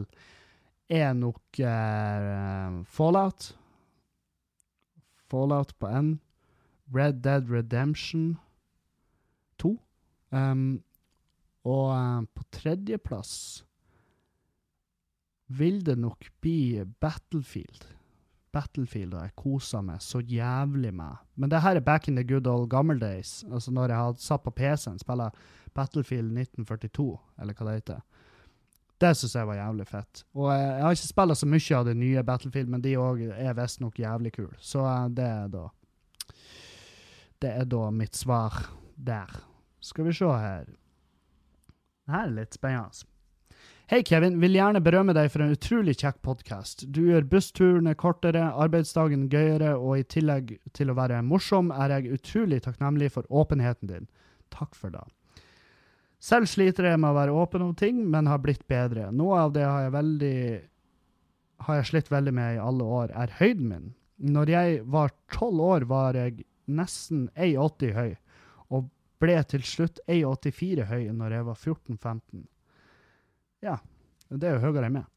er 0.91 1.13
nok 1.15 1.61
uh, 1.61 2.81
Fallout. 2.89 3.51
Fallout 5.31 5.75
på 5.79 5.91
N. 6.01 6.15
Red 6.95 7.23
Dead 7.23 7.49
Redemption 7.49 8.37
2. 9.59 9.75
Um, 10.31 10.83
og 11.63 11.89
uh, 11.93 12.23
på 12.35 12.43
tredjeplass 12.51 13.63
vil 15.51 15.85
det 15.85 15.97
nok 15.99 16.29
bli 16.41 16.83
Battlefield. 17.01 17.87
Battlefield 18.51 19.13
har 19.15 19.29
jeg 19.29 19.35
kosa 19.39 19.81
meg 19.83 20.01
så 20.03 20.19
jævlig 20.19 20.93
med. 20.95 21.19
Men 21.35 21.51
det 21.51 21.61
her 21.63 21.75
er 21.75 21.83
back 21.83 22.07
in 22.07 22.15
the 22.15 22.23
good 22.23 22.47
old 22.47 22.69
gamle 22.69 22.99
days. 22.99 23.43
Altså 23.51 23.71
når 23.71 23.87
jeg 23.87 23.97
hadde 23.97 24.23
satt 24.23 24.43
på 24.43 24.51
PC-en, 24.51 24.99
spilla 24.99 25.29
Battlefield 25.75 26.31
1942, 26.31 27.19
eller 27.39 27.55
hva 27.55 27.67
det 27.67 27.75
heter. 27.79 28.01
Det 29.01 29.13
syns 29.17 29.35
jeg 29.35 29.47
var 29.47 29.55
jævlig 29.55 29.87
fett. 29.87 30.23
Og 30.35 30.51
jeg, 30.51 30.65
jeg 30.67 30.83
har 30.83 30.97
ikke 30.97 31.13
spilla 31.13 31.35
så 31.35 31.47
mye 31.47 31.77
av 31.77 31.85
det 31.85 31.97
nye 31.97 32.23
Battlefield, 32.23 32.69
men 32.69 32.83
de 32.83 32.97
òg 32.99 33.23
er 33.31 33.55
visstnok 33.57 33.99
jævlig 33.99 34.33
kule. 34.35 34.57
Så 34.59 34.83
uh, 34.83 35.07
det 35.09 35.27
er 35.27 35.47
da 35.51 35.67
Det 37.41 37.49
er 37.49 37.65
da 37.65 37.87
mitt 37.89 38.13
svar 38.13 38.53
der. 39.01 39.31
Skal 39.81 40.05
vi 40.05 40.11
se 40.13 40.27
her. 40.29 40.67
Det 42.05 42.13
her 42.13 42.27
er 42.27 42.35
litt 42.35 42.53
spennende. 42.53 43.07
Hei, 43.89 44.03
Kevin. 44.05 44.37
Vil 44.43 44.53
gjerne 44.59 44.79
berømme 44.85 45.15
deg 45.17 45.31
for 45.33 45.41
en 45.41 45.55
utrolig 45.55 45.95
kjekk 45.97 46.19
podkast. 46.23 46.85
Du 46.93 47.01
gjør 47.07 47.25
bussturene 47.31 47.95
kortere, 47.97 48.43
arbeidsdagen 48.53 49.25
gøyere, 49.33 49.73
og 49.73 49.97
i 49.97 50.05
tillegg 50.05 50.53
til 50.77 50.93
å 50.93 50.95
være 50.99 51.23
morsom, 51.25 51.73
er 51.73 51.95
jeg 51.97 52.19
utrolig 52.19 52.61
takknemlig 52.67 53.09
for 53.17 53.25
åpenheten 53.27 53.89
din. 53.89 54.05
Takk 54.53 54.77
for 54.77 54.93
det. 54.93 55.03
Selv 56.21 56.45
sliter 56.45 56.91
jeg 56.91 57.01
med 57.01 57.09
å 57.09 57.17
være 57.17 57.33
åpen 57.41 57.65
om 57.65 57.73
ting, 57.73 58.05
men 58.05 58.29
har 58.29 58.43
blitt 58.45 58.67
bedre. 58.69 59.09
Noe 59.09 59.47
av 59.47 59.57
det 59.57 59.65
har 59.65 59.87
jeg, 59.87 59.95
veldig, 59.97 60.37
har 61.65 61.81
jeg 61.81 61.89
slitt 61.89 62.13
veldig 62.13 62.37
med 62.37 62.55
i 62.59 62.63
alle 62.69 62.93
år, 63.01 63.17
er 63.17 63.35
høyden 63.41 63.67
min. 63.73 63.91
Når 64.21 64.53
jeg 64.53 64.81
var 64.93 65.17
tolv 65.33 65.67
år, 65.73 65.89
var 65.89 66.21
jeg 66.21 66.43
nesten 66.77 67.27
1,80 67.35 67.93
høy, 67.97 68.15
og 68.71 68.89
ble 69.21 69.37
til 69.49 69.63
slutt 69.67 70.01
1,84 70.07 70.87
høy 70.89 71.09
når 71.13 71.37
jeg 71.37 71.47
var 71.47 71.59
14-15. 71.59 72.45
Ja, 73.61 73.77
det 74.29 74.47
er 74.47 74.57
jo 74.57 74.71
høyere 74.71 74.87
enn 74.87 74.97
meg. 75.01 75.09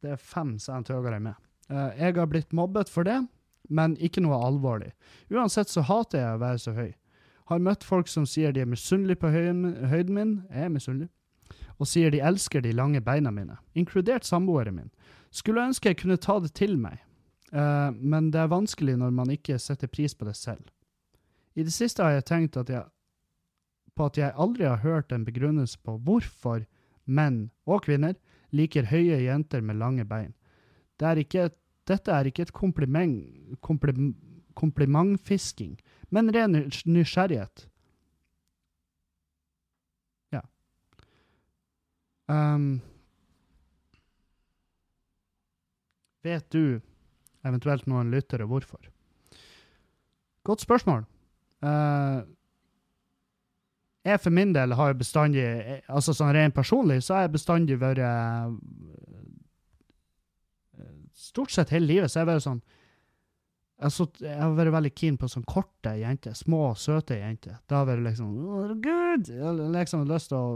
Det 0.00 0.14
er 0.14 0.22
fem 0.22 0.54
cent 0.62 0.88
høyere 0.92 1.18
enn 1.18 1.28
meg. 1.28 1.38
Uh, 1.70 1.90
jeg 1.98 2.16
har 2.16 2.30
blitt 2.30 2.56
mobbet 2.56 2.90
for 2.90 3.06
det, 3.06 3.18
men 3.70 3.96
ikke 4.02 4.22
noe 4.24 4.40
alvorlig. 4.42 4.90
Uansett 5.30 5.70
så 5.70 5.84
hater 5.86 6.22
jeg 6.22 6.38
å 6.38 6.42
være 6.42 6.62
så 6.62 6.74
høy. 6.74 6.90
Har 7.50 7.62
møtt 7.62 7.84
folk 7.86 8.08
som 8.08 8.26
sier 8.28 8.54
de 8.54 8.62
er 8.62 8.70
misunnelige 8.70 9.20
på 9.20 9.30
høyden 9.34 10.14
min, 10.14 10.34
jeg 10.50 10.66
er 10.66 10.72
misunnelig, 10.72 11.10
og 11.82 11.88
sier 11.90 12.12
de 12.14 12.22
elsker 12.22 12.62
de 12.62 12.72
lange 12.76 13.00
beina 13.02 13.32
mine, 13.34 13.56
inkludert 13.74 14.26
samboeren 14.26 14.76
min. 14.76 14.90
Skulle 15.34 15.64
ønske 15.70 15.90
jeg 15.90 16.00
kunne 16.02 16.18
ta 16.20 16.38
det 16.42 16.52
til 16.58 16.76
meg, 16.78 17.00
uh, 17.54 17.90
men 17.94 18.30
det 18.34 18.40
er 18.42 18.52
vanskelig 18.52 18.96
når 19.00 19.14
man 19.14 19.30
ikke 19.34 19.58
setter 19.58 19.90
pris 19.90 20.14
på 20.14 20.28
det 20.28 20.36
selv. 20.38 20.64
I 21.54 21.66
det 21.66 21.74
siste 21.74 22.02
har 22.02 22.16
jeg 22.16 22.28
tenkt 22.30 22.58
at 22.60 22.70
jeg, 22.70 22.84
på 23.96 24.06
at 24.06 24.18
jeg 24.18 24.34
aldri 24.36 24.68
har 24.68 24.84
hørt 24.84 25.12
en 25.12 25.26
begrunnelse 25.26 25.78
på 25.84 25.96
hvorfor 26.06 26.64
menn 27.10 27.48
og 27.66 27.84
kvinner 27.86 28.14
liker 28.54 28.88
høye 28.90 29.18
jenter 29.24 29.62
med 29.62 29.78
lange 29.80 30.06
bein. 30.06 30.32
Det 31.00 31.08
er 31.08 31.22
ikke, 31.22 31.48
dette 31.88 32.12
er 32.12 32.28
ikke 32.28 32.46
et 32.46 32.54
kompliment, 32.54 33.16
komplim, 33.64 34.12
komplimentfisking, 34.58 35.78
men 36.10 36.30
ren 36.34 36.56
nysgjerrighet. 36.84 37.66
Ja. 40.34 40.42
Um, 42.28 42.80
vet 46.22 46.46
du, 46.52 46.80
eventuelt 47.46 47.86
noen 47.90 48.10
lyttere, 48.12 48.46
hvorfor? 48.48 48.90
Godt 50.46 50.64
spørsmål. 50.64 51.04
Uh, 51.60 52.24
jeg 54.04 54.20
for 54.20 54.32
min 54.32 54.54
del 54.56 54.72
har 54.72 54.96
bestandig 54.96 55.44
altså 55.88 56.14
sånn 56.16 56.32
rent 56.32 56.56
personlig, 56.56 57.02
så 57.04 57.18
har 57.18 57.26
jeg 57.26 57.34
bestandig 57.36 57.76
vært 57.80 58.00
eh, 58.00 58.52
Stort 61.20 61.52
sett 61.52 61.74
hele 61.74 61.84
livet 61.90 62.08
så 62.08 62.18
har 62.18 62.24
jeg 62.24 62.30
vært 62.30 62.46
sånn 62.46 62.62
altså, 63.84 64.06
Jeg 64.24 64.38
har 64.40 64.54
vært 64.56 64.72
veldig 64.72 64.92
keen 64.96 65.18
på 65.20 65.28
sånn 65.28 65.44
korte 65.44 65.92
jenter. 66.00 66.32
Små, 66.34 66.70
søte 66.80 67.18
jenter. 67.20 67.58
Da 67.68 67.82
har 67.82 67.84
jeg 67.84 67.90
vært 67.92 68.06
liksom 68.08 68.30
Gud! 68.80 69.28
Jeg 69.28 69.44
har 69.44 69.60
liksom 69.76 70.08
lyst 70.08 70.32
til 70.32 70.38
å 70.40 70.46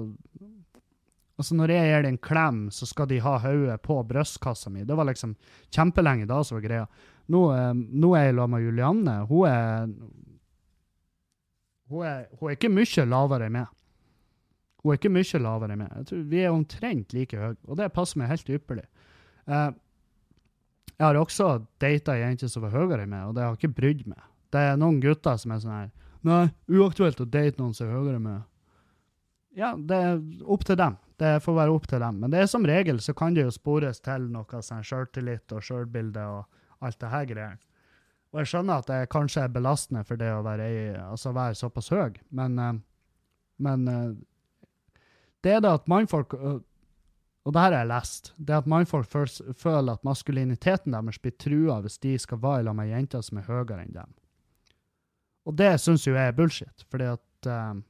Altså, 1.34 1.56
når 1.58 1.72
jeg 1.74 1.90
gir 1.90 2.04
dem 2.04 2.14
en 2.14 2.20
klem, 2.22 2.58
så 2.70 2.86
skal 2.86 3.08
de 3.10 3.18
ha 3.24 3.38
hodet 3.42 3.80
på 3.82 3.96
brystkassa 4.06 4.70
mi. 4.70 4.84
Det 4.86 4.94
var 4.94 5.08
liksom 5.08 5.34
kjempelenge 5.74 6.28
da 6.30 6.42
som 6.46 6.60
var 6.60 6.66
greia. 6.66 6.84
Nå, 7.34 7.40
eh, 7.56 7.72
nå 7.74 8.12
er 8.14 8.28
jeg 8.28 8.36
sammen 8.36 8.54
med 8.54 8.66
Julianne. 8.68 9.16
Hun 9.30 9.48
er 9.48 9.88
hun 11.90 12.04
er, 12.06 12.28
hun 12.38 12.48
er 12.48 12.56
ikke 12.56 12.72
mye 12.72 13.06
lavere 13.08 13.48
enn 13.48 13.56
meg. 13.58 13.72
Hun 14.82 14.92
er 14.92 14.98
ikke 14.98 15.12
mye 15.12 15.40
lavere 15.42 15.74
enn 15.74 15.82
meg. 15.82 15.96
Jeg 15.98 16.08
tror 16.08 16.22
Vi 16.30 16.40
er 16.42 16.52
omtrent 16.52 17.16
like 17.16 17.40
høye, 17.40 17.56
og 17.66 17.80
det 17.80 17.92
passer 17.96 18.20
meg 18.20 18.30
helt 18.32 18.54
ypperlig. 18.56 18.86
Uh, 19.44 19.72
jeg 20.94 21.04
har 21.06 21.18
også 21.18 21.50
data 21.82 22.16
jenter 22.16 22.48
som 22.48 22.64
var 22.64 22.74
høyere 22.76 23.04
enn 23.04 23.12
meg, 23.12 23.28
og 23.28 23.34
det 23.34 23.44
har 23.44 23.52
jeg 23.52 23.62
ikke 23.62 23.78
brydd 23.80 24.02
meg. 24.08 24.22
Det 24.54 24.62
er 24.62 24.80
noen 24.80 25.00
gutter 25.02 25.38
som 25.40 25.52
er 25.52 25.62
sånn 25.62 25.74
her 25.74 25.92
Nei, 26.24 26.46
uaktuelt 26.72 27.18
å 27.20 27.26
date 27.28 27.60
noen 27.60 27.74
som 27.76 27.90
er 27.90 27.98
høyere 27.98 28.16
enn 28.16 28.24
meg. 28.24 28.44
Ja, 29.58 29.74
det 29.76 29.98
er 29.98 30.22
opp 30.48 30.62
til 30.64 30.78
dem. 30.80 30.94
Det 31.20 31.36
får 31.44 31.56
være 31.56 31.74
opp 31.74 31.86
til 31.90 32.02
dem. 32.02 32.18
Men 32.22 32.32
det 32.32 32.42
er 32.42 32.50
som 32.50 32.66
regel 32.66 32.98
så 33.02 33.14
kan 33.16 33.36
det 33.36 33.46
jo 33.46 33.54
spores 33.54 34.02
til 34.02 34.26
noe 34.34 34.62
sånn 34.66 34.82
sjøltillit 34.86 35.54
og 35.54 35.62
sjølbilde 35.62 36.26
og 36.26 36.84
alt 36.84 37.00
det 37.00 37.12
her 37.12 37.28
greiene. 37.30 37.62
Og 38.34 38.40
jeg 38.42 38.50
skjønner 38.50 38.82
at 38.82 38.90
det 38.90 39.12
kanskje 39.14 39.44
er 39.46 39.52
belastende 39.54 40.02
for 40.06 40.18
det 40.18 40.32
å 40.34 40.42
være, 40.42 40.66
altså 41.06 41.30
være 41.36 41.54
såpass 41.54 41.92
høy, 41.94 42.16
men, 42.34 42.56
eh, 42.58 42.80
men 43.62 43.84
eh, 43.92 44.08
det 45.46 45.52
er 45.54 45.60
det 45.62 45.74
at 45.78 45.90
mannfolk 45.92 46.34
Og 47.44 47.52
det 47.52 47.60
her 47.60 47.74
har 47.74 47.82
jeg 47.82 47.88
lest. 47.90 48.32
Det 48.40 48.54
at 48.56 48.68
mannfolk 48.72 49.10
føler 49.12 49.92
at 49.92 50.04
maskuliniteten 50.08 50.94
deres 50.96 51.18
blir 51.20 51.34
trua 51.36 51.74
hvis 51.84 51.98
de 52.00 52.14
skal 52.18 52.40
være 52.40 52.64
sammen 52.64 52.80
med 52.80 52.88
jenter 52.88 53.20
som 53.20 53.38
er 53.38 53.44
høyere 53.44 53.82
enn 53.82 53.92
dem. 53.92 54.14
Og 55.44 55.58
det 55.58 55.74
syns 55.82 56.06
jo 56.06 56.14
jeg 56.16 56.30
er 56.30 56.38
bullshit, 56.38 56.86
fordi 56.88 57.10
at 57.12 57.48
um, 57.52 57.82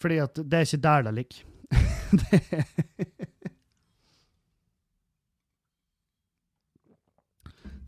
Fordi 0.00 0.20
at 0.22 0.40
det 0.40 0.58
er 0.58 0.68
ikke 0.68 0.84
der 0.86 1.06
det 1.08 1.14
ligger. 1.14 1.42
det 2.20 2.64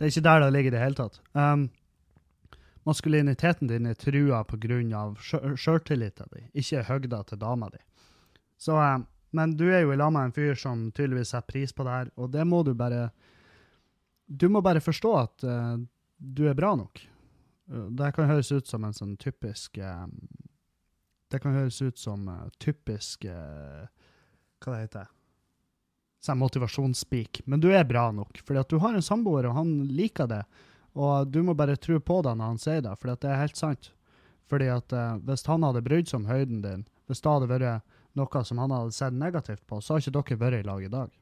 Det 0.03 0.09
er 0.09 0.11
ikke 0.11 0.27
der 0.27 0.41
det 0.43 0.51
ligger 0.51 0.73
i 0.73 0.75
det 0.75 0.83
hele 0.83 0.99
tatt. 0.99 1.21
Um, 1.39 1.69
maskuliniteten 2.89 3.69
din 3.71 3.87
er 3.87 3.95
trua 3.95 4.41
pga. 4.43 5.03
sjøltilliten 5.55 6.27
din, 6.33 6.49
ikke 6.59 6.83
høgda 6.89 7.21
til 7.29 7.39
dama 7.39 7.69
di. 7.71 7.79
Så, 8.59 8.75
um, 8.75 9.07
men 9.31 9.55
du 9.55 9.69
er 9.71 9.85
jo 9.85 9.93
i 9.93 9.97
lag 10.01 10.11
med 10.11 10.27
en 10.27 10.35
fyr 10.35 10.59
som 10.59 10.89
tydeligvis 10.91 11.31
setter 11.31 11.53
pris 11.53 11.73
på 11.73 11.87
det 11.87 11.95
her, 11.95 12.11
og 12.17 12.33
det 12.33 12.47
må 12.47 12.65
du 12.67 12.75
bare 12.75 13.11
Du 14.27 14.49
må 14.49 14.61
bare 14.61 14.81
forstå 14.81 15.15
at 15.21 15.45
uh, 15.45 15.79
du 16.19 16.49
er 16.49 16.55
bra 16.55 16.75
nok. 16.75 16.99
Uh, 17.71 17.87
det 17.95 18.15
kan 18.15 18.27
høres 18.27 18.51
ut 18.51 18.67
som 18.67 18.83
en 18.85 18.99
sånn 18.99 19.17
typisk 19.17 19.79
um, 19.79 20.19
Det 21.33 21.41
kan 21.41 21.57
høres 21.57 21.81
ut 21.81 21.99
som 21.99 22.29
uh, 22.29 22.45
typisk 22.61 23.25
Hva 23.25 23.89
det 24.75 24.85
heter 24.85 25.07
det? 25.07 25.11
motivasjonsspeak, 26.39 27.41
men 27.51 27.59
du 27.59 27.73
er 27.75 27.83
bra 27.89 28.05
nok. 28.15 28.39
Fordi 28.47 28.61
at 28.61 28.69
du 28.71 28.79
har 28.79 28.95
en 28.95 29.03
samboer, 29.03 29.49
og 29.49 29.57
han 29.57 29.73
liker 29.91 30.29
det. 30.31 30.45
Og 30.95 31.27
du 31.33 31.41
må 31.43 31.57
bare 31.59 31.75
tro 31.81 31.99
på 31.99 32.21
det 32.23 32.37
når 32.39 32.53
han 32.53 32.61
sier 32.63 32.85
det, 32.85 32.93
for 33.01 33.11
det 33.11 33.27
er 33.27 33.41
helt 33.41 33.59
sant. 33.59 33.91
Fordi 34.53 34.69
at 34.71 34.93
uh, 34.93 35.17
hvis 35.27 35.47
han 35.49 35.65
hadde 35.67 35.83
brydd 35.83 36.13
seg 36.13 36.21
om 36.21 36.29
høyden 36.29 36.61
din, 36.63 36.85
hvis 37.09 37.25
det 37.25 37.33
hadde 37.33 37.51
vært 37.51 37.97
noe 38.19 38.45
som 38.45 38.61
han 38.61 38.75
hadde 38.75 38.95
sett 38.95 39.17
negativt 39.17 39.65
på, 39.67 39.81
så 39.81 39.97
har 39.97 40.05
ikke 40.05 40.15
dere 40.19 40.41
vært 40.45 40.61
i 40.61 40.69
lag 40.69 40.85
i 40.85 40.93
dag. 40.93 41.17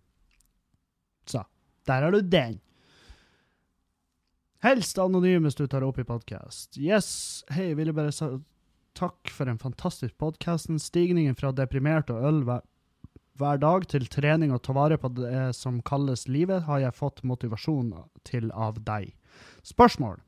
Så 1.31 1.45
der 1.87 2.03
har 2.03 2.13
du 2.13 2.21
den. 2.21 2.59
Helst 4.61 4.99
anonym 5.01 5.47
hvis 5.47 5.57
du 5.57 5.65
tar 5.71 5.87
opp 5.87 6.01
i 6.03 6.05
podkast. 6.05 6.77
Yes, 6.77 7.45
hei, 7.55 7.71
ville 7.79 7.95
bare 7.97 8.13
takk 8.99 9.31
for 9.31 9.49
en 9.51 9.59
fantastisk 9.59 10.19
podkast. 10.19 10.71
Stigningen 10.81 11.37
fra 11.39 11.53
deprimert 11.53 12.11
og 12.11 12.25
øl 12.29 12.43
hver, 12.49 12.65
hver 13.41 13.61
dag 13.63 13.87
til 13.89 14.07
trening 14.11 14.53
og 14.53 14.63
ta 14.67 14.75
vare 14.77 14.99
på 15.01 15.13
det 15.17 15.51
som 15.57 15.81
kalles 15.83 16.27
livet, 16.29 16.67
har 16.69 16.83
jeg 16.85 16.97
fått 16.97 17.23
motivasjon 17.25 17.95
til 18.29 18.51
av 18.53 18.83
deg. 18.85 19.15
Spørsmål. 19.63 20.21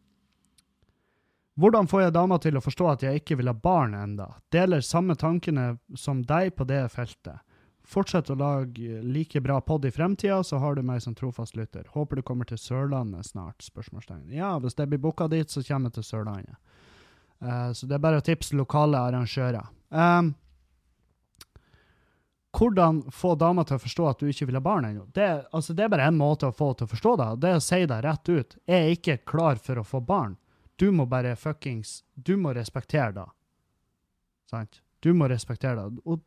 Hvordan 1.60 1.88
får 1.88 2.06
jeg 2.06 2.14
dama 2.16 2.38
til 2.40 2.56
å 2.56 2.64
forstå 2.64 2.86
at 2.88 3.02
jeg 3.04 3.20
ikke 3.20 3.36
vil 3.36 3.50
ha 3.50 3.56
barn 3.56 3.92
enda? 3.94 4.30
Deler 4.54 4.80
samme 4.80 5.18
tankene 5.20 5.74
som 5.94 6.22
deg 6.24 6.54
på 6.56 6.64
det 6.64 6.86
feltet. 6.94 7.42
Fortsett 7.84 8.30
å 8.30 8.38
lage 8.38 9.02
like 9.02 9.40
bra 9.42 9.58
pod 9.60 9.84
i 9.84 9.90
fremtida, 9.92 10.38
så 10.46 10.60
har 10.62 10.78
du 10.78 10.84
meg 10.86 11.02
som 11.02 11.16
trofast 11.18 11.56
lytter. 11.58 11.84
Håper 11.92 12.16
du 12.16 12.22
kommer 12.22 12.48
til 12.48 12.60
Sørlandet 12.60 13.26
snart? 13.26 13.60
spørsmålstegn. 13.60 14.30
Ja, 14.32 14.54
hvis 14.62 14.78
det 14.78 14.86
blir 14.88 15.02
booka 15.02 15.26
dit, 15.28 15.50
så 15.50 15.64
kommer 15.66 15.90
jeg 15.90 15.98
til 15.98 16.08
Sørlandet. 16.08 16.56
Uh, 17.43 17.72
så 17.74 17.88
det 17.90 17.97
er 17.99 18.05
bare 18.05 18.20
å 18.22 18.24
tipse 18.24 18.57
lokale 18.57 19.01
arrangører. 19.03 19.66
Um, 19.90 20.32
hvordan 22.53 23.01
få 23.11 23.32
dama 23.40 23.64
til 23.64 23.78
å 23.78 23.82
forstå 23.82 24.07
at 24.11 24.20
du 24.20 24.28
ikke 24.28 24.47
vil 24.51 24.59
ha 24.59 24.62
barn 24.64 24.84
ennå? 24.84 25.07
Det, 25.16 25.28
altså, 25.57 25.72
det 25.74 25.86
er 25.86 25.93
bare 25.93 26.11
én 26.11 26.18
måte 26.18 26.51
å 26.51 26.55
få 26.55 26.72
til 26.76 26.86
å 26.86 26.93
forstå 26.93 27.14
det, 27.18 27.28
det 27.43 27.51
er 27.51 27.59
å 27.59 27.64
si 27.64 27.80
deg 27.88 28.05
rett 28.05 28.28
ut. 28.28 28.57
Jeg 28.68 28.78
er 28.78 28.97
ikke 28.97 29.18
klar 29.32 29.61
for 29.62 29.80
å 29.80 29.86
få 29.88 30.03
barn. 30.05 30.36
Du 30.76 30.90
må 30.93 31.07
bare 31.07 31.36
fuckings 31.36 32.03
Du 32.14 32.36
må 32.36 32.53
respektere 32.55 33.12
det. 33.16 33.26
Sant? 34.51 34.80
Du 35.01 35.12
må 35.16 35.28
respektere 35.30 35.88
det. 35.88 36.03
Og, 36.05 36.20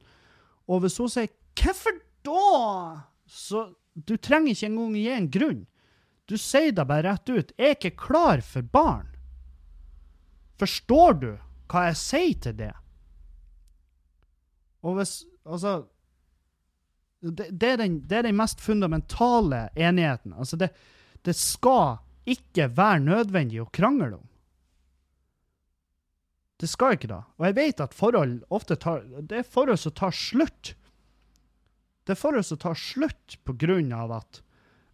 og 0.67 0.81
hvis 0.83 0.97
hun 0.97 1.09
sier 1.09 1.29
'Hvorfor 1.55 1.99
da?' 2.23 3.05
så 3.25 3.73
du 3.95 4.17
trenger 4.17 4.51
ikke 4.51 4.67
engang 4.67 4.95
gi 4.95 5.09
en 5.09 5.29
grunn. 5.31 5.61
Du 6.27 6.37
sier 6.37 6.71
det 6.71 6.87
bare 6.87 7.07
rett 7.07 7.29
ut. 7.29 7.53
'Jeg 7.57 7.69
er 7.69 7.75
ikke 7.75 7.97
klar 7.97 8.41
for 8.41 8.61
barn'. 8.61 9.14
Forstår 10.61 11.17
du 11.21 11.29
hva 11.71 11.87
jeg 11.89 11.99
sier 11.99 12.41
til 12.45 12.57
det? 12.59 12.73
Og 14.85 14.99
hvis 14.99 15.23
Altså 15.45 15.83
det, 17.21 17.49
det, 17.51 17.67
er 17.69 17.77
den, 17.77 17.99
det, 18.07 18.17
er 18.17 18.27
den, 18.27 18.37
mest 18.37 18.61
fundamentale 18.61 19.69
enigheten. 19.75 20.33
Altså, 20.33 20.57
det, 20.57 20.71
det 21.25 21.35
skal 21.37 21.97
ikke 22.25 22.69
være 22.77 23.01
nødvendig 23.05 23.61
å 23.61 23.69
krangle 23.73 24.17
om. 24.17 24.25
Det 26.61 26.69
skal 26.71 26.95
ikke 26.95 27.09
da. 27.11 27.21
Og 27.37 27.47
jeg 27.49 27.57
vet 27.57 27.83
at 27.83 27.95
forhold 27.97 28.37
ofte 28.53 28.77
tar 28.79 29.03
Det 29.19 29.41
er 29.41 29.47
forhold 29.47 29.81
som 29.81 29.93
tar 29.97 30.13
slutt. 30.15 30.75
Det 32.05 32.13
er 32.13 32.19
forhold 32.19 32.45
som 32.47 32.61
tar 32.61 32.77
slutt 32.79 33.37
på 33.43 33.55
grunn 33.59 33.91
av 33.93 34.13
at, 34.21 34.39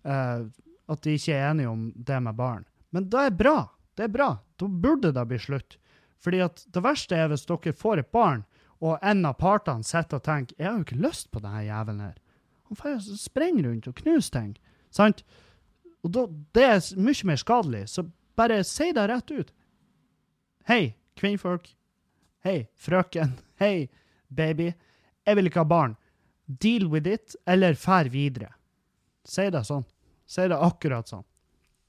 uh, 0.07 0.47
at 0.91 1.03
de 1.05 1.15
ikke 1.19 1.35
er 1.35 1.51
enige 1.51 1.69
om 1.69 1.85
det 1.95 2.17
med 2.23 2.39
barn. 2.39 2.65
Men 2.95 3.09
det 3.11 3.27
er 3.27 3.37
bra. 3.43 3.57
Det 3.95 4.07
er 4.07 4.13
bra. 4.13 4.29
Da 4.57 4.67
burde 4.67 5.11
det 5.11 5.25
bli 5.27 5.39
slutt. 5.39 5.77
Fordi 6.21 6.41
at 6.45 6.65
det 6.73 6.83
verste 6.85 7.17
er 7.17 7.31
hvis 7.31 7.47
dere 7.49 7.73
får 7.73 8.03
et 8.03 8.11
barn, 8.13 8.43
og 8.81 8.97
en 9.05 9.25
av 9.25 9.37
partene 9.37 9.85
sitter 9.85 10.17
og 10.17 10.23
tenker 10.25 10.55
'Jeg 10.57 10.67
har 10.67 10.77
jo 10.77 10.85
ikke 10.85 11.07
lyst 11.07 11.31
på 11.31 11.39
denne 11.39 11.65
jævelen 11.65 12.01
her'. 12.01 12.21
Han 12.69 12.75
får 12.75 13.17
sprenge 13.17 13.63
rundt 13.63 13.87
og 13.87 13.95
knuse 13.95 14.31
ting. 14.31 14.57
Sant? 14.89 15.23
Og 16.03 16.11
da, 16.11 16.25
det 16.55 16.63
er 16.63 16.79
mye 16.97 17.27
mer 17.27 17.35
skadelig. 17.35 17.89
Så 17.89 18.09
bare 18.35 18.63
si 18.63 18.91
det 18.91 19.09
rett 19.09 19.31
ut. 19.31 19.51
Hei, 20.67 20.95
kvinnfolk. 21.15 21.67
Hei, 22.43 22.67
frøken. 22.75 23.39
Hei, 23.59 23.89
baby. 24.29 24.73
Jeg 25.25 25.35
vil 25.35 25.45
ikke 25.45 25.59
ha 25.59 25.65
barn. 25.65 25.97
Deal 26.47 26.87
with 26.87 27.07
it, 27.07 27.35
eller 27.45 27.73
fær 27.73 28.09
videre. 28.09 28.53
Si 29.25 29.49
det 29.53 29.65
sånn. 29.67 29.85
Si 30.25 30.47
det 30.47 30.57
akkurat 30.57 31.11
sånn. 31.11 31.25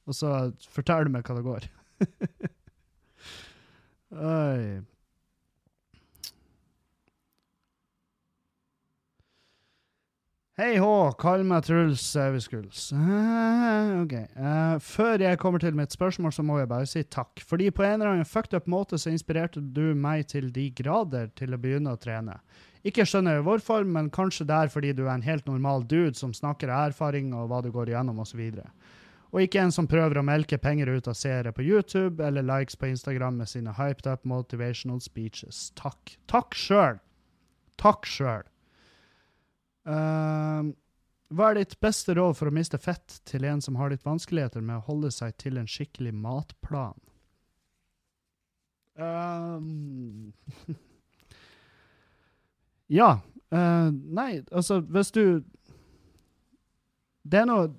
Og 0.07 0.14
så 0.18 0.53
forteller 0.68 1.09
du 1.09 1.14
meg 1.14 1.24
hva 1.24 1.38
det 1.38 1.46
går. 1.46 1.68
Oi. 4.12 4.82
Hei 10.61 10.74
hå, 10.76 10.88
kall 11.16 11.46
meg 11.48 11.64
Truls 11.64 12.03
Saueskuls. 12.12 12.90
OK. 14.03 14.12
Uh, 14.36 14.76
før 14.84 15.24
jeg 15.24 15.38
kommer 15.40 15.62
til 15.62 15.74
mitt 15.74 15.94
spørsmål, 15.96 16.34
så 16.36 16.44
må 16.44 16.59
jeg 16.61 16.68
bare 16.68 16.86
si 16.86 17.03
takk. 17.09 17.40
Fordi 17.48 17.70
på 17.72 17.86
en 17.86 17.96
eller 17.96 18.12
annen 18.12 18.28
fucked 18.28 18.53
up 18.55 18.68
måte 18.70 19.00
så 19.00 19.11
inspirerte 19.11 19.62
du 19.64 19.94
meg 19.96 20.28
til 20.30 20.53
de 20.53 20.68
grader 20.76 21.32
til 21.40 21.57
å 21.57 21.61
begynne 21.62 21.96
å 21.96 21.98
trene. 21.98 22.36
Ikke 22.84 23.07
skjønner 23.09 23.38
jeg 23.38 23.46
hvorfor, 23.46 23.88
men 23.88 24.12
kanskje 24.12 24.44
det 24.50 24.59
er 24.59 24.70
fordi 24.74 24.92
du 24.98 25.07
er 25.07 25.14
en 25.14 25.24
helt 25.24 25.48
normal 25.48 25.86
dude 25.88 26.14
som 26.20 26.36
snakker 26.36 26.68
av 26.68 26.92
erfaring 26.92 27.32
og 27.32 27.48
hva 27.48 27.62
du 27.64 27.70
går 27.72 27.94
igjennom 27.94 28.20
osv. 28.20 28.44
Og, 29.33 29.41
ikke 29.41 29.62
en 29.62 29.72
som 29.72 29.89
prøver 29.89 30.20
å 30.20 30.26
melke 30.26 30.59
penger 30.61 30.91
ut 30.93 31.09
av 31.09 31.16
seere 31.16 31.55
på 31.57 31.64
YouTube 31.64 32.20
eller 32.24 32.45
likes 32.45 32.76
på 32.76 32.91
Instagram 32.91 33.39
med 33.41 33.49
sine 33.49 33.72
hyped 33.78 34.07
up 34.11 34.26
motivational 34.28 35.01
speeches. 35.01 35.70
Takk. 35.78 36.18
Takk 36.28 36.57
sjøl. 36.59 37.01
Takk 37.80 38.05
sjøl. 38.07 38.45
Ehm, 39.89 40.74
hva 41.33 41.49
er 41.49 41.62
ditt 41.62 41.78
beste 41.80 42.12
råd 42.18 42.37
for 42.37 42.51
å 42.51 42.55
miste 42.55 42.78
fett 42.78 43.22
til 43.28 43.49
en 43.49 43.64
som 43.64 43.80
har 43.80 43.91
litt 43.91 44.05
vanskeligheter 44.05 44.61
med 44.61 44.83
å 44.83 44.87
holde 44.91 45.11
seg 45.14 45.33
til 45.41 45.57
en 45.57 45.70
skikkelig 45.70 46.12
matplan? 46.12 47.01
Um, 49.01 50.35
Ja. 52.93 53.18
Uh, 53.53 53.93
nei, 53.93 54.43
altså, 54.53 54.80
hvis 54.80 55.12
du 55.12 55.43
Det 57.23 57.43
er 57.43 57.49
noe 57.49 57.70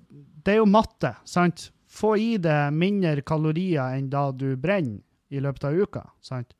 Det 0.44 0.54
er 0.54 0.60
jo 0.60 0.68
matte, 0.68 1.14
sant? 1.24 1.70
Få 1.88 2.14
i 2.18 2.34
deg 2.42 2.74
mindre 2.74 3.22
kalorier 3.22 3.96
enn 3.96 4.10
da 4.12 4.26
du 4.32 4.56
brenner 4.60 5.00
i 5.32 5.40
løpet 5.40 5.64
av 5.64 5.78
uka, 5.78 6.02
sant? 6.20 6.52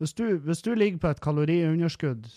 Hvis 0.00 0.14
du, 0.16 0.38
hvis 0.44 0.62
du 0.62 0.70
ligger 0.74 1.00
på 1.00 1.10
et 1.10 1.22
kaloriunderskudd 1.24 2.28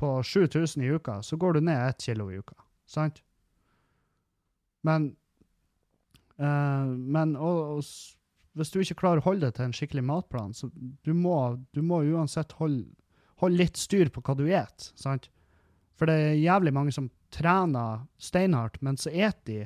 på 0.00 0.08
7000 0.22 0.82
i 0.82 0.94
uka, 0.94 1.20
så 1.22 1.36
går 1.36 1.54
du 1.54 1.60
ned 1.66 1.78
ett 1.78 2.06
kilo 2.06 2.30
i 2.32 2.38
uka, 2.40 2.56
sant? 2.86 3.20
Men 4.82 5.12
uh, 6.40 6.88
Men 6.88 7.36
og, 7.36 7.76
og, 7.76 7.84
hvis 8.54 8.70
du 8.70 8.80
ikke 8.80 9.02
klarer 9.02 9.20
å 9.20 9.28
holde 9.28 9.46
deg 9.46 9.54
til 9.56 9.68
en 9.68 9.76
skikkelig 9.76 10.04
matplan, 10.06 10.54
så 10.54 10.70
du 10.74 11.12
må, 11.12 11.58
du 11.74 11.82
må 11.82 12.02
uansett 12.06 12.56
holde 12.60 12.86
holde 13.42 13.60
litt 13.60 13.80
styr 13.80 14.10
på 14.12 14.22
hva 14.24 14.36
du 14.38 14.46
et, 14.48 14.90
sant? 14.98 15.28
For 15.98 16.10
det 16.10 16.14
er 16.14 16.40
jævlig 16.42 16.72
mange 16.74 16.94
som 16.94 17.10
trener 17.34 18.06
steinhardt, 18.18 18.80
men 18.82 18.98
så 19.00 19.10
et 19.10 19.40
de 19.48 19.64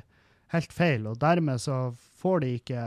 helt 0.53 0.73
feil, 0.73 1.07
og 1.07 1.19
dermed 1.21 1.61
så 1.61 1.89
får 2.21 2.45
de 2.45 2.53
ikke 2.59 2.85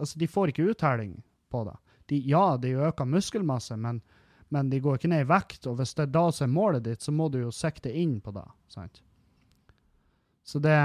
Altså, 0.00 0.16
de 0.16 0.28
får 0.28 0.48
ikke 0.48 0.70
uttelling 0.72 1.18
på 1.52 1.60
det. 1.66 1.74
De, 2.08 2.18
ja, 2.24 2.56
de 2.56 2.70
øker 2.72 3.04
muskelmasse, 3.04 3.76
men, 3.76 3.98
men, 4.48 4.70
de 4.70 4.78
går 4.80 4.96
ikke 4.96 5.10
ned 5.12 5.26
i 5.26 5.28
vekt, 5.28 5.66
og 5.68 5.76
hvis 5.76 5.92
det 5.98 6.06
er 6.06 6.14
da 6.14 6.22
som 6.32 6.46
er 6.46 6.54
målet 6.54 6.86
ditt, 6.86 7.04
så 7.04 7.12
må 7.12 7.26
du 7.28 7.36
jo 7.42 7.50
sikte 7.52 7.92
inn 7.92 8.14
på 8.24 8.32
det, 8.32 8.46
sant? 8.72 9.02
Så 10.42 10.62
det 10.64 10.78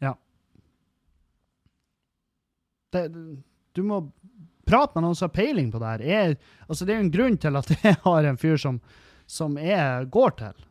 Ja. 0.00 0.14
Det, 2.96 3.04
du 3.76 3.82
må 3.84 4.00
prate 4.64 4.96
med 4.96 5.04
noen 5.04 5.18
som 5.18 5.28
har 5.28 5.36
peiling 5.36 5.68
på 5.72 5.82
det 5.82 5.92
her. 5.92 6.06
Jeg, 6.06 6.40
altså, 6.66 6.86
det 6.86 6.94
er 6.94 7.00
jo 7.00 7.06
en 7.06 7.14
grunn 7.18 7.38
til 7.44 7.60
at 7.60 7.72
jeg 7.82 8.00
har 8.06 8.28
en 8.30 8.40
fyr 8.40 8.56
som, 8.60 8.80
som 9.32 9.56
jeg 9.60 10.10
går 10.12 10.36
til. 10.40 10.66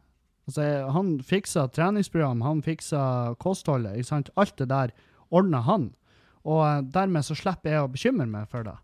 Altså, 0.49 0.67
han 0.93 1.15
fiksa 1.25 1.67
treningsprogram, 1.73 2.43
han 2.45 2.61
fiksa 2.65 3.01
kostholdet. 3.41 3.97
ikke 3.97 4.09
sant? 4.09 4.31
Alt 4.35 4.57
det 4.61 4.69
der 4.71 4.93
ordner 5.29 5.65
han. 5.65 5.91
Og 6.43 6.61
uh, 6.65 6.79
dermed 6.81 7.25
så 7.25 7.37
slipper 7.37 7.75
jeg 7.75 7.85
å 7.85 7.91
bekymre 7.91 8.27
meg 8.29 8.49
for 8.51 8.67
det. 8.67 8.77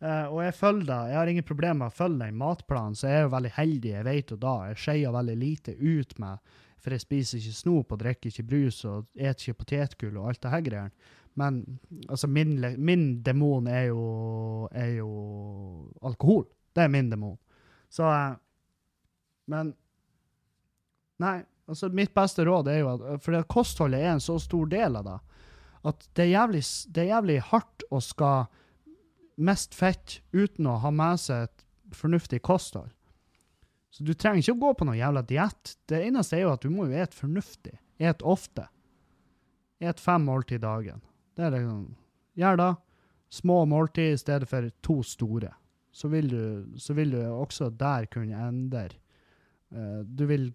Uh, 0.00 0.26
og 0.32 0.40
jeg 0.46 0.56
følger 0.56 0.88
det. 0.88 1.00
Jeg 1.10 1.18
har 1.20 1.30
ingen 1.30 1.46
problemer 1.46 1.82
med 1.82 1.92
å 1.92 1.98
følge 1.98 2.24
den 2.24 2.40
matplanen, 2.40 2.96
så 2.96 3.10
jeg 3.10 3.20
er 3.20 3.26
jo 3.26 3.34
veldig 3.34 3.54
heldig. 3.58 3.94
Jeg 3.98 4.08
vet 4.08 4.34
jo 4.34 4.40
da. 4.40 4.56
Jeg 4.70 4.82
skeier 4.84 5.16
veldig 5.16 5.38
lite 5.38 5.76
ut 5.76 6.18
med 6.22 6.58
For 6.80 6.96
jeg 6.96 7.02
spiser 7.02 7.36
ikke 7.36 7.58
snop 7.58 7.90
og 7.92 7.98
drikker 8.00 8.30
ikke 8.30 8.46
brus 8.48 8.78
og 8.88 9.10
spiser 9.10 9.50
ikke 9.52 9.58
potetgull 9.58 10.14
og 10.16 10.30
alt 10.30 10.40
det 10.40 10.52
her 10.54 10.62
greiene. 10.64 11.08
Men 11.36 11.60
altså, 12.08 12.26
min, 12.26 12.54
min 12.78 13.02
demon 13.22 13.68
er 13.68 13.90
jo, 13.90 14.68
er 14.72 14.94
jo, 14.96 15.10
alkohol. 16.02 16.46
Det 16.74 16.84
er 16.84 16.88
min 16.88 17.10
demon. 17.12 17.36
Så 17.92 18.06
eh, 18.08 18.32
Men 19.50 19.74
Nei, 21.20 21.42
altså 21.68 21.90
mitt 21.92 22.14
beste 22.16 22.46
råd 22.48 22.70
er 22.72 22.78
jo 22.80 22.92
at 22.94 23.20
For 23.20 23.36
kostholdet 23.50 24.00
er 24.00 24.14
en 24.14 24.22
så 24.24 24.38
stor 24.40 24.70
del 24.72 24.94
av 24.96 25.04
det 25.04 25.18
at 25.88 26.08
det 26.16 26.26
er 26.26 26.34
jævlig, 26.34 26.62
det 26.92 27.02
er 27.02 27.12
jævlig 27.14 27.36
hardt 27.50 27.84
å 27.88 28.00
skal 28.04 28.48
mest 29.40 29.76
fett 29.76 30.18
uten 30.36 30.68
å 30.68 30.78
ha 30.82 30.90
med 30.92 31.20
seg 31.22 31.46
et 31.46 31.94
fornuftig 31.96 32.42
kosthold. 32.44 32.90
Så 33.90 34.04
du 34.06 34.12
trenger 34.14 34.44
ikke 34.44 34.58
å 34.58 34.60
gå 34.66 34.72
på 34.76 34.86
noe 34.86 34.98
jævla 34.98 35.22
diett. 35.26 35.74
Det 35.88 36.02
eneste 36.04 36.36
er 36.36 36.44
jo 36.44 36.52
at 36.52 36.62
du 36.62 36.70
må 36.70 36.86
jo 36.86 37.00
ete 37.00 37.16
fornuftig. 37.16 37.78
Et 37.98 38.22
ofte. 38.22 38.68
Et 39.80 40.00
fem 40.00 40.22
måltid 40.28 40.62
dagen. 40.62 41.00
Det 41.34 41.48
er 41.48 41.56
liksom 41.56 41.88
Gjør 42.38 42.56
da 42.56 42.68
små 43.34 43.64
måltid 43.68 44.14
i 44.14 44.20
stedet 44.20 44.46
for 44.48 44.68
to 44.86 45.00
store. 45.04 45.50
Så 45.92 46.08
vil 46.08 46.28
du, 46.30 46.44
så 46.78 46.94
vil 46.94 47.10
du 47.10 47.18
også 47.26 47.72
der 47.74 48.06
kunne 48.08 48.38
endre. 48.38 48.94
Uh, 49.74 50.02
du 50.04 50.26
vil 50.26 50.50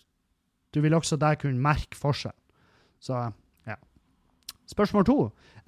Du 0.76 0.82
vil 0.84 0.94
også 0.98 1.16
der 1.18 1.36
kunne 1.40 1.62
merke 1.64 1.96
forskjell. 1.96 2.36
Så 3.00 3.16
ja. 3.68 3.78
Spørsmål 4.68 5.06
to. 5.08 5.18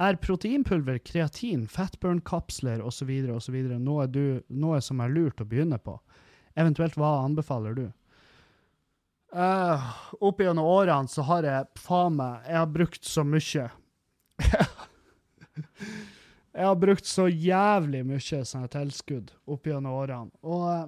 Er 0.04 0.18
proteinpulver, 0.20 0.98
kreatin, 1.00 1.64
fatburn-kapsler 1.72 2.82
osv. 2.84 3.10
osv. 3.32 3.56
Noe, 3.80 4.08
du- 4.12 4.43
noe 4.50 4.82
som 4.84 5.00
er 5.00 5.14
lurt 5.14 5.39
å 5.39 5.48
begynne 5.48 5.80
på? 5.80 5.95
Eventuelt 6.58 6.98
hva 7.00 7.24
anbefaler 7.24 7.74
du? 7.78 7.86
Uh, 9.32 9.80
opp 10.24 10.39
gjennom 10.41 10.66
årene 10.66 11.08
så 11.12 11.22
har 11.28 11.43
jeg 11.43 11.66
faen 11.84 12.16
meg 12.16 12.45
Jeg 12.48 12.56
har 12.58 12.70
brukt 12.72 13.04
så 13.06 13.24
mye. 13.28 13.66
jeg 16.58 16.66
har 16.66 16.76
brukt 16.80 17.06
så 17.06 17.28
jævlig 17.28 18.04
mye 18.08 18.43
sånne 18.48 18.70
tilskudd 18.72 19.32
opp 19.48 19.68
gjennom 19.68 19.93
årene. 20.00 20.32
Og 20.48 20.64
eh, 20.72 20.86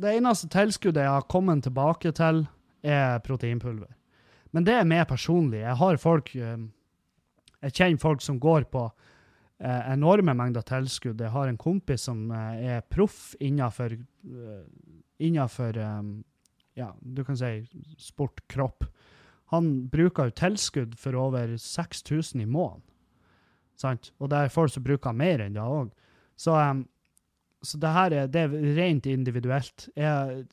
det 0.00 0.16
eneste 0.16 0.48
tilskuddet 0.52 1.04
jeg 1.04 1.12
har 1.12 1.28
kommet 1.30 1.64
tilbake 1.66 2.12
til, 2.16 2.44
er 2.82 3.20
proteinpulver. 3.24 3.92
Men 4.56 4.66
det 4.66 4.74
er 4.74 4.88
mer 4.88 5.04
personlig. 5.06 5.60
Jeg 5.62 5.76
har 5.78 6.00
folk 6.00 6.34
eh, 6.34 6.62
Jeg 7.60 7.74
kjenner 7.76 8.00
folk 8.00 8.22
som 8.24 8.40
går 8.40 8.64
på 8.72 8.86
eh, 9.60 9.92
enorme 9.92 10.34
mengder 10.34 10.64
tilskudd. 10.66 11.20
Jeg 11.20 11.30
har 11.34 11.48
en 11.48 11.60
kompis 11.60 12.08
som 12.08 12.30
eh, 12.32 12.76
er 12.76 12.86
proff 12.88 13.34
innenfor 13.40 13.98
innenfor 15.20 15.76
ja, 16.74 16.94
du 17.00 17.24
kan 17.24 17.36
si 17.36 17.66
sport, 18.00 18.40
kropp. 18.48 18.86
Han 19.52 19.88
bruker 19.92 20.30
jo 20.30 20.36
tilskudd 20.38 20.94
for 20.98 21.16
over 21.18 21.56
6000 21.58 22.40
i 22.40 22.46
måneden. 22.46 22.86
Og 24.20 24.30
det 24.30 24.38
er 24.38 24.52
folk 24.52 24.72
som 24.72 24.84
bruker 24.84 25.16
mer 25.16 25.42
enn 25.44 25.56
det 25.56 25.64
òg. 25.64 25.90
Så, 26.40 26.54
em, 26.56 26.86
så 27.62 27.78
det 27.78 27.92
her 27.92 28.16
er, 28.16 28.30
det 28.32 28.46
er 28.46 28.74
rent 28.76 29.06
individuelt. 29.10 29.88
Jeg, 29.98 30.44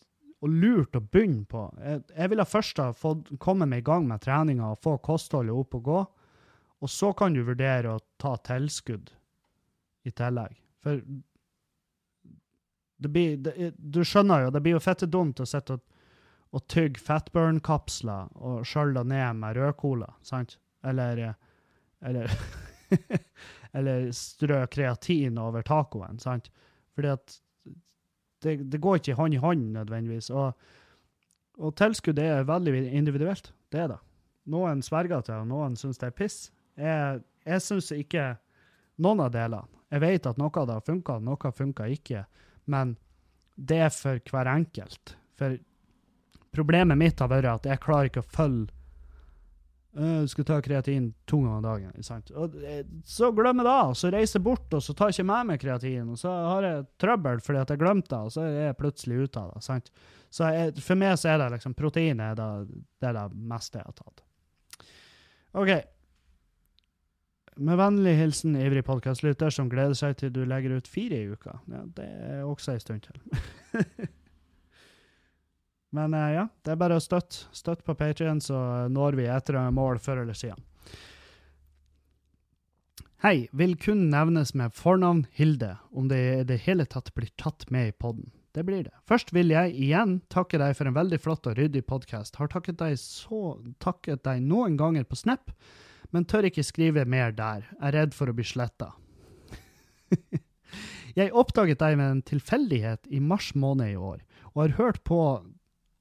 og 0.43 0.53
lurt 0.53 0.97
å 0.97 1.01
begynne 1.01 1.45
på. 1.49 1.63
Jeg, 1.81 2.03
jeg 2.13 2.31
ville 2.33 2.45
først 2.45 2.81
ha 2.83 2.91
fått 2.95 3.31
komme 3.41 3.67
meg 3.69 3.81
i 3.81 3.87
gang 3.87 4.07
med 4.09 4.21
treninga 4.25 4.73
og 4.73 4.81
få 4.83 4.97
kostholdet 5.05 5.55
opp 5.55 5.77
og 5.79 5.87
gå. 5.87 6.01
Og 6.83 6.91
så 6.93 7.13
kan 7.17 7.33
du 7.33 7.41
vurdere 7.45 7.95
å 7.95 8.03
ta 8.21 8.35
tilskudd 8.45 9.09
i 10.05 10.13
tillegg. 10.13 10.59
For 10.85 11.01
det 12.97 13.11
blir, 13.13 13.37
det, 13.41 13.71
du 13.77 14.03
skjønner 14.05 14.45
jo, 14.45 14.53
det 14.53 14.61
blir 14.65 14.77
jo 14.77 14.83
fette 14.83 15.09
dumt 15.09 15.41
å 15.41 15.47
sitte 15.49 15.77
og, 15.77 15.83
og 16.55 16.63
tygge 16.71 17.01
fatburn-kapsler 17.03 18.31
og 18.35 18.61
skjølle 18.65 19.03
ned 19.09 19.41
med 19.41 19.57
rødcola, 19.57 20.07
sant? 20.25 20.55
Eller, 20.87 21.33
eller, 22.05 22.31
eller 23.77 24.07
strø 24.15 24.63
kreatin 24.71 25.37
over 25.41 25.65
tacoen, 25.67 26.21
sant? 26.21 26.49
Fordi 26.97 27.13
at 27.13 27.37
det, 28.43 28.57
det 28.71 28.81
går 28.81 28.99
ikke 28.99 29.17
hånd 29.17 29.37
i 29.37 29.41
hånd 29.41 29.71
nødvendigvis. 29.75 30.31
Og, 30.33 30.53
og 31.61 31.75
tilskudd 31.77 32.19
er 32.21 32.47
veldig 32.47 32.87
individuelt. 32.89 33.51
Det 33.71 33.83
er 33.85 33.91
det. 33.93 34.01
Noen 34.47 34.81
sverger 34.85 35.25
til, 35.27 35.43
og 35.43 35.49
noen 35.49 35.75
syns 35.79 35.99
det 36.01 36.09
er 36.09 36.17
piss. 36.17 36.37
Jeg, 36.79 37.21
jeg 37.45 37.63
syns 37.63 37.91
ikke 37.95 38.29
noen 39.03 39.25
av 39.25 39.33
delene. 39.33 39.67
Jeg 39.91 40.03
vet 40.03 40.27
at 40.27 40.39
noe 40.39 40.51
av 40.51 40.67
det 40.67 40.75
har 40.75 40.87
funka, 40.87 41.19
noe 41.23 41.51
funka 41.55 41.87
ikke. 41.91 42.25
Men 42.71 42.95
det 43.55 43.79
er 43.85 43.93
for 43.93 44.19
hver 44.31 44.49
enkelt. 44.51 45.15
For 45.39 45.55
problemet 46.55 46.99
mitt 46.99 47.21
har 47.23 47.31
vært 47.31 47.53
at 47.53 47.69
jeg 47.71 47.83
klarer 47.83 48.11
ikke 48.11 48.25
å 48.25 48.33
følge 48.35 48.67
«Øh, 48.67 48.76
Du 49.97 50.27
skal 50.29 50.45
ta 50.45 50.59
kreatin 50.61 51.07
to 51.25 51.39
ganger 51.41 51.63
dagen. 51.65 52.03
sant? 52.05 52.29
Og 52.37 52.53
eh, 52.61 52.83
så 53.05 53.31
glemmer 53.33 53.65
jeg 53.65 53.71
det, 53.71 53.97
så 53.97 54.11
reiser 54.13 54.37
jeg 54.37 54.45
bort, 54.45 54.67
og 54.77 54.83
så 54.85 54.93
tar 54.93 55.09
jeg 55.09 55.17
ikke 55.17 55.29
med 55.31 55.49
meg 55.49 55.61
kreatin. 55.63 56.11
Og 56.13 56.19
så 56.21 56.33
har 56.33 56.67
jeg 56.67 56.85
trøbbel 57.01 57.41
fordi 57.41 57.63
at 57.63 57.73
jeg 57.73 57.81
glemte 57.81 58.11
det, 58.13 58.19
og 58.29 58.35
så 58.35 58.45
er 58.45 58.59
jeg 58.67 58.77
plutselig 58.77 59.19
ute 59.25 59.41
av 59.41 59.55
det. 59.55 59.63
sant? 59.65 59.91
Så 60.29 60.51
jeg, 60.53 60.75
for 60.85 61.01
meg 61.01 61.17
så 61.17 61.31
er 61.33 61.41
det 61.41 61.51
liksom 61.55 61.73
protein 61.77 62.21
er 62.21 62.37
det, 62.37 62.49
det, 63.01 63.09
er 63.09 63.17
det 63.17 63.25
meste 63.53 63.81
jeg 63.81 63.89
har 63.89 63.97
tatt. 63.97 64.25
OK. 65.57 65.73
Med 67.57 67.79
vennlig 67.79 68.13
hilsen 68.19 68.59
ivrig 68.61 68.83
podkastlytter 68.85 69.49
som 69.49 69.71
gleder 69.71 69.97
seg 69.97 70.19
til 70.19 70.29
du 70.35 70.43
legger 70.45 70.77
ut 70.77 70.91
fire 70.91 71.23
i 71.23 71.31
uka. 71.31 71.57
Ja, 71.73 71.81
det 71.97 72.05
er 72.05 72.45
også 72.45 72.75
en 72.75 72.85
stund 72.85 73.07
til. 73.07 73.17
Men 75.95 76.13
eh, 76.13 76.33
ja, 76.35 76.47
det 76.65 76.73
er 76.73 76.79
bare 76.79 76.97
å 76.97 77.03
støtte. 77.03 77.47
Støtt 77.55 77.83
på 77.87 77.95
Patrion, 77.95 78.41
så 78.43 78.87
når 78.91 79.19
vi 79.19 79.29
etter 79.31 79.59
mål 79.71 80.01
før 80.03 80.23
eller 80.25 80.37
siden. 80.37 80.63
Hei, 83.23 83.47
vil 83.49 83.73
kun 83.81 84.11
nevnes 84.11 84.53
med 84.53 84.75
fornavn 84.77 85.23
Hilde, 85.33 85.71
om 85.89 86.05
det 86.11 86.17
i 86.21 86.43
det 86.45 86.59
hele 86.67 86.85
tatt 86.85 87.09
blir 87.17 87.31
tatt 87.41 87.65
med 87.73 87.89
i 87.89 87.95
podden. 87.97 88.29
Det 88.53 88.61
blir 88.65 88.83
det. 88.85 88.93
Først 89.09 89.33
vil 89.33 89.49
jeg 89.53 89.73
igjen 89.73 90.19
takke 90.33 90.59
deg 90.61 90.75
for 90.77 90.89
en 90.89 90.95
veldig 90.95 91.17
flott 91.21 91.49
og 91.49 91.57
ryddig 91.57 91.83
podkast. 91.89 92.37
Har 92.37 92.51
takket 92.53 92.77
deg, 92.77 92.93
så, 93.01 93.57
takket 93.81 94.21
deg 94.25 94.45
noen 94.45 94.77
ganger 94.77 95.05
på 95.05 95.17
Snap, 95.17 95.49
men 96.13 96.29
tør 96.29 96.45
ikke 96.49 96.65
skrive 96.65 97.07
mer 97.09 97.33
der. 97.37 97.65
Er 97.81 97.97
redd 97.97 98.13
for 98.17 98.29
å 98.29 98.37
bli 98.37 98.45
sletta. 98.45 98.91
jeg 101.19 101.33
oppdaget 101.33 101.81
deg 101.81 101.97
med 101.97 102.11
en 102.11 102.23
tilfeldighet 102.25 103.09
i 103.09 103.21
mars 103.21 103.51
måned 103.57 103.95
i 103.95 103.97
år, 103.97 104.21
og 104.53 104.63
har 104.63 104.77
hørt 104.77 105.03
på 105.09 105.21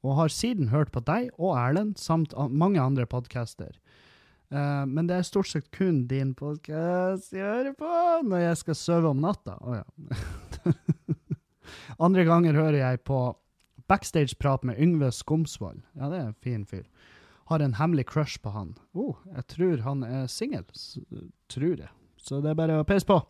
og 0.04 0.18
har 0.20 0.32
siden 0.32 0.70
hørt 0.72 0.92
på 0.94 1.02
deg 1.06 1.30
og 1.36 1.56
Erlend, 1.58 1.96
samt 2.00 2.34
mange 2.50 2.80
andre 2.82 3.06
podcaster. 3.08 3.72
Uh, 4.52 4.84
men 4.86 5.08
det 5.08 5.16
er 5.16 5.26
stort 5.26 5.50
sett 5.50 5.72
kun 5.74 6.04
din 6.06 6.30
podkast 6.38 7.32
jeg 7.34 7.42
hører 7.42 7.72
på 7.74 7.88
når 8.28 8.44
jeg 8.44 8.60
skal 8.60 8.78
sove 8.78 9.10
om 9.10 9.24
natta. 9.24 9.56
Å 9.58 9.80
ja. 9.80 9.86
Andre 12.06 12.26
ganger 12.28 12.54
hører 12.54 12.78
jeg 12.78 13.02
på 13.08 13.20
backstage-prat 13.90 14.62
med 14.66 14.78
Yngve 14.82 15.10
Skomsvold. 15.14 15.82
Ja, 15.98 16.10
det 16.12 16.20
er 16.20 16.28
en 16.28 16.38
fin 16.42 16.62
fyr. 16.66 16.86
Har 17.50 17.62
en 17.62 17.76
hemmelig 17.78 18.08
crush 18.10 18.38
på 18.42 18.50
han. 18.54 18.74
Oh, 18.94 19.18
jeg 19.34 19.46
tror 19.54 19.82
han 19.86 20.02
er 20.06 20.30
singel. 20.30 20.66
Tror 21.50 21.76
jeg. 21.78 21.90
Så 22.18 22.40
det 22.42 22.52
er 22.52 22.58
bare 22.58 22.80
å 22.82 22.86
peise 22.86 23.06
på. 23.06 23.20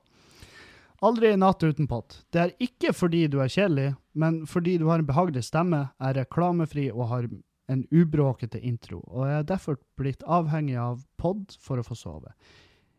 Aldri 1.05 1.33
en 1.33 1.43
natt 1.45 1.63
uten 1.63 1.89
pott. 1.89 2.23
Det 2.33 2.41
er 2.41 2.55
ikke 2.63 2.93
fordi 2.97 3.27
du 3.29 3.41
er 3.45 3.53
kjedelig, 3.53 3.91
men 4.17 4.45
fordi 4.49 4.79
du 4.81 4.87
har 4.89 5.03
en 5.03 5.09
behagelig 5.09 5.45
stemme, 5.45 5.83
er 6.01 6.17
reklamefri 6.17 6.89
og 6.95 7.11
har 7.11 7.29
en 7.69 7.83
ubråkete 7.91 8.61
intro, 8.63 9.03
og 9.11 9.27
jeg 9.27 9.41
er 9.41 9.49
derfor 9.51 9.81
blitt 9.99 10.23
avhengig 10.23 10.79
av 10.81 11.03
pod 11.21 11.57
for 11.61 11.83
å 11.83 11.85
få 11.87 11.99
sove. 11.99 12.33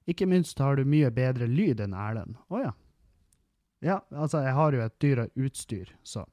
Ikke 0.08 0.28
minst 0.30 0.60
har 0.64 0.78
du 0.78 0.88
mye 0.88 1.10
bedre 1.12 1.48
lyd 1.50 1.82
enn 1.84 1.96
Erlend. 1.98 2.38
Å 2.48 2.62
ja. 2.62 2.74
Ja, 3.84 4.00
altså, 4.12 4.42
jeg 4.42 4.56
har 4.58 4.74
jo 4.74 4.84
et 4.84 4.96
dyrere 5.04 5.46
utstyr, 5.48 5.92
så. 6.04 6.24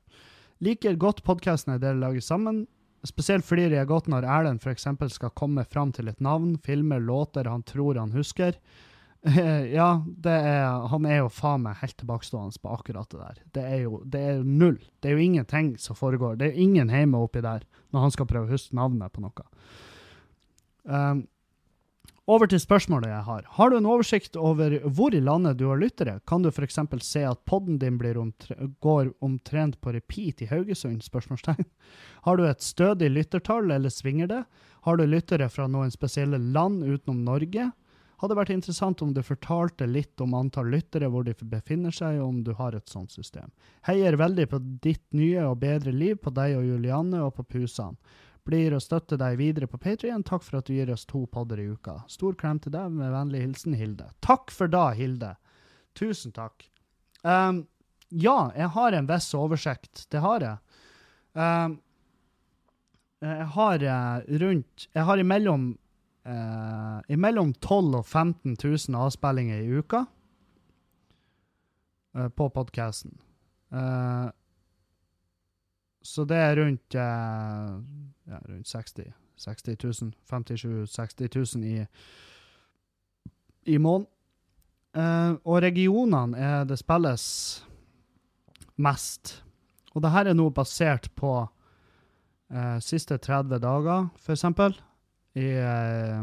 Liker 0.65 0.97
godt 1.01 1.25
podkastene 1.27 1.81
dere 1.83 1.99
lager 1.99 2.23
sammen. 2.25 2.65
Spesielt 3.05 3.45
flirer 3.45 3.77
jeg 3.81 3.91
godt 3.91 4.09
når 4.09 4.25
Erlend 4.25 4.63
f.eks. 4.65 4.87
skal 5.13 5.35
komme 5.37 5.67
fram 5.69 5.93
til 5.93 6.09
et 6.09 6.23
navn, 6.25 6.55
filmer 6.65 7.03
låter 7.03 7.51
han 7.51 7.65
tror 7.67 8.01
han 8.01 8.15
husker. 8.17 8.57
ja, 9.79 9.89
er, 10.29 10.89
han 10.93 11.07
er 11.09 11.23
jo 11.23 11.29
faen 11.33 11.63
meg 11.65 11.79
helt 11.81 11.97
tilbakestående 11.97 12.61
på 12.61 12.73
akkurat 12.75 13.09
det 13.09 13.21
der. 13.21 13.39
Det 13.57 13.63
er, 13.65 13.79
jo, 13.87 14.01
det 14.05 14.21
er 14.21 14.43
null. 14.45 14.77
Det 15.01 15.11
er 15.11 15.17
jo 15.17 15.25
ingenting 15.25 15.75
som 15.81 15.97
foregår. 15.97 16.37
Det 16.37 16.49
er 16.49 16.53
jo 16.53 16.67
ingen 16.67 16.93
hjemme 16.93 17.23
oppi 17.25 17.41
der 17.45 17.65
når 17.95 18.05
han 18.05 18.13
skal 18.13 18.29
prøve 18.29 18.51
å 18.51 18.53
huske 18.53 18.77
navnet 18.77 19.15
på 19.15 19.25
noe. 19.25 19.47
Um, 20.85 21.23
over 22.29 22.49
til 22.49 22.61
spørsmålet 22.61 23.11
jeg 23.11 23.25
har. 23.27 23.47
Har 23.57 23.71
du 23.71 23.77
en 23.77 23.89
oversikt 23.89 24.37
over 24.37 24.79
hvor 24.97 25.13
i 25.17 25.21
landet 25.21 25.59
du 25.61 25.67
har 25.71 25.81
lyttere? 25.81 26.19
Kan 26.29 26.45
du 26.45 26.49
f.eks. 26.49 26.79
se 27.05 27.25
at 27.29 27.41
podden 27.49 27.79
din 27.81 28.01
omtre 28.17 28.69
går 28.81 29.13
omtrent 29.25 29.81
på 29.81 29.93
repeat 29.93 30.41
i 30.41 30.49
Haugesund? 30.49 31.03
spørsmålstegn? 31.05 31.65
Har 32.25 32.37
du 32.37 32.45
et 32.49 32.63
stødig 32.65 33.11
lyttertall, 33.11 33.71
eller 33.71 33.93
svinger 33.93 34.27
det? 34.27 34.43
Har 34.85 34.97
du 34.97 35.05
lyttere 35.05 35.49
fra 35.49 35.69
noen 35.69 35.93
spesielle 35.93 36.39
land 36.39 36.85
utenom 36.85 37.25
Norge? 37.25 37.71
Hadde 38.23 38.37
vært 38.39 38.53
interessant 38.55 39.03
om 39.03 39.13
du 39.15 39.23
fortalte 39.27 39.87
litt 39.91 40.21
om 40.23 40.37
antall 40.39 40.71
lyttere, 40.73 41.09
hvor 41.11 41.27
de 41.27 41.35
befinner 41.41 41.95
seg, 41.95 42.21
og 42.21 42.29
om 42.29 42.43
du 42.47 42.53
har 42.59 42.77
et 42.77 42.91
sånt 42.91 43.13
system. 43.13 43.51
Heier 43.89 44.17
veldig 44.21 44.47
på 44.51 44.61
ditt 44.85 45.05
nye 45.17 45.43
og 45.49 45.59
bedre 45.65 45.93
liv, 45.93 46.21
på 46.23 46.33
deg 46.35 46.57
og 46.59 46.69
Julianne, 46.69 47.25
og 47.27 47.35
på 47.39 47.47
pusene. 47.57 47.99
Blir 48.45 48.75
å 48.77 48.81
støtte 48.83 49.17
deg 49.17 49.39
videre 49.41 49.67
på 49.71 49.81
Patrion. 49.81 50.23
Takk 50.23 50.43
for 50.45 50.59
at 50.59 50.69
du 50.69 50.75
gir 50.77 50.91
oss 50.93 51.07
to 51.09 51.23
podder 51.33 51.63
i 51.63 51.71
uka. 51.73 52.03
Stor 52.13 52.37
klem 52.37 52.59
til 52.61 52.75
deg, 52.75 52.93
med 52.93 53.13
vennlig 53.15 53.41
hilsen 53.41 53.77
Hilde. 53.79 54.11
Takk 54.25 54.53
for 54.53 54.69
da, 54.69 54.91
Hilde. 54.93 55.31
Tusen 55.97 56.35
takk. 56.37 56.67
Um, 57.25 57.63
ja, 58.13 58.53
jeg 58.53 58.69
har 58.77 58.93
en 58.93 59.09
viss 59.09 59.31
oversikt. 59.39 60.05
Det 60.13 60.21
har 60.21 60.45
jeg. 60.45 60.83
Um, 61.33 61.79
jeg 63.25 63.47
har 63.55 63.83
eh, 63.83 64.39
rundt 64.43 64.85
Jeg 64.93 65.07
har 65.09 65.19
imellom 65.19 65.63
eh, 66.25 66.99
imellom 67.15 67.53
12 67.55 67.99
og 68.01 68.07
15 68.07 68.57
000 68.65 69.01
avspillinger 69.01 69.63
i 69.63 69.79
uka 69.79 70.05
eh, 72.17 72.29
på 72.29 72.49
podkasten. 72.49 73.19
så 76.05 76.25
det 76.25 76.37
er 76.37 76.57
rundt 76.57 76.95
eh, 76.95 77.71
ja, 78.31 78.39
rundt 78.49 78.69
60 78.69 79.13
60 79.37 79.77
000. 80.03 80.13
57 80.31 80.87
60 80.87 81.57
000 81.57 81.65
i, 81.65 81.87
i 83.65 83.79
måneden. 83.79 84.07
Eh, 84.95 85.33
og 85.43 85.63
regionene 85.63 86.39
er 86.39 86.65
det 86.69 86.79
spilles 86.79 87.25
mest. 88.77 89.41
Og 89.95 90.03
det 90.03 90.13
her 90.15 90.31
er 90.31 90.39
nå 90.39 90.49
basert 90.55 91.11
på 91.19 91.33
eh, 92.51 92.79
siste 92.83 93.19
30 93.19 93.59
dager, 93.63 94.09
eksempel, 94.31 94.77
i, 95.35 95.49
eh, 95.59 96.23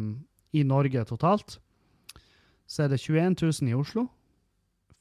i 0.52 0.64
Norge 0.64 1.06
totalt, 1.06 1.60
så 2.68 2.84
er 2.84 2.94
det 2.94 3.02
21 3.04 3.36
000 3.42 3.70
i 3.72 3.76
Oslo, 3.76 4.08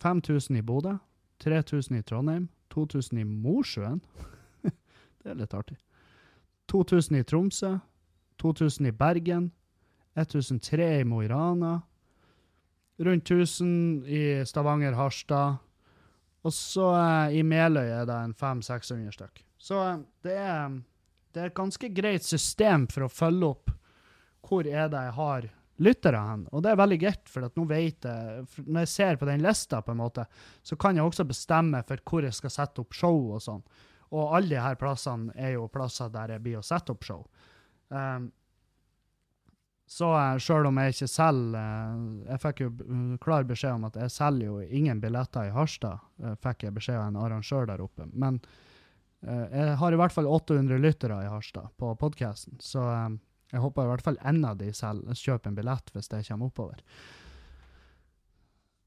5000 0.03 0.59
i 0.59 0.63
Bodø, 0.63 0.97
3000 1.45 1.99
i 1.99 2.03
Trondheim, 2.03 2.49
2000 2.71 3.21
i 3.21 3.25
Mosjøen. 3.25 4.01
det 5.23 5.31
er 5.31 5.39
litt 5.39 5.55
artig. 5.55 5.79
2000 6.71 7.19
i 7.19 7.27
Tromsø, 7.27 7.77
2000 8.43 8.91
i 8.91 8.93
Bergen, 8.95 9.51
1003 10.19 11.01
i 11.01 11.07
Mo 11.07 11.23
i 11.23 11.29
Rana, 11.31 11.81
rundt 13.01 13.31
1000 13.31 14.07
i 14.07 14.23
Stavanger, 14.47 14.95
Harstad, 14.99 15.59
og 16.41 16.55
så 16.57 16.87
eh, 16.97 17.41
i 17.41 17.43
Meløy 17.45 17.85
er 17.85 18.07
det 18.09 18.17
en 18.17 18.35
500-600 18.35 19.17
stykk. 19.17 19.43
Så 19.61 19.81
eh, 19.85 19.99
det 20.25 20.37
er, 20.41 20.79
det 21.35 21.43
er 21.43 21.51
et 21.51 21.59
ganske 21.59 21.91
greit 21.95 22.25
system 22.25 22.87
for 22.91 23.07
å 23.07 23.13
følge 23.13 23.51
opp 23.51 23.75
hvor 24.47 24.67
er 24.67 24.89
det 24.93 25.05
jeg 25.07 25.17
har 25.17 25.49
lyttere 25.81 26.21
hen. 26.21 26.43
Og 26.53 26.63
det 26.63 26.73
er 26.73 26.81
veldig 26.81 26.99
greit, 27.01 27.23
for 27.31 27.47
nå 27.57 27.65
vet 27.71 28.07
jeg, 28.07 28.49
når 28.67 28.85
jeg 28.85 28.93
ser 28.93 29.21
på 29.21 29.29
den 29.29 29.45
lista, 29.45 29.81
på 29.83 29.95
en 29.95 30.03
måte, 30.03 30.27
så 30.63 30.77
kan 30.81 30.99
jeg 30.99 31.07
også 31.07 31.25
bestemme 31.29 31.81
for 31.89 32.03
hvor 32.05 32.27
jeg 32.27 32.37
skal 32.37 32.53
sette 32.53 32.85
opp 32.85 32.97
show 32.97 33.31
og 33.37 33.41
sånn. 33.45 33.63
Og 34.11 34.35
alle 34.37 34.51
de 34.53 34.61
her 34.61 34.77
plassene 34.79 35.33
er 35.39 35.55
jo 35.55 35.71
plasser 35.73 36.11
der 36.13 36.35
jeg 36.35 36.45
blir 36.45 36.61
å 36.61 36.67
sette 36.67 36.93
opp 36.93 37.07
show. 37.07 37.25
Um, 37.89 38.29
så 39.91 40.11
uh, 40.15 40.37
sjøl 40.39 40.69
om 40.69 40.77
jeg 40.79 40.93
ikke 40.95 41.07
selger 41.11 41.57
uh, 41.59 42.03
Jeg 42.29 42.39
fikk 42.45 42.61
jo 42.63 42.69
uh, 42.71 43.17
klar 43.23 43.47
beskjed 43.49 43.75
om 43.75 43.89
at 43.89 43.97
jeg 43.99 44.13
selger 44.15 44.47
jo 44.47 44.61
ingen 44.63 45.01
billetter 45.03 45.49
i 45.49 45.55
Harstad, 45.55 46.05
fikk 46.45 46.67
jeg 46.67 46.77
beskjed 46.77 47.01
av 47.01 47.09
en 47.09 47.19
arrangør 47.25 47.67
der 47.71 47.83
oppe. 47.83 48.07
Men 48.13 48.43
jeg 49.21 49.75
har 49.77 49.93
i 49.93 49.97
hvert 50.01 50.15
fall 50.15 50.25
800 50.31 50.79
lyttere 50.81 51.19
i 51.21 51.29
Harstad 51.29 51.75
på 51.77 51.91
podkasten, 52.01 52.55
så 52.65 52.81
um, 52.81 53.19
jeg 53.51 53.63
håper 53.63 53.87
i 53.87 53.91
hvert 53.91 54.05
fall 54.07 54.21
en 54.27 54.45
av 54.47 54.59
de 54.61 54.71
selv 54.77 55.09
kjøper 55.17 55.51
en 55.51 55.57
billett 55.57 55.95
hvis 55.95 56.11
det 56.13 56.25
kommer 56.29 56.51
oppover. 56.51 56.83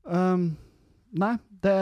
Um, 0.03 0.53
nei, 1.15 1.35
det, 1.63 1.75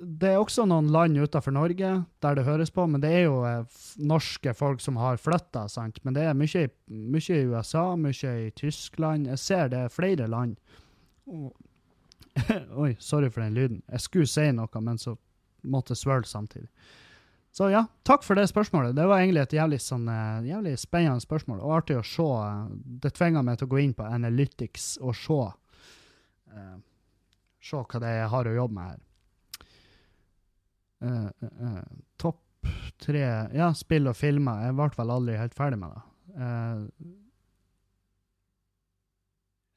det, 0.00 0.30
er 0.30 0.40
også 0.40 0.64
noen 0.68 0.88
land 0.92 1.18
utenfor 1.20 1.52
Norge 1.52 1.92
der 2.24 2.38
det 2.38 2.46
høres 2.46 2.72
på, 2.72 2.86
men 2.88 3.02
det 3.04 3.12
er 3.12 3.24
jo 3.26 3.42
eh, 3.48 3.80
norske 4.00 4.54
folk 4.56 4.80
som 4.84 4.96
har 5.00 5.20
flytta, 5.20 5.66
sant. 5.72 6.00
Men 6.04 6.16
det 6.16 6.24
er 6.24 6.36
mye, 6.36 6.66
mye, 6.88 7.36
i 7.36 7.48
USA, 7.50 7.90
mye 8.00 8.34
i 8.46 8.50
Tyskland. 8.56 9.28
Jeg 9.32 9.42
ser 9.42 9.72
det 9.72 9.84
er 9.84 9.92
flere 9.92 10.28
land. 10.32 10.56
Oi, 12.84 12.94
sorry 13.00 13.28
for 13.32 13.44
den 13.44 13.56
lyden. 13.56 13.82
Jeg 13.92 14.04
skulle 14.04 14.30
si 14.30 14.48
noe, 14.56 14.84
men 14.84 15.00
så 15.00 15.16
måtte 15.66 15.96
jeg 15.96 16.04
svølge 16.04 16.30
samtidig. 16.30 16.70
Så 17.56 17.70
ja, 17.72 17.86
takk 18.02 18.20
for 18.24 18.36
det 18.36 18.50
spørsmålet. 18.50 18.92
Det 18.96 19.06
var 19.08 19.22
egentlig 19.22 19.40
et 19.46 19.54
jævlig, 19.56 19.78
sånn, 19.80 20.02
uh, 20.12 20.44
jævlig 20.44 20.74
spennende 20.76 21.22
spørsmål, 21.24 21.62
og 21.64 21.70
artig 21.78 21.94
å 21.96 22.02
se. 22.04 22.24
Det 23.00 23.14
tvinger 23.16 23.44
meg 23.46 23.56
til 23.56 23.64
å 23.64 23.70
gå 23.72 23.78
inn 23.80 23.94
på 23.96 24.04
Analytics 24.04 24.88
og 25.00 25.14
se, 25.16 25.38
uh, 26.52 26.74
se 27.64 27.80
hva 27.80 28.00
det 28.02 28.10
er 28.10 28.18
jeg 28.18 28.32
har 28.34 28.50
å 28.50 28.52
jobbe 28.58 28.76
med 28.76 28.90
her. 28.90 28.98
Uh, 31.06 31.80
topp 32.20 32.42
tre 33.00 33.22
Ja, 33.56 33.70
spill 33.78 34.10
og 34.10 34.18
filmer. 34.18 34.66
Jeg 34.66 34.76
ble 34.76 34.88
vel 34.98 35.12
aldri 35.14 35.36
helt 35.40 35.56
ferdig 35.56 35.78
med 35.80 35.94
det. 35.94 36.02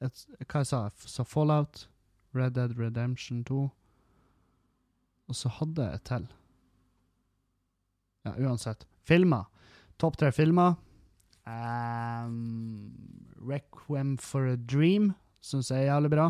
Et, 0.04 0.26
hva 0.42 0.60
jeg 0.60 0.68
sa 0.68 0.82
jeg? 0.90 1.08
Så 1.14 1.24
Fallout, 1.24 1.86
Red 2.36 2.58
Dead 2.60 2.76
Redemption 2.76 3.40
2, 3.48 3.62
og 5.30 5.40
så 5.40 5.54
hadde 5.60 5.88
jeg 5.88 6.02
et 6.02 6.06
til. 6.12 6.28
Ja, 8.24 8.34
uansett. 8.36 8.86
Filmer. 9.08 9.44
Topp 10.00 10.18
tre 10.20 10.32
filmer. 10.32 10.74
Um, 11.46 12.92
Requiem 13.40 14.16
for 14.18 14.46
a 14.46 14.56
Dream 14.56 15.14
syns 15.40 15.70
jeg 15.72 15.86
er 15.86 15.94
jævlig 15.94 16.10
bra. 16.12 16.26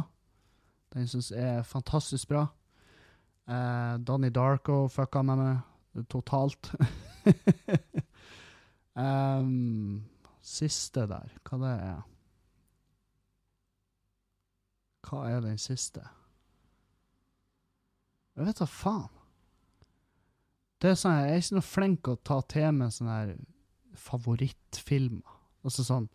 Den 0.95 1.09
syns 1.11 1.31
jeg 1.35 1.59
er 1.59 1.67
fantastisk 1.67 2.31
bra. 2.31 2.47
Uh, 3.51 3.99
Donnie 4.07 4.31
Darko 4.31 4.85
fucka 4.89 5.23
med 5.27 5.43
meg 5.43 6.07
totalt. 6.11 6.71
um, 8.95 10.05
siste 10.57 11.07
der, 11.11 11.35
hva 11.45 11.59
det 11.61 11.75
er 11.75 12.01
Hva 15.11 15.25
er 15.27 15.41
den 15.43 15.59
siste? 15.59 16.05
Jeg 18.37 18.47
vet 18.47 18.61
da 18.63 18.67
faen. 18.71 19.20
Det 20.81 20.95
er 20.95 20.97
sånn, 20.97 21.19
Jeg 21.21 21.33
er 21.35 21.43
ikke 21.43 21.59
noe 21.59 21.67
flink 21.67 22.03
til 22.07 22.15
å 22.15 22.23
ta 22.25 22.41
til 22.49 22.73
meg 22.73 22.95
sånne 22.95 23.17
her 23.19 23.33
favorittfilmer. 24.01 25.37
Altså 25.67 25.85
sånn 25.85 26.09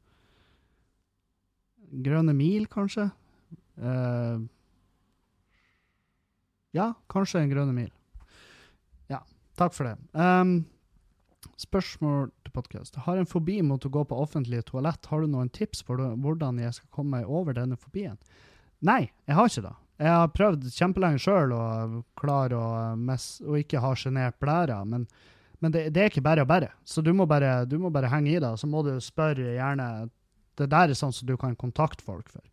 Grønne 2.05 2.33
mil, 2.33 2.65
kanskje? 2.67 3.11
Uh, 3.77 4.41
ja, 6.75 6.89
kanskje 7.11 7.43
En 7.43 7.51
grønne 7.51 7.75
mil. 7.75 7.91
Ja, 9.11 9.21
takk 9.59 9.75
for 9.77 9.87
det. 9.87 9.93
Um, 10.17 10.65
spørsmål 11.61 12.31
til 12.43 12.55
podkast. 12.57 12.97
Har 13.05 13.21
en 13.21 13.29
fobi 13.29 13.59
mot 13.63 13.85
å 13.85 13.93
gå 13.93 14.01
på 14.09 14.17
offentlige 14.17 14.65
toalett. 14.71 15.05
Har 15.11 15.21
du 15.21 15.29
noen 15.29 15.53
tips 15.53 15.85
for 15.85 16.01
hvordan 16.01 16.59
jeg 16.63 16.73
skal 16.79 16.91
komme 16.97 17.19
meg 17.19 17.29
over 17.29 17.55
denne 17.55 17.77
fobien? 17.79 18.17
Nei, 18.81 19.05
jeg 19.29 19.37
har 19.37 19.51
ikke 19.51 19.67
det. 19.69 19.75
Jeg 19.95 20.11
har 20.11 20.31
prøvd 20.35 20.67
kjempelenge 20.75 21.21
sjøl 21.23 21.53
å 21.55 21.61
klare 22.19 22.57
å, 22.59 23.55
ikke 23.55 23.79
ha 23.79 23.93
sjenert 23.95 24.35
blæra, 24.43 24.81
men, 24.83 25.05
men 25.63 25.71
det, 25.71 25.85
det, 25.95 26.01
er 26.01 26.11
ikke 26.11 26.25
bare 26.25 26.43
å 26.43 26.49
bare. 26.49 26.73
Så 26.83 27.03
du 27.05 27.13
må 27.15 27.27
bare, 27.29 27.61
du 27.69 27.77
må 27.79 27.91
bare 27.93 28.11
henge 28.11 28.33
i 28.33 28.41
det. 28.43 28.51
Så 28.59 28.67
må 28.67 28.83
du 28.83 28.91
spørre 29.03 29.55
gjerne 29.55 30.09
Det 30.55 30.67
der 30.71 30.91
er 30.91 30.95
sånn 30.99 31.15
som 31.15 31.27
du 31.27 31.35
kan 31.39 31.55
kontakte 31.59 32.03
folk 32.03 32.27
for. 32.31 32.43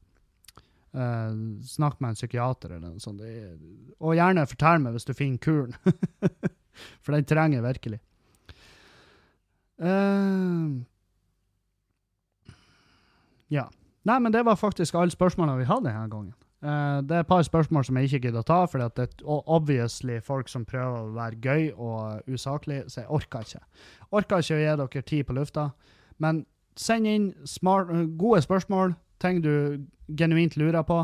Uh, 0.93 1.59
snakk 1.65 2.01
med 2.03 2.13
en 2.13 2.19
psykiater 2.19 2.77
eller 2.77 2.93
noe 2.93 3.03
sånt. 3.03 3.23
Er, 3.27 3.55
og 3.99 4.17
gjerne 4.19 4.47
fortell 4.47 4.83
meg 4.83 4.95
hvis 4.95 5.09
du 5.09 5.15
finner 5.17 5.43
kuren. 5.43 5.77
for 7.03 7.15
den 7.17 7.27
trenger 7.27 7.65
virkelig. 7.65 7.99
Uh, 9.83 10.83
ja. 13.51 13.67
Nei, 14.07 14.19
men 14.19 14.35
det 14.35 14.45
var 14.47 14.59
faktisk 14.59 14.95
alle 14.99 15.15
spørsmålene 15.15 15.63
vi 15.63 15.71
hadde 15.71 15.91
denne 15.91 16.11
gangen. 16.11 16.35
Uh, 16.63 17.03
det 17.03 17.17
er 17.17 17.25
et 17.25 17.27
par 17.27 17.43
spørsmål 17.43 17.85
som 17.85 17.97
jeg 17.99 18.07
ikke 18.07 18.29
gidder 18.29 18.45
å 18.45 18.47
ta, 18.47 18.61
for 18.71 18.79
det 18.79 19.09
er 19.09 19.25
obviously 19.51 20.21
folk 20.23 20.51
som 20.51 20.67
prøver 20.69 21.01
å 21.01 21.15
være 21.17 21.41
gøy 21.43 21.73
og 21.75 22.31
usaklig, 22.31 22.85
så 22.87 23.03
jeg 23.03 23.11
orker 23.11 23.47
ikke. 23.47 23.63
Orker 24.15 24.45
ikke 24.45 24.59
å 24.59 24.63
gi 24.63 24.69
dere 24.71 25.03
tid 25.03 25.27
på 25.27 25.37
lufta. 25.37 25.71
Men 26.23 26.45
send 26.79 27.11
inn 27.11 27.33
smart, 27.51 27.91
gode 28.19 28.45
spørsmål, 28.47 28.95
ting 29.23 29.43
du 29.43 29.83
genuint 30.19 30.57
lurer 30.57 30.87
på, 30.87 31.01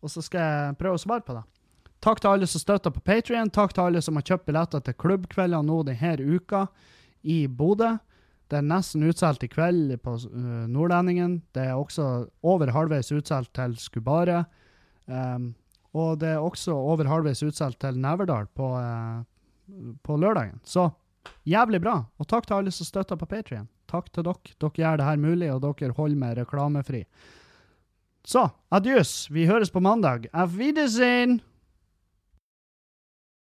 og 0.00 0.12
så 0.12 0.22
skal 0.24 0.46
jeg 0.46 0.78
prøve 0.80 0.98
å 0.98 1.02
svare 1.02 1.26
på 1.26 1.36
det. 1.36 1.42
Takk 2.00 2.22
til 2.22 2.30
alle 2.30 2.46
som 2.48 2.62
støtter 2.62 2.92
på 2.94 3.02
Patrion. 3.04 3.50
Takk 3.52 3.74
til 3.76 3.90
alle 3.90 4.00
som 4.00 4.16
har 4.16 4.24
kjøpt 4.24 4.46
billetter 4.48 4.80
til 4.84 4.96
klubbkvelder 4.96 5.66
nå 5.66 5.82
denne 5.84 6.38
uka 6.38 6.64
i 7.28 7.42
Bodø. 7.46 7.98
Det 8.50 8.58
er 8.58 8.66
nesten 8.66 9.04
utsolgt 9.06 9.44
i 9.46 9.50
kveld 9.50 9.92
på 10.02 10.16
uh, 10.16 10.64
Nordlendingen. 10.66 11.42
Det 11.54 11.68
er 11.68 11.76
også 11.76 12.30
over 12.42 12.72
halvveis 12.74 13.12
utsolgt 13.12 13.52
til 13.58 13.76
Skubare. 13.78 14.44
Um, 15.10 15.50
og 15.98 16.20
det 16.22 16.36
er 16.36 16.44
også 16.44 16.76
over 16.76 17.08
halvveis 17.10 17.42
utsolgt 17.42 17.80
til 17.82 17.98
Neverdal 17.98 18.46
på, 18.54 18.70
uh, 18.78 19.92
på 20.06 20.16
lørdagen. 20.22 20.60
Så 20.64 20.88
jævlig 21.48 21.82
bra. 21.82 21.98
Og 22.18 22.28
takk 22.30 22.46
til 22.46 22.60
alle 22.60 22.74
som 22.74 22.86
støtter 22.88 23.18
på 23.18 23.28
Patrion. 23.30 23.68
Takk 23.90 24.12
til 24.14 24.26
dere. 24.26 24.56
Dere 24.62 24.78
gjør 24.78 25.00
det 25.00 25.08
her 25.08 25.20
mulig, 25.20 25.52
og 25.52 25.62
dere 25.66 25.94
holder 25.96 26.22
meg 26.22 26.38
reklamefri. 26.38 27.04
Så 28.26 28.46
adjøs. 28.70 29.30
Vi 29.32 29.48
høres 29.48 29.72
på 29.72 29.82
mandag. 29.82 30.28
Auf 30.32 30.54
Wiedersehen! 30.58 31.40